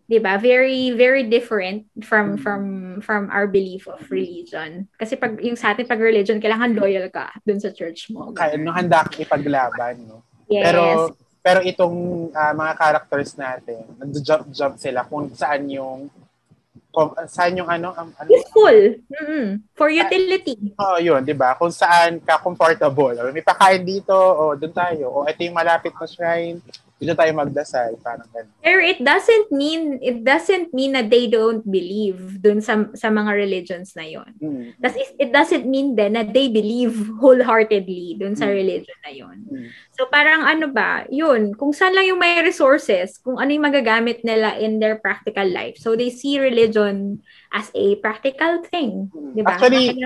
'di 0.06 0.22
ba? 0.22 0.38
Very 0.38 0.94
very 0.94 1.26
different 1.26 1.90
from 2.06 2.38
from 2.38 2.62
from 3.02 3.34
our 3.34 3.50
belief 3.50 3.90
of 3.90 4.06
religion. 4.14 4.86
Kasi 5.02 5.18
pag 5.18 5.42
yung 5.42 5.58
sa 5.58 5.74
atin 5.74 5.90
pag 5.90 6.02
religion 6.02 6.38
kailangan 6.38 6.78
loyal 6.78 7.10
ka 7.10 7.34
dun 7.42 7.58
sa 7.58 7.74
church 7.74 8.14
mo. 8.14 8.30
Kaya 8.38 8.58
no 8.58 8.74
handa 8.74 9.02
kang 9.06 9.26
ipaglaban, 9.26 10.06
no. 10.06 10.22
Yes. 10.46 10.70
Pero 10.70 10.84
pero 11.46 11.60
itong 11.62 12.30
uh, 12.34 12.54
mga 12.58 12.74
characters 12.78 13.38
natin, 13.38 13.86
nag-jump 14.02 14.50
jump 14.50 14.76
sila 14.82 15.06
kung 15.06 15.30
saan 15.34 15.70
yung 15.70 16.10
kung 16.96 17.12
saan 17.28 17.60
yung 17.60 17.68
ano, 17.68 17.92
um, 17.92 18.10
ano 18.16 18.28
useful 18.32 18.80
mm-hmm. 19.04 19.60
for 19.76 19.92
utility. 19.92 20.56
oh, 20.80 20.96
yun, 20.96 21.20
'di 21.20 21.36
ba? 21.36 21.60
Kung 21.60 21.76
saan 21.76 22.24
ka 22.24 22.40
comfortable. 22.40 23.20
May 23.36 23.44
pakain 23.44 23.84
dito, 23.84 24.16
o 24.16 24.42
oh, 24.42 24.54
doon 24.56 24.72
tayo. 24.72 25.06
O 25.12 25.18
oh, 25.24 25.30
ito 25.30 25.44
yung 25.44 25.60
malapit 25.60 25.92
na 25.92 26.08
shrine 26.08 26.64
dito 26.96 27.12
tayo 27.12 27.36
magdasal, 27.36 28.00
parang 28.00 28.24
ganun. 28.32 28.56
Pero 28.64 28.80
it 28.80 29.04
doesn't 29.04 29.52
mean, 29.52 30.00
it 30.00 30.24
doesn't 30.24 30.72
mean 30.72 30.96
na 30.96 31.04
they 31.04 31.28
don't 31.28 31.60
believe 31.68 32.40
dun 32.40 32.64
sa, 32.64 32.88
sa 32.96 33.12
mga 33.12 33.36
religions 33.36 34.00
na 34.00 34.08
yon. 34.08 34.32
Mm. 34.40 34.80
it 35.20 35.30
doesn't 35.36 35.68
mean 35.68 36.00
then 36.00 36.16
na 36.16 36.24
they 36.24 36.48
believe 36.48 36.96
wholeheartedly 37.20 38.16
dun 38.16 38.40
sa 38.40 38.48
mm. 38.48 38.56
religion 38.56 38.98
na 39.04 39.12
yon. 39.12 39.38
Mm. 39.44 39.68
So 39.96 40.12
parang 40.12 40.44
ano 40.44 40.68
ba, 40.68 41.08
yun, 41.08 41.56
kung 41.56 41.72
saan 41.72 41.96
lang 41.96 42.04
yung 42.12 42.20
may 42.20 42.44
resources, 42.44 43.16
kung 43.24 43.40
ano 43.40 43.48
yung 43.48 43.64
magagamit 43.64 44.28
nila 44.28 44.60
in 44.60 44.84
their 44.84 45.00
practical 45.00 45.48
life. 45.48 45.80
So 45.80 45.96
they 45.96 46.12
see 46.12 46.36
religion 46.36 47.24
as 47.56 47.72
a 47.72 47.96
practical 48.04 48.60
thing. 48.68 49.08
Di 49.32 49.40
ba? 49.40 49.56
Actually, 49.56 50.04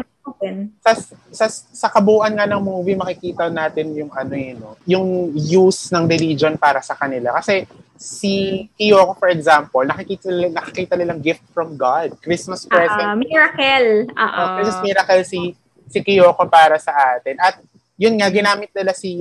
sa, 0.86 0.94
sa, 1.34 1.46
sa 1.50 1.88
kabuuan 1.90 2.38
nga 2.38 2.46
ng 2.46 2.62
movie, 2.62 2.94
makikita 2.94 3.50
natin 3.50 3.98
yung 3.98 4.14
ano 4.14 4.38
yun, 4.38 4.58
no? 4.62 4.78
yung 4.86 5.08
use 5.34 5.90
ng 5.90 6.06
religion 6.06 6.54
para 6.54 6.86
sa 6.86 6.94
kanila. 6.94 7.34
Kasi 7.42 7.66
si 7.98 8.66
Kiyoko, 8.78 9.18
for 9.18 9.34
example, 9.34 9.82
nakikita, 9.90 10.30
nakikita 10.54 10.94
nilang 11.02 11.18
gift 11.18 11.42
from 11.50 11.74
God. 11.74 12.14
Christmas 12.22 12.70
present. 12.70 13.10
Uh, 13.10 13.18
miracle. 13.18 14.06
Uh, 14.14 14.62
Christmas 14.62 14.82
miracle 14.86 15.22
si, 15.26 15.58
si 15.90 15.98
Kiyoko 16.06 16.46
para 16.46 16.78
sa 16.78 16.94
atin. 17.18 17.42
At 17.42 17.58
yun 18.00 18.16
nga, 18.16 18.32
ginamit 18.32 18.72
nila 18.72 18.96
si 18.96 19.12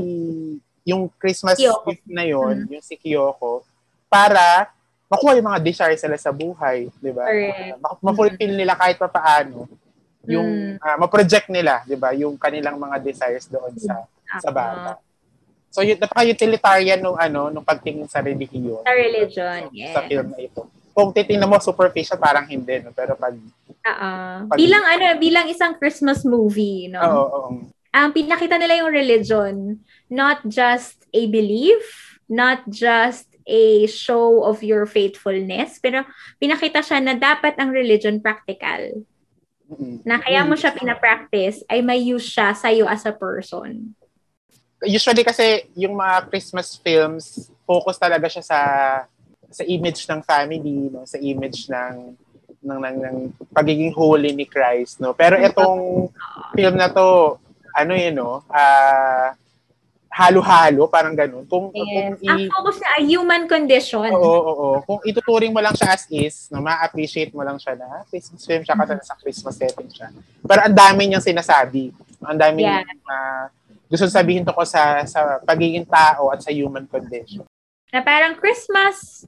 yung 0.86 1.10
Christmas 1.18 1.58
Kiyoko. 1.58 1.90
gift 1.90 2.06
na 2.06 2.24
yun, 2.24 2.64
mm-hmm. 2.64 2.72
yung 2.78 2.84
si 2.86 2.94
Kiyoko, 2.94 3.66
para 4.06 4.70
makuha 5.10 5.36
yung 5.36 5.48
mga 5.50 5.60
desires 5.60 6.00
nila 6.00 6.20
sa 6.20 6.30
buhay, 6.32 6.88
di 7.02 7.10
ba? 7.12 7.26
Uh, 7.26 7.76
ma-fulfill 8.00 8.54
nila 8.54 8.78
kahit 8.78 8.96
pa 8.96 9.10
paano 9.10 9.68
yung 10.28 10.76
mm. 10.76 10.84
uh, 10.84 10.96
ma-project 11.00 11.48
nila, 11.48 11.80
'di 11.88 11.96
ba, 11.96 12.12
yung 12.12 12.36
kanilang 12.36 12.76
mga 12.76 13.00
desires 13.00 13.48
doon 13.48 13.72
sa 13.80 14.04
uh-huh. 14.04 14.40
sa 14.44 14.50
bata. 14.52 15.00
So 15.72 15.80
yun 15.80 15.96
napaka-utilitarian 15.96 17.00
nung 17.00 17.16
ano 17.16 17.48
nung 17.48 17.64
pagtingin 17.64 18.04
sa 18.08 18.20
relihiyon. 18.20 18.84
Sa 18.84 18.92
religion, 18.92 19.60
yes. 19.72 19.96
Sa 19.96 20.04
film 20.04 20.28
na 20.28 20.40
ito. 20.44 20.68
Kung 20.92 21.16
titingnan 21.16 21.48
mo 21.48 21.56
superficial 21.62 22.20
parang 22.20 22.44
hindi 22.44 22.76
no, 22.84 22.92
pero 22.92 23.16
pag 23.16 23.32
uh 23.32 24.44
pag, 24.44 24.56
bilang 24.60 24.84
ano, 24.84 25.04
bilang 25.16 25.46
isang 25.48 25.80
Christmas 25.80 26.28
movie, 26.28 26.92
no. 26.92 27.00
Oo, 27.00 27.24
oo. 27.24 27.50
Ang 27.98 28.14
um, 28.14 28.14
pinakita 28.14 28.54
nila 28.54 28.78
yung 28.78 28.94
religion, 28.94 29.82
not 30.06 30.38
just 30.46 31.02
a 31.10 31.26
belief, 31.26 31.82
not 32.30 32.62
just 32.70 33.26
a 33.42 33.90
show 33.90 34.46
of 34.46 34.62
your 34.62 34.86
faithfulness, 34.86 35.82
pero 35.82 36.06
pinakita 36.38 36.78
siya 36.78 37.02
na 37.02 37.18
dapat 37.18 37.58
ang 37.58 37.74
religion 37.74 38.22
practical. 38.22 39.02
Na 40.06 40.22
kaya 40.22 40.46
mo 40.46 40.54
siya 40.54 40.70
pinapractice 40.70 41.66
ay 41.66 41.82
may 41.82 41.98
use 41.98 42.28
siya 42.28 42.54
sa 42.54 42.70
iyo 42.70 42.86
as 42.86 43.02
a 43.02 43.10
person. 43.10 43.92
Usually 44.86 45.26
kasi 45.26 45.66
yung 45.74 45.98
mga 45.98 46.30
Christmas 46.30 46.78
films, 46.78 47.50
focus 47.66 47.98
talaga 47.98 48.30
siya 48.30 48.46
sa 48.46 48.60
sa 49.50 49.64
image 49.66 50.06
ng 50.06 50.22
family, 50.22 50.92
no, 50.92 51.02
sa 51.02 51.18
image 51.18 51.66
ng 51.66 52.14
ng 52.62 52.78
ng, 52.78 52.96
ng 53.00 53.16
pagiging 53.50 53.90
holy 53.90 54.30
ni 54.36 54.46
Christ, 54.46 55.02
no. 55.02 55.16
Pero 55.18 55.34
itong 55.40 56.12
film 56.54 56.76
na 56.78 56.92
to, 56.92 57.40
ano 57.74 57.92
yun, 57.96 58.14
no, 58.16 58.44
uh, 58.48 59.28
halo-halo, 60.18 60.90
parang 60.90 61.14
ganun. 61.14 61.46
Kung, 61.46 61.70
yes. 61.70 62.18
kung 62.18 62.26
i- 62.26 62.48
Ang 62.48 62.50
focus 62.50 62.76
na 62.82 62.88
ay 62.98 63.02
human 63.06 63.46
condition. 63.46 64.10
Oo, 64.10 64.18
oo, 64.18 64.52
oo. 64.52 64.78
Kung 64.82 65.00
ituturing 65.06 65.54
mo 65.54 65.62
lang 65.62 65.76
siya 65.78 65.94
as 65.94 66.10
is, 66.10 66.50
no, 66.50 66.58
ma-appreciate 66.58 67.30
mo 67.30 67.46
lang 67.46 67.54
siya 67.60 67.78
na 67.78 68.02
Christmas 68.10 68.42
film 68.42 68.66
siya 68.66 68.74
kasi 68.74 68.92
mm-hmm. 68.98 69.06
sa 69.06 69.14
Christmas 69.22 69.54
setting 69.54 69.90
siya. 69.92 70.08
Pero 70.42 70.60
ang 70.66 70.74
dami 70.74 71.06
niyang 71.06 71.22
sinasabi. 71.22 71.94
Ang 72.24 72.38
dami 72.40 72.66
yeah. 72.66 72.82
niyang 72.82 73.02
uh, 73.06 73.46
gusto 73.88 74.10
sabihin 74.10 74.42
to 74.42 74.50
ko 74.50 74.66
sa, 74.66 75.06
sa 75.06 75.38
pagiging 75.46 75.86
tao 75.86 76.34
at 76.34 76.42
sa 76.42 76.50
human 76.50 76.84
condition. 76.90 77.46
Na 77.88 78.02
parang 78.02 78.36
Christmas 78.36 79.24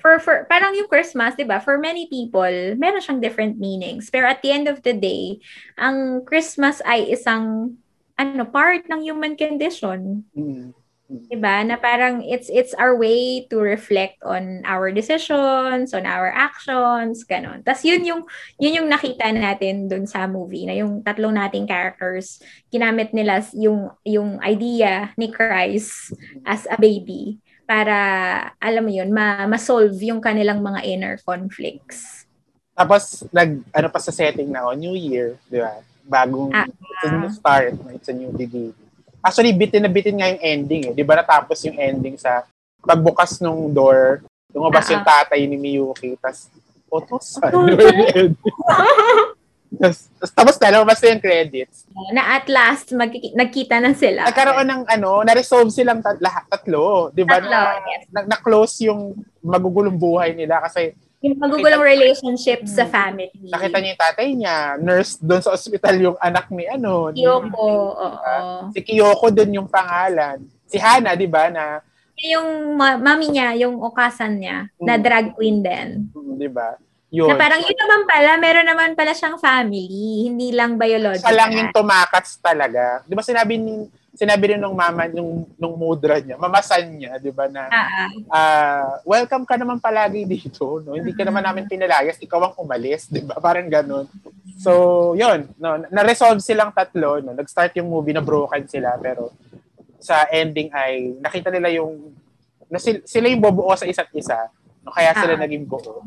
for, 0.00 0.18
for, 0.18 0.48
parang 0.48 0.74
yung 0.74 0.88
Christmas, 0.88 1.36
di 1.36 1.44
ba, 1.44 1.60
for 1.60 1.78
many 1.78 2.08
people, 2.08 2.50
meron 2.76 3.00
siyang 3.00 3.20
different 3.20 3.60
meanings. 3.60 4.08
Pero 4.08 4.26
at 4.26 4.42
the 4.42 4.50
end 4.50 4.66
of 4.66 4.82
the 4.82 4.96
day, 4.96 5.38
ang 5.78 6.24
Christmas 6.24 6.80
ay 6.88 7.12
isang, 7.12 7.76
ano, 8.18 8.42
part 8.48 8.88
ng 8.88 9.00
human 9.04 9.36
condition. 9.36 10.24
Mm. 10.36 10.76
Diba? 11.10 11.66
Na 11.66 11.74
parang 11.74 12.22
it's 12.22 12.46
it's 12.46 12.70
our 12.78 12.94
way 12.94 13.42
to 13.50 13.58
reflect 13.58 14.22
on 14.22 14.62
our 14.62 14.94
decisions, 14.94 15.90
on 15.90 16.06
our 16.06 16.30
actions, 16.30 17.26
ganun. 17.26 17.66
Tapos 17.66 17.82
yun 17.82 18.06
yung 18.06 18.22
yun 18.62 18.78
yung 18.78 18.86
nakita 18.86 19.26
natin 19.34 19.90
dun 19.90 20.06
sa 20.06 20.30
movie 20.30 20.70
na 20.70 20.78
yung 20.78 21.02
tatlong 21.02 21.34
nating 21.34 21.66
characters 21.66 22.38
ginamit 22.70 23.10
nila 23.10 23.42
yung 23.58 23.90
yung 24.06 24.38
idea 24.38 25.10
ni 25.18 25.34
Christ 25.34 26.14
as 26.46 26.70
a 26.70 26.78
baby 26.78 27.42
para 27.70 27.96
alam 28.58 28.82
mo 28.82 28.90
yun, 28.90 29.14
ma- 29.14 29.46
ma-solve 29.46 29.94
yung 30.02 30.18
kanilang 30.18 30.58
mga 30.58 30.82
inner 30.82 31.14
conflicts. 31.22 32.26
Tapos 32.74 33.22
nag 33.30 33.62
ano 33.70 33.86
pa 33.86 34.02
sa 34.02 34.10
setting 34.10 34.50
na 34.50 34.66
oh, 34.66 34.74
New 34.74 34.98
Year, 34.98 35.38
di 35.46 35.62
ba? 35.62 35.78
Bagong 36.02 36.50
Ah, 36.50 36.66
it's 36.66 37.06
a 37.06 37.10
new 37.14 37.30
start, 37.30 37.78
it's 37.94 38.10
a 38.10 38.16
new 38.16 38.34
beginning. 38.34 38.74
Actually, 39.22 39.54
bitin 39.54 39.86
na 39.86 39.92
bitin 39.92 40.18
nga 40.18 40.26
yung 40.34 40.42
ending 40.42 40.82
eh. 40.90 40.94
Di 40.98 41.06
ba 41.06 41.14
natapos 41.22 41.62
yung 41.62 41.78
ending 41.78 42.18
sa 42.18 42.42
pagbukas 42.82 43.38
nung 43.38 43.70
door, 43.70 44.26
lumabas 44.50 44.90
Ah, 44.90 44.98
yung 44.98 45.04
tatay 45.06 45.46
ni 45.46 45.54
Miyuki, 45.54 46.18
tas 46.18 46.50
utosan. 46.90 47.54
Tas, 49.72 50.10
tapos 50.32 50.58
na, 50.58 50.72
lumabas 50.72 50.98
na 50.98 51.14
yung 51.14 51.22
credits. 51.22 51.86
na 52.10 52.34
at 52.34 52.46
last 52.46 52.90
magkiki- 52.90 53.32
nagkita 53.32 53.78
na 53.78 53.94
sila. 53.94 54.26
Nagkaroon 54.26 54.66
ng 54.66 54.82
ano, 54.84 55.22
na-resolve 55.22 55.70
silang 55.70 56.00
tat, 56.00 56.18
lahat, 56.18 56.42
tatlo. 56.48 57.08
Di 57.08 57.22
ba? 57.22 57.38
Tatlo, 57.38 57.48
Na, 57.48 57.60
yes. 57.80 58.02
na, 58.10 58.20
na-close 58.26 58.82
yung 58.84 59.14
magugulong 59.40 59.94
buhay 59.94 60.34
nila 60.34 60.58
kasi 60.60 60.90
Yung 61.20 61.36
magugulong 61.36 61.84
relationship 61.84 62.64
sa 62.64 62.82
family. 62.84 63.30
nakita 63.44 63.76
niya 63.76 63.90
yung 63.90 64.02
tatay 64.02 64.28
niya, 64.32 64.56
nurse 64.76 65.20
doon 65.20 65.38
sa 65.38 65.52
ospital 65.52 65.94
yung 66.02 66.16
anak 66.18 66.48
ni 66.48 66.64
ano. 66.66 67.12
ni- 67.12 67.22
Yoko, 67.22 67.68
oo. 67.94 68.34
Si 68.72 68.80
Kyoko 68.80 69.28
doon 69.28 69.54
yung 69.54 69.68
pangalan. 69.68 70.40
Si 70.64 70.76
Hana, 70.76 71.12
di 71.12 71.28
ba, 71.28 71.46
na, 71.46 71.78
Yung 72.18 72.74
ma- 72.74 72.96
mami 72.96 73.30
niya, 73.30 73.56
yung 73.56 73.80
okasan 73.80 74.36
niya, 74.36 74.68
na 74.76 74.94
Mm. 74.94 75.02
drag 75.02 75.26
queen 75.32 75.58
din. 75.60 75.88
mm, 76.10 76.36
di 76.36 76.48
ba? 76.48 76.76
Yun. 77.10 77.34
Na 77.34 77.42
parang 77.42 77.58
yun 77.58 77.74
naman 77.74 78.02
pala, 78.06 78.30
meron 78.38 78.66
naman 78.66 78.90
pala 78.94 79.10
siyang 79.10 79.34
family, 79.34 80.30
hindi 80.30 80.54
lang 80.54 80.78
biological. 80.78 81.26
Siya 81.26 81.34
lang 81.34 81.50
yung 81.58 81.70
tumakats 81.74 82.38
talaga. 82.38 83.02
Di 83.02 83.18
ba 83.18 83.22
sinabi 83.26 83.58
ni 83.58 83.90
sinabi 84.10 84.54
rin 84.54 84.60
nung 84.60 84.74
mama, 84.74 85.06
nung, 85.06 85.46
nung 85.54 85.74
mudra 85.78 86.18
niya, 86.18 86.34
mamasan 86.34 86.98
niya, 86.98 87.16
di 87.22 87.30
ba, 87.30 87.46
na 87.46 87.70
ah. 87.70 87.88
ah, 88.28 88.90
welcome 89.06 89.46
ka 89.46 89.54
naman 89.54 89.78
palagi 89.78 90.26
dito, 90.26 90.82
no? 90.82 90.98
Hindi 90.98 91.14
ka 91.14 91.22
naman 91.22 91.46
namin 91.46 91.70
pinalayas, 91.70 92.18
ikaw 92.18 92.50
ang 92.50 92.54
umalis, 92.58 93.06
di 93.06 93.22
ba? 93.22 93.38
Parang 93.38 93.70
ganun. 93.70 94.10
So, 94.58 95.14
yun, 95.14 95.48
no, 95.56 95.78
na-resolve 95.88 96.42
silang 96.42 96.74
tatlo, 96.74 97.22
no? 97.22 97.32
Nag-start 97.38 97.78
yung 97.78 97.88
movie 97.88 98.12
na 98.12 98.20
broken 98.20 98.66
sila, 98.66 98.98
pero 98.98 99.30
sa 100.02 100.26
ending 100.32 100.74
ay 100.74 101.16
nakita 101.22 101.48
nila 101.52 101.70
yung 101.70 102.12
na 102.70 102.78
sila, 102.78 103.02
sila 103.02 103.26
yung 103.30 103.42
bobuo 103.42 103.72
sa 103.78 103.86
isa't 103.86 104.10
isa, 104.12 104.50
no? 104.82 104.90
Kaya 104.90 105.14
sila 105.14 105.38
Ah. 105.38 105.42
naging 105.46 105.64
buo. 105.64 106.02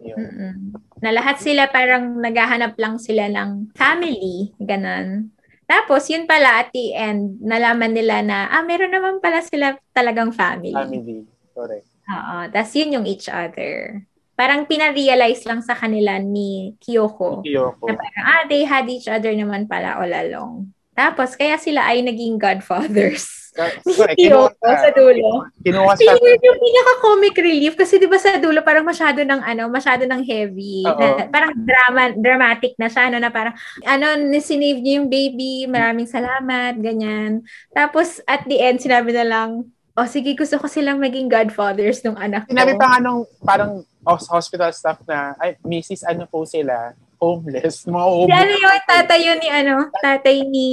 Yun. 0.00 0.16
Mm-mm. 0.18 0.56
Na 1.00 1.10
lahat 1.12 1.40
sila 1.40 1.68
parang 1.72 2.20
naghahanap 2.20 2.76
lang 2.76 3.00
sila 3.00 3.28
ng 3.32 3.72
family, 3.72 4.52
ganun. 4.60 5.32
Tapos, 5.66 6.06
yun 6.06 6.30
pala 6.30 6.62
at 6.62 6.70
the 6.70 6.94
end, 6.94 7.42
nalaman 7.42 7.90
nila 7.90 8.22
na, 8.22 8.46
ah, 8.46 8.62
meron 8.62 8.92
naman 8.94 9.18
pala 9.18 9.42
sila 9.42 9.74
talagang 9.90 10.30
family. 10.30 10.70
Family. 10.70 11.26
Correct. 11.50 11.90
Oo. 12.06 12.36
Tapos, 12.54 12.72
yun 12.78 12.94
yung 13.00 13.06
each 13.06 13.26
other. 13.26 14.06
Parang 14.38 14.68
pina-realize 14.68 15.42
lang 15.48 15.64
sa 15.64 15.72
kanila 15.74 16.20
ni 16.20 16.76
Kyoko 16.78 17.42
Kyoko. 17.42 17.88
na 17.88 17.98
parang, 17.98 18.24
ah, 18.30 18.44
they 18.46 18.62
had 18.62 18.86
each 18.86 19.10
other 19.10 19.34
naman 19.34 19.66
pala 19.66 19.98
all 19.98 20.12
along. 20.12 20.70
Tapos, 20.94 21.34
kaya 21.34 21.58
sila 21.58 21.82
ay 21.82 22.04
naging 22.06 22.38
godfathers. 22.38 23.45
Ni 23.86 23.92
Kinuha, 24.16 24.52
sa 24.60 24.90
dulo. 24.92 25.48
kinuha 25.64 25.92
siya. 25.96 26.14
Yun 26.20 26.40
yung 26.44 26.60
pinaka-comic 26.60 27.34
relief 27.40 27.74
kasi 27.74 27.96
'di 27.96 28.06
ba 28.06 28.20
sa 28.20 28.36
dulo 28.36 28.60
parang 28.60 28.84
masyado 28.84 29.24
ng 29.24 29.40
ano, 29.40 29.72
masyado 29.72 30.04
ng 30.04 30.22
heavy. 30.22 30.84
Na, 30.84 31.24
parang 31.32 31.52
drama 31.56 32.12
dramatic 32.12 32.76
na 32.76 32.92
siya 32.92 33.08
ano 33.08 33.16
na 33.18 33.32
parang 33.32 33.56
ano 33.82 34.06
sinave 34.38 34.80
niya 34.84 35.00
yung 35.00 35.08
baby, 35.08 35.64
maraming 35.66 36.06
salamat, 36.06 36.76
ganyan. 36.76 37.40
Tapos 37.72 38.20
at 38.28 38.44
the 38.44 38.60
end 38.60 38.78
sinabi 38.78 39.16
na 39.16 39.24
lang, 39.24 39.64
"Oh, 39.96 40.04
sige, 40.04 40.36
gusto 40.36 40.60
ko 40.60 40.68
silang 40.68 41.00
maging 41.00 41.32
godfathers 41.32 42.04
ng 42.04 42.16
anak 42.20 42.44
ko." 42.46 42.52
Sinabi 42.52 42.76
pa 42.76 42.86
nga 42.92 42.98
nung 43.00 43.24
parang 43.40 43.80
hos- 44.06 44.28
hospital 44.30 44.70
staff 44.70 45.00
na, 45.08 45.34
ay, 45.42 45.58
Mrs. 45.64 46.06
ano 46.06 46.28
po 46.28 46.44
sila, 46.46 46.94
homeless, 47.16 47.84
mga 47.84 48.06
homeless. 48.06 48.38
ano 48.38 48.52
yung 48.54 48.84
tatay 48.84 49.20
yun 49.20 49.38
ni 49.38 49.48
ano, 49.48 49.74
tatay 49.96 50.36
ni 50.42 50.68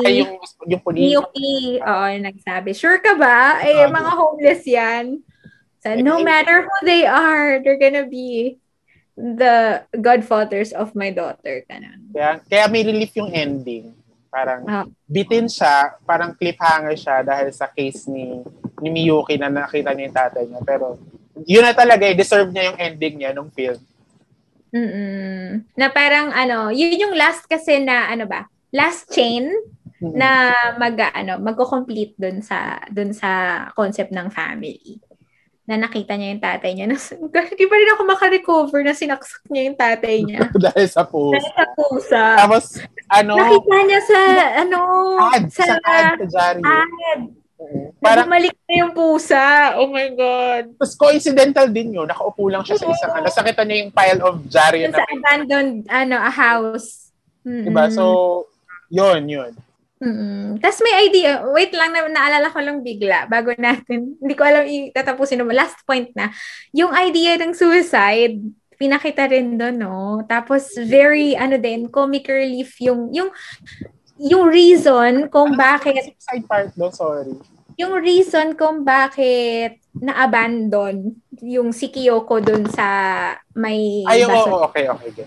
Ay, 0.00 0.22
yung, 0.22 0.38
yung 0.64 0.66
ni 0.66 0.76
police. 0.78 1.10
Yuki. 1.12 1.56
Oo, 1.78 2.06
nagsabi. 2.20 2.70
Sure 2.72 2.98
ka 2.98 3.14
ba? 3.14 3.60
Eh, 3.60 3.78
Sabi. 3.78 3.92
mga 3.92 4.10
homeless 4.12 4.62
yan. 4.64 5.04
So, 5.78 5.94
no 5.94 6.18
matter 6.20 6.62
who 6.62 6.76
they 6.82 7.06
are, 7.06 7.62
they're 7.62 7.78
gonna 7.78 8.04
be 8.04 8.58
the 9.14 9.82
godfathers 9.94 10.70
of 10.70 10.94
my 10.94 11.10
daughter. 11.10 11.62
Ganun. 11.66 12.10
Kaya, 12.10 12.38
kaya 12.44 12.64
may 12.66 12.82
relief 12.82 13.14
yung 13.14 13.30
ending. 13.30 13.94
Parang 14.28 14.62
Ah. 14.64 14.84
bitin 15.04 15.46
siya, 15.46 15.96
parang 16.02 16.34
cliffhanger 16.34 16.94
siya 16.94 17.16
dahil 17.22 17.48
sa 17.48 17.66
case 17.66 18.06
ni 18.06 18.42
ni 18.78 18.88
Miyuki 18.92 19.34
na 19.34 19.48
nakita 19.48 19.90
niya 19.90 20.06
yung 20.06 20.14
tatay 20.16 20.44
niya. 20.44 20.60
Pero 20.62 21.00
yun 21.42 21.62
na 21.62 21.72
talaga, 21.72 22.04
eh, 22.04 22.14
deserve 22.14 22.50
niya 22.50 22.70
yung 22.70 22.78
ending 22.78 23.14
niya 23.16 23.30
nung 23.32 23.48
film. 23.48 23.78
Mm-mm. 24.72 25.64
Na 25.76 25.88
parang 25.88 26.32
ano, 26.32 26.68
yun 26.68 27.08
yung 27.08 27.14
last 27.16 27.48
kasi 27.48 27.80
na 27.80 28.08
ano 28.12 28.28
ba? 28.28 28.48
Last 28.72 29.08
chain 29.08 29.48
na 29.98 30.54
mag 30.78 30.94
ano, 31.14 31.42
magko-complete 31.42 32.14
dun 32.14 32.38
sa 32.38 32.78
dun 32.92 33.10
sa 33.10 33.64
concept 33.74 34.14
ng 34.14 34.30
family. 34.30 35.02
Na 35.68 35.76
nakita 35.76 36.16
niya 36.16 36.32
yung 36.32 36.44
tatay 36.44 36.70
niya. 36.72 36.86
Hindi 36.88 37.64
pa 37.68 37.76
rin 37.76 37.92
ako 37.92 38.02
makarecover 38.08 38.80
na 38.80 38.96
sinaksak 38.96 39.44
niya 39.52 39.62
yung 39.68 39.78
tatay 39.78 40.16
niya. 40.24 40.40
dahil 40.64 40.86
sa 40.88 41.04
post. 41.04 41.36
Dahil 41.36 41.52
sa 41.52 41.66
pusa. 41.76 42.24
Tapos, 42.40 42.64
ano, 43.12 43.36
Nakita 43.36 43.76
niya 43.84 44.00
sa, 44.00 44.20
ano, 44.64 44.80
ad, 45.28 45.44
sa, 45.52 45.64
sa 45.64 45.76
ad, 46.16 46.20
sa 46.28 46.56
ad. 46.56 47.37
Parang, 47.98 48.30
bumalik 48.30 48.54
na 48.54 48.74
yung 48.86 48.92
pusa. 48.94 49.74
Oh 49.78 49.90
my 49.90 50.08
God. 50.14 50.64
tapos 50.78 50.94
coincidental 50.94 51.66
din 51.66 51.98
yun. 51.98 52.06
Nakaupo 52.06 52.46
lang 52.46 52.62
siya 52.62 52.78
sa 52.78 52.86
isang, 52.86 53.12
ano, 53.14 53.26
nakita 53.26 53.62
niya 53.66 53.78
yung 53.82 53.92
pile 53.92 54.20
of 54.22 54.36
Dun 54.46 54.94
na 54.94 54.98
sa 55.02 55.06
abandoned, 55.10 55.76
ano, 55.90 56.16
a 56.16 56.32
house. 56.32 57.10
Mm-mm. 57.42 57.66
Diba? 57.66 57.84
So, 57.90 58.04
yun, 58.86 59.26
yun. 59.26 59.52
Mm-mm. 59.98 60.62
Tapos 60.62 60.78
may 60.86 61.10
idea, 61.10 61.42
wait 61.50 61.74
lang, 61.74 61.90
na, 61.90 62.06
naalala 62.06 62.54
ko 62.54 62.62
lang 62.62 62.86
bigla, 62.86 63.26
bago 63.26 63.50
natin, 63.58 64.14
hindi 64.22 64.34
ko 64.38 64.46
alam 64.46 64.62
itatapusin 64.62 65.42
naman, 65.42 65.58
last 65.58 65.82
point 65.82 66.06
na, 66.14 66.30
yung 66.70 66.94
idea 66.94 67.34
ng 67.34 67.50
suicide, 67.50 68.38
pinakita 68.78 69.26
rin 69.26 69.58
doon, 69.58 69.74
no? 69.74 70.22
Tapos, 70.22 70.70
very, 70.86 71.34
ano 71.34 71.58
din, 71.58 71.90
comic 71.90 72.30
relief 72.30 72.78
yung, 72.78 73.10
yung, 73.10 73.34
yung 74.22 74.46
reason 74.46 75.26
kung 75.34 75.58
bakit 75.58 76.14
Side 76.14 76.46
part 76.46 76.70
doon, 76.78 76.94
sorry. 76.94 77.34
Yung 77.78 77.94
reason 78.02 78.58
kung 78.58 78.82
bakit 78.82 79.78
na-abandon 79.94 81.14
yung 81.38 81.70
si 81.70 81.94
Kyoko 81.94 82.42
dun 82.42 82.66
sa 82.66 82.86
may 83.54 84.02
Ay, 84.02 84.26
oo, 84.26 84.34
oo, 84.34 84.66
okay, 84.66 84.90
okay. 84.90 85.24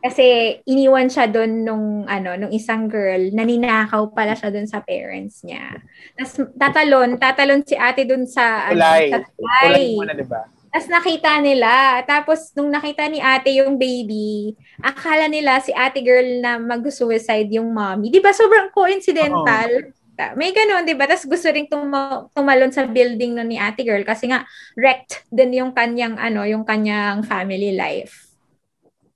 Kasi 0.00 0.56
iniwan 0.64 1.12
siya 1.12 1.28
dun 1.28 1.66
nung 1.66 2.08
ano, 2.08 2.32
nung 2.38 2.54
isang 2.54 2.88
girl 2.88 3.34
na 3.36 3.44
ninakaw 3.44 4.08
pala 4.16 4.32
siya 4.32 4.48
dun 4.48 4.64
sa 4.64 4.80
parents 4.80 5.44
niya. 5.44 5.76
Tapos 6.16 6.32
tatalon, 6.56 7.20
tatalon 7.20 7.60
si 7.66 7.76
ate 7.76 8.08
dun 8.08 8.24
sa 8.24 8.72
Kulay. 8.72 9.12
ano, 9.12 9.12
sa 9.12 9.18
Kulay 9.36 9.60
tulay. 9.60 9.86
muna, 10.00 10.14
di 10.16 10.24
ba? 10.24 10.40
Tapos 10.70 10.88
nakita 10.88 11.30
nila. 11.42 12.00
Tapos 12.06 12.40
nung 12.56 12.70
nakita 12.72 13.10
ni 13.12 13.18
ate 13.20 13.60
yung 13.60 13.76
baby, 13.76 14.54
akala 14.80 15.26
nila 15.26 15.58
si 15.60 15.74
ate 15.74 16.00
girl 16.00 16.38
na 16.40 16.56
mag-suicide 16.56 17.50
yung 17.52 17.68
mommy. 17.74 18.08
Di 18.08 18.22
ba 18.22 18.32
sobrang 18.32 18.72
coincidental? 18.72 19.90
May 20.38 20.54
ganun, 20.54 20.86
di 20.86 20.94
ba? 20.94 21.10
Tapos 21.10 21.26
gusto 21.26 21.50
rin 21.50 21.66
tuma- 21.66 22.30
tumalon 22.30 22.70
sa 22.70 22.86
building 22.86 23.36
nun 23.36 23.50
ni 23.50 23.58
ate 23.58 23.82
girl 23.82 24.06
kasi 24.06 24.30
nga 24.30 24.46
wrecked 24.78 25.26
din 25.28 25.50
yung 25.56 25.72
kanyang, 25.74 26.14
ano, 26.16 26.46
yung 26.46 26.62
kanyang 26.62 27.26
family 27.26 27.74
life. 27.74 28.29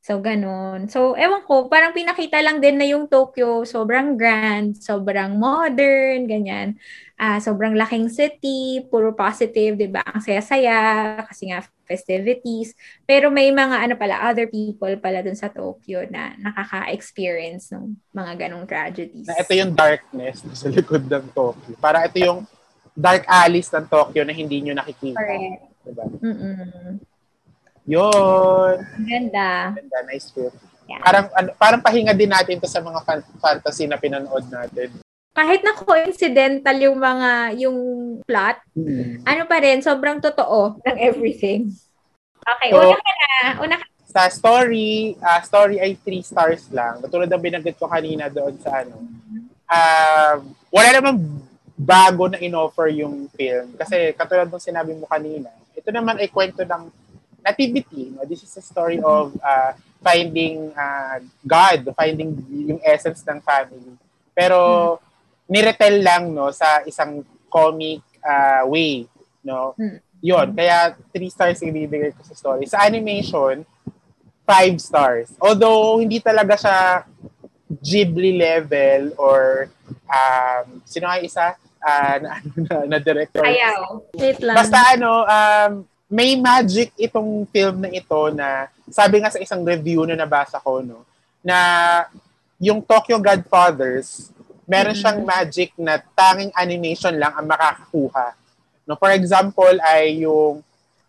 So, 0.05 0.21
ganun. 0.21 0.93
So, 0.93 1.17
ewan 1.17 1.49
ko, 1.49 1.65
parang 1.73 1.97
pinakita 1.97 2.37
lang 2.45 2.61
din 2.61 2.77
na 2.77 2.85
yung 2.85 3.09
Tokyo 3.09 3.65
sobrang 3.65 4.21
grand, 4.21 4.77
sobrang 4.77 5.33
modern, 5.41 6.29
ganyan. 6.29 6.77
Ah, 7.17 7.41
sobrang 7.41 7.73
laking 7.73 8.13
city, 8.13 8.85
puro 8.93 9.17
positive, 9.17 9.81
'di 9.81 9.89
ba? 9.89 10.05
Ang 10.05 10.21
saya-saya 10.21 10.77
kasi 11.25 11.49
nga 11.49 11.65
festivities. 11.89 12.77
Pero 13.09 13.33
may 13.33 13.49
mga 13.49 13.81
ano 13.81 13.97
pala, 13.97 14.29
other 14.29 14.45
people 14.45 14.93
pala 15.01 15.25
dun 15.25 15.41
sa 15.41 15.49
Tokyo 15.49 16.05
na 16.13 16.37
nakaka-experience 16.37 17.73
ng 17.73 17.97
mga 18.13 18.33
ganong 18.45 18.69
tragedies. 18.69 19.25
Na 19.25 19.41
ito 19.41 19.57
yung 19.57 19.73
darkness 19.73 20.45
sa 20.53 20.69
likod 20.69 21.09
ng 21.09 21.33
Tokyo. 21.33 21.81
Para 21.81 22.05
ito 22.05 22.21
yung 22.21 22.45
dark 22.93 23.25
alleys 23.25 23.73
ng 23.73 23.89
Tokyo 23.89 24.21
na 24.21 24.37
hindi 24.37 24.69
nyo 24.69 24.77
nakikita. 24.77 25.17
Correct. 25.17 25.65
Diba? 25.81 26.05
Mm-mm. 26.21 27.14
Yun. 27.85 28.75
Ang 28.81 29.07
Ganda. 29.07 29.73
Ganda, 29.73 29.99
nice 30.09 30.29
film. 30.29 30.53
Yeah. 30.85 31.01
Parang, 31.01 31.27
ano, 31.33 31.49
parang 31.57 31.81
pahinga 31.81 32.13
din 32.13 32.29
natin 32.29 32.61
to 32.61 32.69
sa 32.69 32.81
mga 32.81 33.01
fan- 33.05 33.29
fantasy 33.37 33.85
na 33.85 33.97
pinanood 33.97 34.45
natin. 34.49 34.93
Kahit 35.35 35.61
na 35.61 35.75
coincidental 35.75 36.77
yung 36.79 36.97
mga, 36.97 37.31
yung 37.59 37.79
plot, 38.23 38.57
ano 39.25 39.43
pa 39.45 39.57
rin, 39.59 39.81
sobrang 39.81 40.21
totoo 40.21 40.79
ng 40.81 40.97
everything. 40.99 41.73
Okay, 42.41 42.71
So- 42.71 42.93
una 42.93 43.01
ka 43.01 43.13
na. 43.13 43.33
Una 43.59 43.75
ka. 43.77 43.85
Sa 44.07 44.31
story, 44.31 45.19
ah, 45.19 45.43
story 45.43 45.83
ay 45.83 45.99
three 45.99 46.23
stars 46.23 46.71
lang. 46.71 47.03
Katulad 47.03 47.27
ng 47.27 47.43
binanggit 47.43 47.75
ko 47.75 47.91
kanina 47.91 48.31
doon 48.31 48.55
sa 48.59 48.81
ano. 48.81 49.03
ah 49.65 50.39
wala 50.69 50.89
namang 50.93 51.19
bago 51.75 52.29
na 52.29 52.39
inoffer 52.39 52.95
yung 52.95 53.27
film. 53.33 53.75
Kasi 53.75 54.15
katulad 54.15 54.47
ng 54.47 54.63
sinabi 54.63 54.95
mo 54.95 55.09
kanina, 55.09 55.51
ito 55.75 55.91
naman 55.91 56.21
ay 56.21 56.31
kwento 56.31 56.63
ng 56.63 56.93
nativity. 57.45 58.11
No? 58.17 58.25
This 58.25 58.43
is 58.43 58.57
a 58.57 58.65
story 58.65 58.99
of 59.05 59.37
ah, 59.45 59.77
finding 60.01 60.73
ah, 60.73 61.21
God, 61.45 61.93
finding 61.93 62.33
yung 62.49 62.81
essence 62.81 63.21
ng 63.29 63.45
family. 63.45 63.95
Pero 64.33 64.99
niretel 65.45 66.01
lang 66.01 66.33
no 66.33 66.49
sa 66.51 66.81
isang 66.89 67.21
comic 67.53 68.01
ah, 68.25 68.65
way, 68.65 69.05
no? 69.45 69.77
Hmm. 69.77 70.01
Yun, 70.25 70.57
kaya 70.57 70.97
three 71.13 71.29
stars 71.29 71.61
yung 71.61 71.77
ibibigay 71.77 72.17
ko 72.17 72.25
sa 72.25 72.33
story. 72.33 72.65
Sa 72.65 72.81
animation, 72.81 73.61
five 74.49 74.81
stars. 74.81 75.37
Although 75.37 76.01
hindi 76.01 76.17
talaga 76.25 76.57
siya 76.57 76.79
Ghibli 77.65 78.41
level 78.41 79.13
or 79.21 79.69
um, 80.09 80.81
sino 80.89 81.13
nga 81.13 81.21
isa 81.21 81.47
Ah, 81.85 82.17
na, 82.25 82.41
na, 82.57 82.77
na 82.97 82.99
director. 82.99 83.45
Ayaw. 83.45 84.09
Wait 84.17 84.41
lang. 84.41 84.57
Basta 84.57 84.97
ano, 84.97 85.21
um, 85.29 85.73
may 86.15 86.39
magic 86.39 86.95
itong 86.95 87.43
film 87.51 87.83
na 87.83 87.91
ito 87.91 88.21
na 88.31 88.71
sabi 88.87 89.19
nga 89.19 89.35
sa 89.35 89.43
isang 89.43 89.67
review 89.67 90.07
na 90.07 90.15
nabasa 90.15 90.63
ko, 90.63 90.79
no, 90.79 91.03
na 91.43 91.59
yung 92.63 92.79
Tokyo 92.79 93.19
Godfathers, 93.19 94.31
meron 94.65 94.95
Mhm. 94.95 95.01
siyang 95.03 95.21
magic 95.27 95.71
na 95.75 95.99
tanging 96.15 96.55
animation 96.55 97.11
lang 97.19 97.35
ang 97.35 97.51
makakakuha. 97.51 98.27
No, 98.87 98.95
for 98.95 99.11
example 99.11 99.75
ay 99.83 100.23
yung 100.23 100.63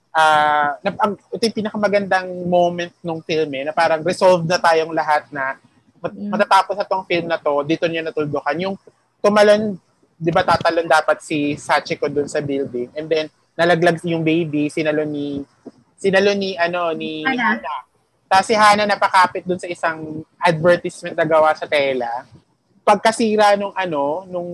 ah 0.09 0.79
na, 0.79 0.89
ang, 0.97 1.13
ito 1.29 1.43
yung 1.43 1.57
pinakamagandang 1.59 2.27
moment 2.47 2.93
ng 3.03 3.19
film 3.21 3.51
eh, 3.51 3.63
na 3.67 3.73
parang 3.75 3.99
resolve 4.01 4.47
na 4.47 4.57
tayong 4.57 4.95
lahat 4.95 5.27
na 5.29 5.59
mat- 5.99 6.15
Mm. 6.15 6.31
matatapos 6.31 6.75
na 6.79 6.87
tong 6.87 7.03
film 7.03 7.27
na 7.27 7.35
to, 7.37 7.51
dito 7.61 7.83
niya 7.85 7.99
natuldukan. 8.01 8.55
Yung 8.63 8.75
tumalon, 9.19 9.75
di 10.15 10.31
ba 10.31 10.41
tatalon 10.41 10.87
dapat 10.87 11.19
si 11.19 11.59
Sachiko 11.59 12.07
dun 12.07 12.31
sa 12.31 12.39
building 12.39 12.89
and 12.95 13.05
then 13.05 13.27
nalaglag 13.55 13.97
yung 14.03 14.21
baby, 14.21 14.67
sinalo 14.67 15.03
ni 15.03 15.41
sinalo 15.95 16.35
ni 16.35 16.53
ano 16.55 16.91
ni 16.91 17.23
Hana. 17.23 17.59
Hana. 17.59 17.75
Tapos 18.27 18.45
si 18.45 18.55
Hana 18.57 18.83
napakapit 18.83 19.47
dun 19.47 19.57
sa 19.57 19.65
isang 19.65 20.21
advertisement 20.37 21.15
na 21.15 21.25
gawa 21.25 21.55
sa 21.55 21.65
tela. 21.65 22.27
Pagkasira 22.83 23.55
nung 23.55 23.73
ano, 23.73 24.27
nung 24.27 24.49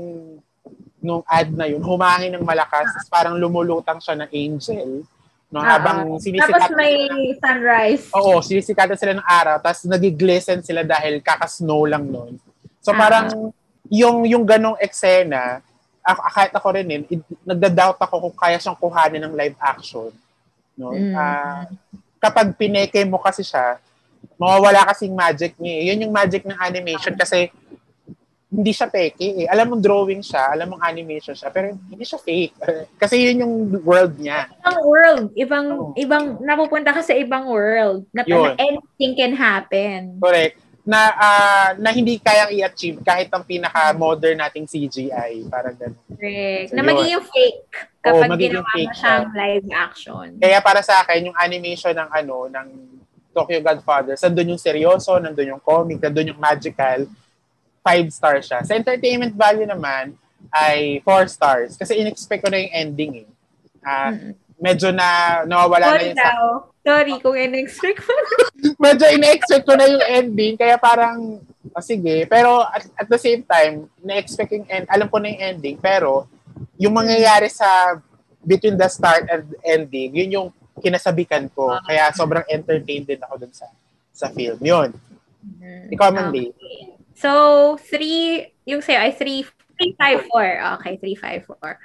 nung 1.01 1.25
ad 1.25 1.49
na 1.57 1.65
yun, 1.65 1.81
humangin 1.81 2.29
ng 2.37 2.45
malakas, 2.45 2.85
tapos 2.93 3.09
parang 3.09 3.33
lumulutang 3.33 3.97
siya 3.97 4.13
ng 4.21 4.29
angel. 4.29 4.89
No, 5.51 5.59
Ah, 5.59 5.75
habang 5.75 6.15
ah. 6.15 6.19
sinisikatan 6.21 6.61
Tapos 6.61 6.77
may 6.77 6.93
sunrise. 7.41 8.05
Oo, 8.15 8.39
sinisikatan 8.39 8.95
sila 8.95 9.17
ng 9.17 9.25
araw, 9.25 9.57
tapos 9.59 9.83
nagiglisten 9.83 10.61
sila 10.61 10.85
dahil 10.85 11.19
kaka-snow 11.19 11.89
lang 11.89 12.05
noon. 12.05 12.37
So 12.79 12.93
Ah. 12.93 13.01
parang 13.01 13.25
yung 13.89 14.23
yung 14.29 14.45
ganong 14.45 14.77
eksena, 14.79 15.59
ako, 16.01 16.19
kahit 16.33 16.53
ako 16.53 16.67
rin 16.73 16.87
it- 16.89 17.31
nagda-doubt 17.45 17.99
ako 18.01 18.29
kung 18.29 18.35
kaya 18.35 18.57
siyang 18.57 18.77
kuhanin 18.77 19.21
ng 19.21 19.37
live 19.37 19.57
action. 19.61 20.09
No? 20.77 20.93
Mm. 20.93 21.13
Ah, 21.13 21.69
kapag 22.17 22.53
pineke 22.57 23.05
mo 23.05 23.21
kasi 23.21 23.45
siya, 23.45 23.77
mawawala 24.37 24.89
kasing 24.93 25.13
magic 25.13 25.53
niya. 25.57 25.73
eh. 25.77 25.83
Yun 25.93 26.03
yung 26.07 26.13
magic 26.13 26.41
ng 26.45 26.57
animation 26.57 27.13
kasi 27.13 27.49
hindi 28.51 28.75
siya 28.75 28.91
peke 28.91 29.45
eh. 29.45 29.47
Alam 29.47 29.73
mong 29.73 29.83
drawing 29.85 30.19
siya, 30.19 30.51
alam 30.51 30.75
mong 30.75 30.83
animation 30.83 31.31
siya, 31.31 31.47
pero 31.47 31.71
hindi 31.71 32.03
siya 32.03 32.19
fake. 32.19 32.55
kasi 33.01 33.15
yun 33.31 33.47
yung 33.47 33.53
world 33.79 34.19
niya. 34.19 34.51
Ibang 34.59 34.79
world. 34.83 35.25
Ibang, 35.39 35.65
Oo. 35.71 35.93
ibang, 35.95 36.25
napupunta 36.43 36.91
ka 36.91 36.99
sa 36.99 37.15
ibang 37.15 37.47
world. 37.47 38.03
Na, 38.11 38.27
na 38.27 38.51
anything 38.59 39.15
can 39.15 39.33
happen. 39.33 40.19
Correct. 40.19 40.59
Na 40.91 41.01
ah, 41.15 41.69
na 41.79 41.95
hindi 41.95 42.19
kayang 42.19 42.51
i-achieve 42.51 42.99
kahit 42.99 43.31
ang 43.31 43.47
pinaka-modern 43.47 44.43
nating 44.43 44.67
CGI. 44.67 45.47
Parang 45.47 45.75
ganun. 45.79 46.03
Correct. 46.19 46.67
So, 46.67 46.75
na 46.75 46.83
yun. 46.83 46.89
magiging 46.91 47.23
fake 47.31 47.63
Oo, 47.71 48.03
kapag 48.03 48.29
magiging 48.35 48.59
ginawa 48.59 48.67
mo 48.67 48.75
fake 48.75 48.95
siyang 48.99 49.27
live 49.31 49.67
action. 49.71 50.27
Kaya 50.35 50.59
para 50.59 50.81
sa 50.83 50.99
akin, 50.99 51.31
yung 51.31 51.37
animation 51.39 51.95
ng 51.95 52.09
ano, 52.11 52.51
ng 52.51 52.67
Tokyo 53.31 53.63
Godfathers, 53.63 54.19
nandun 54.27 54.51
yung 54.51 54.59
seryoso, 54.59 55.15
nandun 55.15 55.55
yung 55.55 55.63
comic, 55.63 56.03
nandun 56.03 56.35
yung 56.35 56.41
magical, 56.43 57.07
five 57.79 58.11
stars 58.11 58.51
siya. 58.51 58.59
Sa 58.67 58.75
entertainment 58.75 59.31
value 59.31 59.63
naman, 59.63 60.19
ay 60.51 60.99
four 61.07 61.23
stars. 61.31 61.79
Kasi 61.79 61.95
in-expect 61.95 62.43
ko 62.43 62.51
na 62.51 62.59
yung 62.59 62.73
ending 62.75 63.13
eh. 63.23 63.29
Mm. 63.81 64.37
medyo 64.61 64.93
na 64.93 65.41
nawawala 65.49 65.89
na 65.89 65.91
Sorry 65.97 66.13
yung 66.13 66.19
sa. 66.21 66.31
Sorry 66.81 67.13
kung 67.21 67.37
in-expect 67.37 68.01
mo. 68.01 68.15
medyo 68.85 69.05
in-expect 69.13 69.69
ko 69.69 69.77
na 69.77 69.85
yung 69.85 70.05
ending, 70.05 70.57
kaya 70.57 70.81
parang, 70.81 71.37
oh, 71.77 71.83
sige. 71.85 72.25
Pero 72.25 72.65
at, 72.65 72.89
at 72.97 73.07
the 73.07 73.21
same 73.21 73.45
time, 73.45 73.85
na-expect 74.01 74.49
yung 74.49 74.65
end, 74.65 74.89
alam 74.89 75.05
ko 75.05 75.21
na 75.21 75.29
yung 75.29 75.41
ending, 75.55 75.77
pero 75.77 76.25
yung 76.81 76.97
mangyayari 76.97 77.49
sa 77.53 78.01
between 78.41 78.73
the 78.73 78.89
start 78.89 79.29
and 79.29 79.45
ending, 79.61 80.17
yun 80.17 80.29
yung 80.33 80.47
kinasabikan 80.81 81.45
ko. 81.53 81.77
Kaya 81.85 82.09
sobrang 82.17 82.45
entertained 82.49 83.05
din 83.05 83.21
ako 83.21 83.45
dun 83.45 83.53
sa 83.53 83.69
sa 84.09 84.33
film. 84.33 84.57
Yun. 84.57 84.89
Ikaw, 85.93 86.09
Mandy. 86.09 86.49
Okay. 86.53 86.97
So, 87.17 87.77
three, 87.77 88.49
yung 88.65 88.81
sa'yo 88.81 88.97
ay 89.05 89.13
three, 89.13 89.45
three, 89.77 89.93
five, 89.97 90.25
four. 90.29 90.45
Okay, 90.81 90.97
three, 90.97 91.17
five, 91.17 91.45
four. 91.45 91.77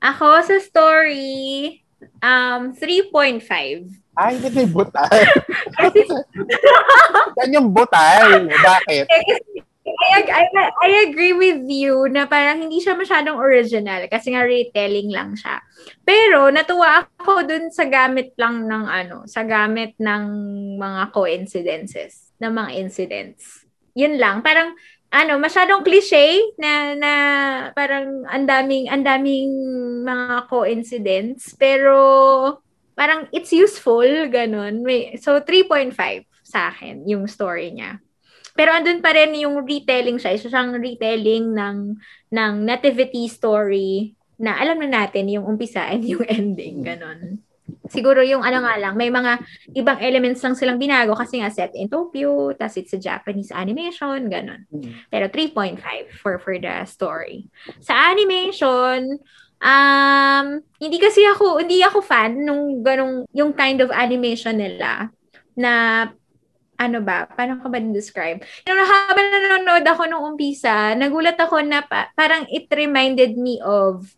Ako 0.00 0.40
sa 0.44 0.56
story, 0.60 1.80
um, 2.22 2.72
3.5. 2.74 4.02
Ay, 4.12 4.36
hindi 4.36 4.48
may 4.52 4.68
butal. 4.68 5.08
Kasi 5.80 6.04
Yan 7.40 7.56
yung 7.56 7.68
butal. 7.72 8.44
Bakit? 8.44 9.06
I, 9.82 10.22
I, 10.30 10.44
I 10.78 10.90
agree 11.10 11.34
with 11.34 11.66
you 11.66 12.06
na 12.06 12.30
parang 12.30 12.62
hindi 12.68 12.78
siya 12.78 12.94
masyadong 12.94 13.34
original 13.34 14.06
kasi 14.06 14.30
nga 14.30 14.46
retelling 14.46 15.10
lang 15.10 15.34
siya. 15.34 15.58
Pero 16.06 16.54
natuwa 16.54 17.02
ako 17.18 17.42
dun 17.42 17.66
sa 17.74 17.90
gamit 17.90 18.30
lang 18.38 18.70
ng 18.70 18.84
ano, 18.86 19.26
sa 19.26 19.42
gamit 19.42 19.98
ng 19.98 20.24
mga 20.78 21.02
coincidences, 21.10 22.30
ng 22.38 22.52
mga 22.54 22.70
incidents. 22.78 23.66
Yun 23.98 24.22
lang. 24.22 24.46
Parang 24.46 24.78
ano, 25.12 25.36
masyadong 25.36 25.84
cliche 25.84 26.40
na 26.56 26.96
na 26.96 27.12
parang 27.76 28.24
ang 28.24 28.48
daming 28.48 28.88
ang 28.88 29.04
daming 29.04 29.52
mga 30.08 30.48
coincidence 30.48 31.52
pero 31.52 32.00
parang 32.96 33.28
it's 33.28 33.52
useful 33.52 34.08
ganun. 34.32 34.80
May, 34.80 35.20
so 35.20 35.36
3.5 35.36 36.24
sa 36.42 36.72
akin 36.72 37.04
yung 37.04 37.28
story 37.28 37.76
niya. 37.76 38.00
Pero 38.52 38.72
andun 38.72 39.00
pa 39.00 39.16
rin 39.16 39.32
yung 39.36 39.64
retelling 39.64 40.20
siya. 40.20 40.36
Isa 40.36 40.52
siyang 40.52 40.76
retelling 40.76 41.56
ng, 41.56 41.96
ng 42.28 42.54
nativity 42.64 43.24
story 43.28 44.12
na 44.36 44.60
alam 44.60 44.76
na 44.80 45.04
natin 45.04 45.28
yung 45.32 45.48
umpisa 45.48 45.88
and 45.88 46.04
yung 46.04 46.24
ending. 46.40 46.84
Ganon. 46.84 47.40
Siguro 47.92 48.24
yung 48.24 48.40
ano 48.40 48.64
nga 48.64 48.80
lang, 48.80 48.96
may 48.96 49.12
mga 49.12 49.36
ibang 49.76 50.00
elements 50.00 50.40
lang 50.40 50.56
silang 50.56 50.80
binago 50.80 51.12
kasi 51.12 51.44
nga 51.44 51.52
set 51.52 51.76
in 51.76 51.92
Tokyo, 51.92 52.56
tas 52.56 52.80
it's 52.80 52.96
a 52.96 53.00
Japanese 53.00 53.52
animation, 53.52 54.32
ganon. 54.32 54.64
Pero 55.12 55.28
3.5 55.28 55.76
for 56.16 56.40
for 56.40 56.56
the 56.56 56.88
story. 56.88 57.52
Sa 57.84 57.92
animation, 57.92 59.20
um, 59.60 60.46
hindi 60.80 60.96
kasi 60.96 61.20
ako, 61.28 61.60
hindi 61.60 61.84
ako 61.84 62.00
fan 62.00 62.48
nung 62.48 62.80
ganong, 62.80 63.28
yung 63.36 63.52
kind 63.52 63.84
of 63.84 63.92
animation 63.92 64.56
nila 64.56 65.12
na 65.52 66.08
ano 66.82 66.98
ba, 66.98 67.30
paano 67.30 67.62
ko 67.62 67.70
ba 67.70 67.78
describe? 67.78 68.42
Nung 68.66 68.82
habang 68.82 69.28
nanonood 69.30 69.84
ako 69.86 70.02
nung 70.10 70.34
umpisa, 70.34 70.98
nagulat 70.98 71.38
ako 71.38 71.62
na 71.62 71.84
pa, 71.86 72.10
parang 72.18 72.48
it 72.50 72.66
reminded 72.72 73.38
me 73.38 73.62
of 73.62 74.10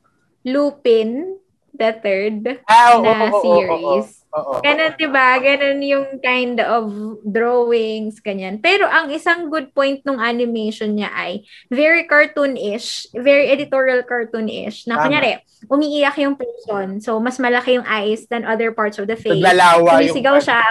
Lupin, 0.48 1.36
the 1.74 1.90
third 1.98 2.62
Ah, 2.64 2.96
oo, 2.96 3.02
na 3.02 3.10
oo, 3.10 3.18
oo, 3.18 3.34
oo, 3.34 3.42
series. 3.42 4.06
oo, 4.30 4.38
oo. 4.38 4.60
Ganun, 4.62 4.94
diba? 4.94 5.28
Ganun 5.38 5.78
yung 5.82 6.06
kind 6.18 6.58
of 6.58 6.86
drawings, 7.22 8.18
ganyan. 8.18 8.58
Pero 8.58 8.86
ang 8.86 9.10
isang 9.10 9.50
good 9.50 9.70
point 9.70 10.00
ng 10.02 10.18
animation 10.18 10.94
niya 10.94 11.10
ay 11.10 11.42
very 11.68 12.06
cartoonish, 12.06 13.10
very 13.12 13.50
editorial 13.50 14.02
cartoonish. 14.02 14.86
Na 14.86 14.98
Tama. 14.98 15.02
kunyari, 15.06 15.30
umiiyak 15.66 16.16
yung 16.18 16.34
person. 16.34 16.98
So, 16.98 17.18
mas 17.18 17.38
malaki 17.38 17.76
yung 17.76 17.86
eyes 17.86 18.26
than 18.26 18.42
other 18.42 18.70
parts 18.70 18.98
of 18.98 19.06
the 19.06 19.18
face. 19.18 19.38
Naglalawa 19.38 19.98
yung... 19.98 20.10
Sumisigaw 20.10 20.36
siya. 20.38 20.62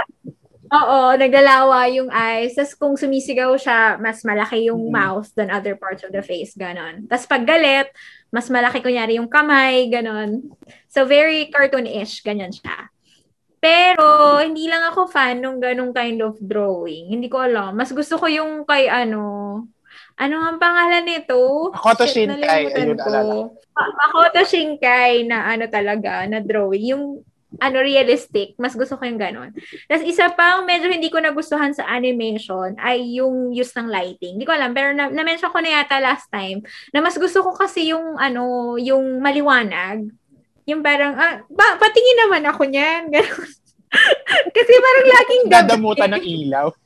Oo, 0.73 1.13
naglalawa 1.13 1.85
yung 1.93 2.09
eyes. 2.09 2.57
Tapos 2.57 2.73
kung 2.73 2.95
sumisigaw 2.97 3.53
siya, 3.55 4.01
mas 4.01 4.25
malaki 4.25 4.73
yung 4.73 4.89
Mm. 4.89 4.91
mouth 4.91 5.29
than 5.37 5.53
other 5.53 5.77
parts 5.77 6.01
of 6.01 6.09
the 6.09 6.25
face, 6.25 6.57
ganon. 6.57 7.05
Tapos 7.05 7.29
pag 7.29 7.45
galit, 7.45 7.93
mas 8.33 8.49
malaki 8.49 8.81
kunyari 8.81 9.21
yung 9.21 9.29
kamay, 9.29 9.85
ganon. 9.85 10.41
So, 10.93 11.09
very 11.09 11.49
cartoon-ish, 11.49 12.21
ganyan 12.21 12.53
siya. 12.53 12.93
Pero, 13.57 14.37
hindi 14.45 14.69
lang 14.69 14.93
ako 14.93 15.09
fan 15.09 15.41
nung 15.41 15.57
ganong 15.57 15.89
kind 15.89 16.21
of 16.21 16.37
drawing. 16.37 17.09
Hindi 17.09 17.31
ko 17.33 17.41
alam. 17.41 17.73
Mas 17.73 17.89
gusto 17.89 18.21
ko 18.21 18.29
yung 18.29 18.61
kay 18.69 18.85
ano, 18.85 19.65
ano 20.13 20.35
ang 20.37 20.61
pangalan 20.61 21.01
nito? 21.01 21.73
Makoto 21.73 22.05
Shit, 22.05 22.29
Shinkai, 22.29 22.69
ayun, 22.69 22.99
alala. 23.01 23.49
Makoto 23.73 24.45
Shinkai 24.45 25.25
na 25.25 25.49
ano 25.49 25.65
talaga, 25.65 26.29
na 26.29 26.37
drawing. 26.43 26.85
Yung 26.93 27.05
ano, 27.61 27.77
realistic. 27.81 28.57
Mas 28.57 28.73
gusto 28.73 28.97
ko 28.97 29.03
yung 29.05 29.21
ganon. 29.21 29.53
Tapos 29.85 30.05
isa 30.05 30.29
pang 30.33 30.65
medyo 30.65 30.89
hindi 30.89 31.09
ko 31.09 31.21
nagustuhan 31.21 31.73
sa 31.73 31.85
animation 31.89 32.77
ay 32.81 33.21
yung 33.21 33.53
use 33.53 33.73
ng 33.77 33.89
lighting. 33.89 34.37
Hindi 34.37 34.45
ko 34.45 34.53
alam, 34.53 34.73
pero 34.73 34.93
na- 34.93 35.13
na-mention 35.13 35.53
ko 35.53 35.59
na 35.61 35.81
yata 35.81 36.01
last 36.01 36.29
time 36.33 36.65
na 36.93 37.01
mas 37.01 37.17
gusto 37.17 37.45
ko 37.45 37.53
kasi 37.53 37.93
yung 37.93 38.17
ano, 38.17 38.75
yung 38.81 39.21
maliwanag. 39.21 40.09
Yung 40.69 40.81
parang, 40.81 41.13
ah, 41.15 41.43
ba, 41.51 41.75
patingin 41.79 42.19
naman 42.27 42.43
ako 42.47 42.63
niyan. 42.67 43.11
Kasi 44.55 44.71
parang 44.79 45.07
laging 45.07 45.45
gabi. 45.51 45.69
Dadamutan 45.69 46.11
ng 46.17 46.23
ilaw. 46.23 46.67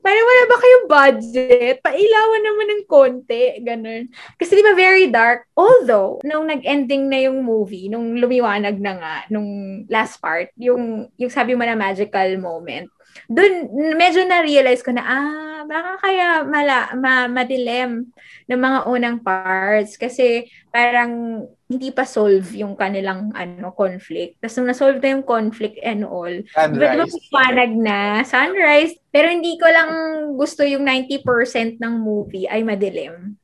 Parang 0.00 0.24
wala 0.24 0.42
ba 0.48 0.56
kayong 0.56 0.86
budget? 0.88 1.76
Pailawan 1.84 2.42
naman 2.42 2.66
ng 2.72 2.84
konti. 2.88 3.60
Ganun. 3.60 4.08
Kasi 4.40 4.56
di 4.56 4.64
ba 4.64 4.72
very 4.72 5.12
dark? 5.12 5.44
Although, 5.52 6.24
nung 6.24 6.48
nag-ending 6.48 7.12
na 7.12 7.28
yung 7.28 7.44
movie, 7.44 7.92
nung 7.92 8.16
lumiwanag 8.16 8.80
na 8.80 8.92
nga, 8.96 9.16
nung 9.28 9.84
last 9.92 10.16
part, 10.24 10.48
yung, 10.56 11.12
yung 11.20 11.28
sabi 11.28 11.52
mo 11.52 11.68
na 11.68 11.76
magical 11.76 12.40
moment, 12.40 12.88
dun, 13.26 13.52
medyo 13.98 14.22
na-realize 14.22 14.86
ko 14.86 14.94
na, 14.94 15.02
ah, 15.02 15.60
baka 15.66 15.98
kaya 16.00 16.46
mala, 16.46 16.94
ma, 16.94 17.26
madilim 17.26 18.08
ng 18.46 18.60
mga 18.60 18.78
unang 18.86 19.18
parts. 19.18 19.98
Kasi 19.98 20.46
parang 20.70 21.44
hindi 21.68 21.92
pa 21.92 22.08
solve 22.08 22.48
yung 22.56 22.78
kanilang 22.78 23.34
ano 23.36 23.74
conflict. 23.76 24.40
Tapos 24.40 24.56
nung 24.56 24.68
na-solve 24.72 24.98
na 25.02 25.12
yung 25.18 25.26
conflict 25.26 25.76
and 25.84 26.06
all, 26.06 26.32
Sunrise. 26.56 27.12
paliwanag 27.12 27.72
na, 27.76 27.98
sunrise, 28.24 28.96
pero 29.12 29.28
hindi 29.28 29.60
ko 29.60 29.68
lang 29.68 29.90
gusto 30.38 30.64
yung 30.64 30.86
90% 30.88 31.76
ng 31.76 31.94
movie 32.00 32.48
ay 32.48 32.64
madilim. 32.64 33.36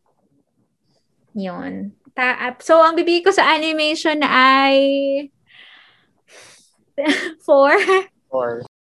Yun. 1.35 1.93
Ta 2.15 2.55
so, 2.63 2.79
ang 2.79 2.95
bibigay 2.95 3.27
ko 3.27 3.35
sa 3.35 3.59
animation 3.59 4.23
ay 4.23 4.77
four. 7.47 7.75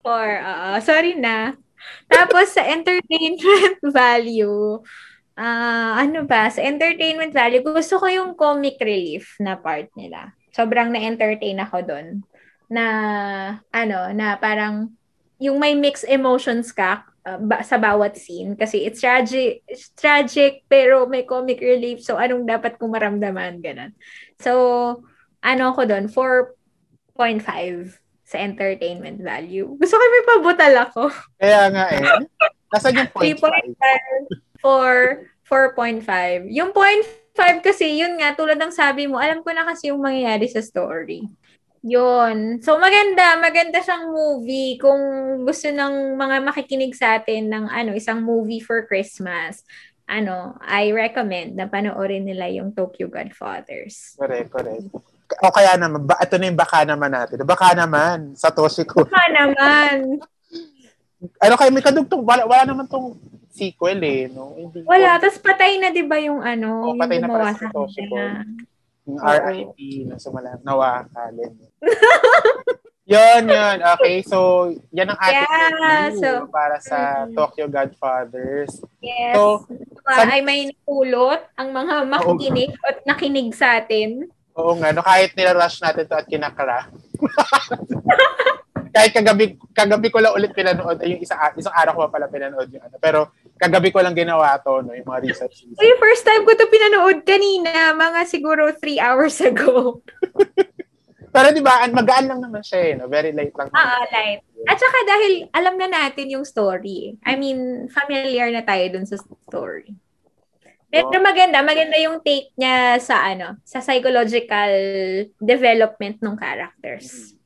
Or, 0.06 0.28
oo. 0.40 0.70
Sorry 0.82 1.18
na. 1.18 1.58
Tapos, 2.10 2.54
sa 2.54 2.62
entertainment 2.64 3.80
value, 3.94 4.82
ah 5.38 5.94
ano 6.02 6.26
ba? 6.26 6.50
Sa 6.50 6.62
entertainment 6.62 7.30
value, 7.30 7.62
gusto 7.62 7.98
ko 8.02 8.06
yung 8.10 8.34
comic 8.34 8.78
relief 8.82 9.38
na 9.38 9.54
part 9.58 9.90
nila. 9.94 10.34
Sobrang 10.50 10.90
na-entertain 10.90 11.58
ako 11.62 11.76
doon. 11.86 12.06
Na, 12.68 12.84
ano, 13.70 14.10
na 14.12 14.36
parang, 14.36 14.90
yung 15.38 15.62
may 15.62 15.78
mixed 15.78 16.06
emotions 16.10 16.74
ka 16.74 17.06
uh, 17.22 17.38
ba- 17.38 17.62
sa 17.62 17.78
bawat 17.78 18.18
scene. 18.18 18.58
Kasi 18.58 18.82
it's 18.82 18.98
tragic, 18.98 19.62
it's 19.70 19.94
tragic, 19.94 20.66
pero 20.66 21.06
may 21.06 21.22
comic 21.22 21.62
relief. 21.62 22.02
So, 22.02 22.18
anong 22.18 22.50
dapat 22.50 22.74
kong 22.74 22.90
maramdaman? 22.90 23.62
Ganun. 23.62 23.94
So, 24.42 24.52
ano 25.38 25.62
ako 25.70 25.86
doon? 25.86 26.10
4.5 26.10 28.07
sa 28.28 28.36
entertainment 28.44 29.24
value. 29.24 29.72
Gusto 29.80 29.96
ko 29.96 30.04
may 30.04 30.24
pabutal 30.28 30.74
ako. 30.84 31.02
kaya 31.40 31.72
nga 31.72 31.84
eh. 31.96 32.04
Nasaan 32.68 33.00
yung 33.00 33.12
point 33.16 33.40
3.5 33.40 34.60
for 34.60 35.24
4.5. 35.48 36.52
Yung 36.52 36.76
0.5 36.76 37.64
kasi, 37.64 37.96
yun 37.96 38.20
nga, 38.20 38.36
tulad 38.36 38.60
ng 38.60 38.68
sabi 38.68 39.08
mo, 39.08 39.16
alam 39.16 39.40
ko 39.40 39.48
na 39.56 39.64
kasi 39.64 39.88
yung 39.88 40.04
mangyayari 40.04 40.44
sa 40.44 40.60
story. 40.60 41.24
Yun. 41.80 42.60
So, 42.60 42.76
maganda. 42.76 43.40
Maganda 43.40 43.80
siyang 43.80 44.12
movie. 44.12 44.76
Kung 44.76 45.00
gusto 45.48 45.72
ng 45.72 46.20
mga 46.20 46.36
makikinig 46.44 46.92
sa 46.92 47.16
atin 47.16 47.48
ng 47.48 47.64
ano, 47.72 47.96
isang 47.96 48.20
movie 48.20 48.60
for 48.60 48.84
Christmas, 48.84 49.64
ano, 50.04 50.60
I 50.60 50.92
recommend 50.92 51.56
na 51.56 51.64
panoorin 51.64 52.28
nila 52.28 52.52
yung 52.52 52.76
Tokyo 52.76 53.08
Godfathers. 53.08 54.20
Correct, 54.20 54.52
correct. 54.52 55.16
O 55.38 55.52
kaya 55.52 55.76
naman, 55.76 56.00
ba, 56.02 56.16
ito 56.18 56.34
na 56.34 56.46
yung 56.46 56.56
baka 56.56 56.82
naman 56.82 57.10
natin. 57.10 57.44
Baka 57.44 57.72
naman, 57.72 58.32
Satoshi 58.32 58.82
ko. 58.82 59.04
Baka 59.04 59.28
naman. 59.28 60.22
Ano 61.36 61.54
kayo, 61.54 61.68
may 61.68 61.82
kadugtong, 61.82 62.22
wala, 62.22 62.46
wala 62.46 62.62
naman 62.64 62.86
tong 62.86 63.18
sequel 63.48 63.98
eh, 64.00 64.26
no? 64.26 64.54
Hindi 64.54 64.80
ko- 64.80 64.88
Wala. 64.88 65.18
Tapos 65.18 65.36
patay 65.36 65.76
na 65.76 65.90
'di 65.90 66.06
ba 66.06 66.14
yung 66.16 66.38
ano, 66.38 66.94
patay 66.94 67.18
yung 67.18 67.22
na 67.22 67.28
gumawa 67.28 67.42
pala 67.42 67.50
si 67.50 67.58
sa 67.58 67.66
Satoshi 67.66 68.02
kanya. 68.06 68.24
Yung. 69.02 69.18
RIP 69.18 69.78
na 70.04 70.14
sumala, 70.16 70.60
nawakalin. 70.62 71.52
yun, 73.08 73.42
yun. 73.42 73.76
Okay, 73.96 74.20
so, 74.22 74.68
yan 74.92 75.08
ang 75.08 75.18
ating 75.18 75.42
Yeah, 75.42 76.12
so- 76.14 76.44
para 76.46 76.76
sa 76.78 77.24
Mm. 77.24 77.34
Tokyo 77.34 77.66
Godfathers. 77.66 78.78
Yes. 79.00 79.32
So, 79.32 79.64
san- 80.06 80.28
ay 80.28 80.38
may 80.38 80.68
napulot 80.68 81.40
ang 81.52 81.72
mga 81.72 81.94
makikinig 82.06 82.70
at 82.84 83.02
nakinig 83.02 83.50
sa 83.52 83.80
atin. 83.80 84.28
Oo 84.58 84.74
nga, 84.82 84.90
no, 84.90 85.06
kahit 85.06 85.38
nila-rush 85.38 85.78
natin 85.78 86.04
to 86.10 86.18
at 86.18 86.26
kinakara. 86.26 86.90
kahit 88.94 89.14
kagabi, 89.14 89.54
kagabi 89.70 90.08
ko 90.10 90.18
lang 90.18 90.34
ulit 90.34 90.50
pinanood, 90.50 90.98
ay 90.98 91.14
yung 91.14 91.22
isa, 91.22 91.38
isang 91.54 91.70
araw 91.70 91.94
ko 91.94 92.00
pa 92.10 92.18
pala 92.18 92.26
pinanood 92.26 92.66
yung 92.74 92.82
ano. 92.82 92.98
Pero 92.98 93.30
kagabi 93.54 93.94
ko 93.94 94.02
lang 94.02 94.18
ginawa 94.18 94.58
to, 94.58 94.82
no, 94.82 94.98
yung 94.98 95.06
mga 95.06 95.22
research. 95.30 95.62
Uy, 95.78 95.94
first 96.02 96.26
time 96.26 96.42
ko 96.42 96.50
to 96.58 96.66
pinanood 96.66 97.22
kanina, 97.22 97.94
mga 97.94 98.26
siguro 98.26 98.74
three 98.74 98.98
hours 98.98 99.38
ago. 99.38 100.02
Pero 101.34 101.54
di 101.54 101.62
ba, 101.62 101.84
an- 101.86 101.94
magaan 101.94 102.26
lang 102.26 102.40
naman 102.42 102.64
siya 102.64 102.80
eh, 102.82 102.92
no? 102.98 103.06
Very 103.06 103.30
light 103.30 103.54
lang. 103.54 103.70
Ah, 103.76 104.02
light. 104.10 104.42
At 104.66 104.80
saka 104.80 104.98
dahil 105.06 105.46
alam 105.54 105.78
na 105.78 105.86
natin 105.86 106.34
yung 106.34 106.42
story. 106.42 107.14
I 107.22 107.38
mean, 107.38 107.86
familiar 107.92 108.50
na 108.50 108.66
tayo 108.66 108.82
dun 108.90 109.06
sa 109.06 109.20
story. 109.46 109.94
Pero 110.88 111.20
maganda, 111.20 111.60
maganda 111.60 112.00
yung 112.00 112.24
take 112.24 112.48
niya 112.56 112.96
sa 112.96 113.20
ano, 113.28 113.60
sa 113.60 113.84
psychological 113.84 114.72
development 115.36 116.16
ng 116.24 116.36
characters. 116.40 117.36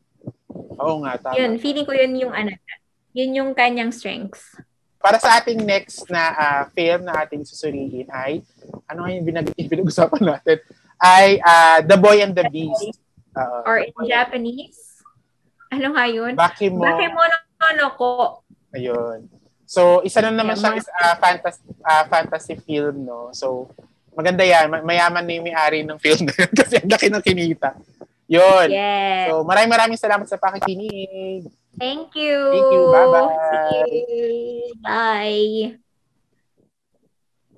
Oo 0.78 1.03
nga, 1.03 1.18
tama. 1.18 1.34
Yun, 1.34 1.59
feeling 1.59 1.82
ko 1.82 1.90
yun 1.90 2.14
yung 2.14 2.30
ano, 2.30 2.55
yun 3.11 3.34
yung 3.34 3.51
kanyang 3.51 3.90
strengths. 3.90 4.55
Para 5.03 5.18
sa 5.18 5.43
ating 5.43 5.59
next 5.66 6.07
na 6.07 6.22
ah, 6.30 6.62
film 6.70 7.03
na 7.03 7.26
ating 7.26 7.43
susuriin 7.43 8.07
ay, 8.14 8.47
ano 8.86 9.03
nga 9.03 9.11
yung 9.11 9.26
binag- 9.26 9.59
pinag-usapan 9.59 10.22
natin? 10.22 10.62
Ay 11.03 11.43
ah, 11.43 11.82
The 11.82 11.99
Boy 11.99 12.22
and 12.22 12.38
the 12.38 12.47
Beast. 12.47 13.03
Oo. 13.34 13.59
Or 13.66 13.82
in 13.82 13.90
Japanese, 14.07 15.03
ano 15.74 15.99
nga 15.99 16.05
yun? 16.07 16.38
Bakimo. 16.38 16.78
Bakemono 16.78 17.86
ko. 17.99 18.11
Ayun. 18.70 19.26
So, 19.72 20.04
isa 20.04 20.20
na 20.20 20.36
naman 20.36 20.52
siya 20.52 20.76
Yeah, 20.76 20.80
is 20.84 20.88
ah, 21.00 21.16
fantasy, 21.16 21.62
ah, 21.80 22.04
fantasy 22.04 22.54
film, 22.60 23.08
no? 23.08 23.32
So, 23.32 23.72
maganda 24.12 24.44
yan. 24.44 24.68
Ma- 24.68 24.84
Mayaman 24.84 25.24
na 25.24 25.32
yung 25.32 25.48
may-ari 25.48 25.80
ng 25.80 25.96
film 25.96 26.28
na 26.28 26.34
yun 26.36 26.52
kasi 26.60 26.76
ang 26.76 26.92
laki 26.92 27.08
ng 27.08 27.24
kinita. 27.24 27.72
Yun. 28.28 28.68
Yes. 28.68 29.32
So, 29.32 29.48
maraming 29.48 29.72
maraming 29.72 29.96
salamat 29.96 30.28
sa 30.28 30.36
pakikinig. 30.36 31.48
Thank 31.80 32.12
you. 32.20 32.36
Thank 32.52 32.68
you. 32.68 32.82
Bye-bye. 32.92 34.76
Bye. 34.84 35.82